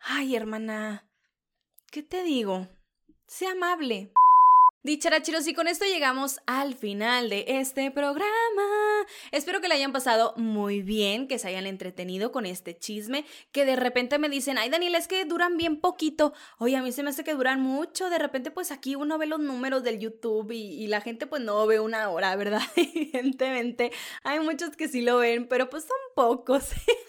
ay 0.00 0.34
hermana, 0.34 1.10
¿qué 1.90 2.02
te 2.02 2.22
digo? 2.22 2.68
Sea 3.26 3.52
amable. 3.52 4.10
Dicharachiros, 4.82 5.46
y 5.46 5.54
con 5.54 5.66
esto 5.66 5.86
llegamos 5.86 6.40
al 6.44 6.74
final 6.74 7.30
de 7.30 7.46
este 7.48 7.90
programa. 7.90 8.26
Espero 9.32 9.62
que 9.62 9.68
le 9.68 9.76
hayan 9.76 9.92
pasado 9.92 10.34
muy 10.36 10.82
bien, 10.82 11.26
que 11.26 11.38
se 11.38 11.48
hayan 11.48 11.66
entretenido 11.66 12.32
con 12.32 12.44
este 12.44 12.76
chisme, 12.76 13.24
que 13.50 13.64
de 13.64 13.76
repente 13.76 14.18
me 14.18 14.28
dicen, 14.28 14.58
ay 14.58 14.68
Daniel, 14.68 14.94
es 14.94 15.08
que 15.08 15.24
duran 15.24 15.56
bien 15.56 15.80
poquito. 15.80 16.34
Oye, 16.58 16.76
a 16.76 16.82
mí 16.82 16.92
se 16.92 17.02
me 17.02 17.08
hace 17.08 17.24
que 17.24 17.32
duran 17.32 17.62
mucho. 17.62 18.10
De 18.10 18.18
repente, 18.18 18.50
pues 18.50 18.70
aquí 18.70 18.94
uno 18.94 19.16
ve 19.16 19.24
los 19.24 19.40
números 19.40 19.82
del 19.84 19.98
YouTube 19.98 20.50
y, 20.50 20.74
y 20.74 20.86
la 20.86 21.00
gente 21.00 21.26
pues 21.26 21.40
no 21.40 21.66
ve 21.66 21.80
una 21.80 22.10
hora, 22.10 22.36
¿verdad? 22.36 22.60
Evidentemente, 22.76 23.90
hay 24.22 24.40
muchos 24.40 24.76
que 24.76 24.88
sí 24.88 25.00
lo 25.00 25.16
ven, 25.16 25.48
pero 25.48 25.70
pues 25.70 25.84
son 25.84 25.96
pocos. 26.14 26.68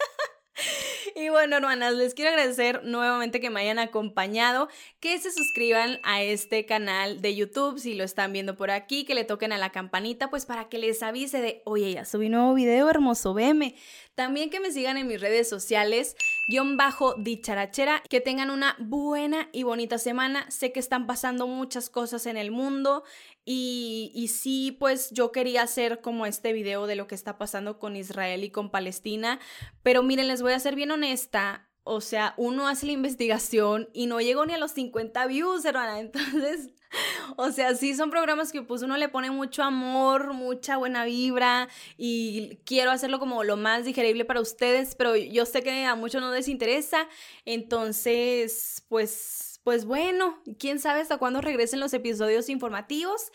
Y 1.18 1.30
bueno, 1.30 1.56
hermanas, 1.56 1.94
les 1.94 2.12
quiero 2.12 2.30
agradecer 2.30 2.84
nuevamente 2.84 3.40
que 3.40 3.48
me 3.48 3.60
hayan 3.60 3.78
acompañado, 3.78 4.68
que 5.00 5.18
se 5.18 5.30
suscriban 5.30 5.98
a 6.02 6.22
este 6.22 6.66
canal 6.66 7.22
de 7.22 7.34
YouTube 7.34 7.78
si 7.78 7.94
lo 7.94 8.04
están 8.04 8.34
viendo 8.34 8.54
por 8.54 8.70
aquí, 8.70 9.06
que 9.06 9.14
le 9.14 9.24
toquen 9.24 9.50
a 9.52 9.56
la 9.56 9.72
campanita, 9.72 10.28
pues 10.28 10.44
para 10.44 10.68
que 10.68 10.76
les 10.76 11.02
avise 11.02 11.40
de, 11.40 11.62
oye, 11.64 11.90
ya 11.94 12.04
subí 12.04 12.28
nuevo 12.28 12.52
video, 12.52 12.90
hermoso, 12.90 13.32
veme. 13.32 13.76
También 14.16 14.48
que 14.48 14.60
me 14.60 14.72
sigan 14.72 14.96
en 14.96 15.06
mis 15.06 15.20
redes 15.20 15.46
sociales, 15.46 16.16
guion 16.48 16.78
bajo 16.78 17.14
dicharachera, 17.14 18.02
que 18.08 18.22
tengan 18.22 18.50
una 18.50 18.74
buena 18.78 19.50
y 19.52 19.62
bonita 19.62 19.98
semana. 19.98 20.50
Sé 20.50 20.72
que 20.72 20.80
están 20.80 21.06
pasando 21.06 21.46
muchas 21.46 21.90
cosas 21.90 22.24
en 22.24 22.38
el 22.38 22.50
mundo 22.50 23.04
y, 23.44 24.10
y 24.14 24.28
sí, 24.28 24.74
pues 24.80 25.10
yo 25.10 25.32
quería 25.32 25.62
hacer 25.62 26.00
como 26.00 26.24
este 26.24 26.54
video 26.54 26.86
de 26.86 26.96
lo 26.96 27.06
que 27.06 27.14
está 27.14 27.36
pasando 27.36 27.78
con 27.78 27.94
Israel 27.94 28.42
y 28.42 28.50
con 28.50 28.70
Palestina, 28.70 29.38
pero 29.82 30.02
miren, 30.02 30.28
les 30.28 30.40
voy 30.40 30.54
a 30.54 30.60
ser 30.60 30.76
bien 30.76 30.90
honesta, 30.90 31.68
o 31.88 32.00
sea, 32.00 32.34
uno 32.36 32.66
hace 32.66 32.84
la 32.84 32.92
investigación 32.92 33.88
y 33.92 34.06
no 34.06 34.20
llegó 34.20 34.44
ni 34.44 34.52
a 34.52 34.58
los 34.58 34.72
50 34.72 35.24
views, 35.28 35.64
hermana. 35.64 36.00
Entonces, 36.00 36.70
o 37.36 37.52
sea, 37.52 37.76
sí 37.76 37.94
son 37.94 38.10
programas 38.10 38.50
que 38.50 38.60
pues 38.60 38.82
uno 38.82 38.96
le 38.96 39.08
pone 39.08 39.30
mucho 39.30 39.62
amor, 39.62 40.32
mucha 40.32 40.78
buena 40.78 41.04
vibra 41.04 41.68
y 41.96 42.58
quiero 42.64 42.90
hacerlo 42.90 43.20
como 43.20 43.44
lo 43.44 43.56
más 43.56 43.84
digerible 43.84 44.24
para 44.24 44.40
ustedes, 44.40 44.96
pero 44.96 45.14
yo 45.14 45.46
sé 45.46 45.62
que 45.62 45.84
a 45.84 45.94
muchos 45.94 46.20
no 46.20 46.32
les 46.32 46.48
interesa. 46.48 47.06
Entonces, 47.44 48.84
pues, 48.88 49.60
pues 49.62 49.84
bueno, 49.84 50.42
quién 50.58 50.80
sabe 50.80 51.02
hasta 51.02 51.18
cuándo 51.18 51.40
regresen 51.40 51.78
los 51.78 51.94
episodios 51.94 52.48
informativos. 52.48 53.30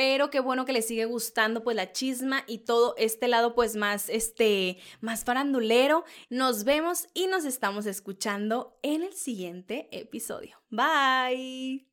Pero 0.00 0.30
qué 0.30 0.40
bueno 0.40 0.64
que 0.64 0.72
les 0.72 0.86
sigue 0.86 1.04
gustando 1.04 1.62
pues 1.62 1.76
la 1.76 1.92
chisma 1.92 2.42
y 2.46 2.60
todo 2.60 2.94
este 2.96 3.28
lado 3.28 3.54
pues 3.54 3.76
más 3.76 4.08
este 4.08 4.78
más 5.02 5.24
farandulero. 5.24 6.04
Nos 6.30 6.64
vemos 6.64 7.08
y 7.12 7.26
nos 7.26 7.44
estamos 7.44 7.84
escuchando 7.84 8.78
en 8.80 9.02
el 9.02 9.12
siguiente 9.12 9.90
episodio. 9.92 10.56
Bye. 10.70 11.89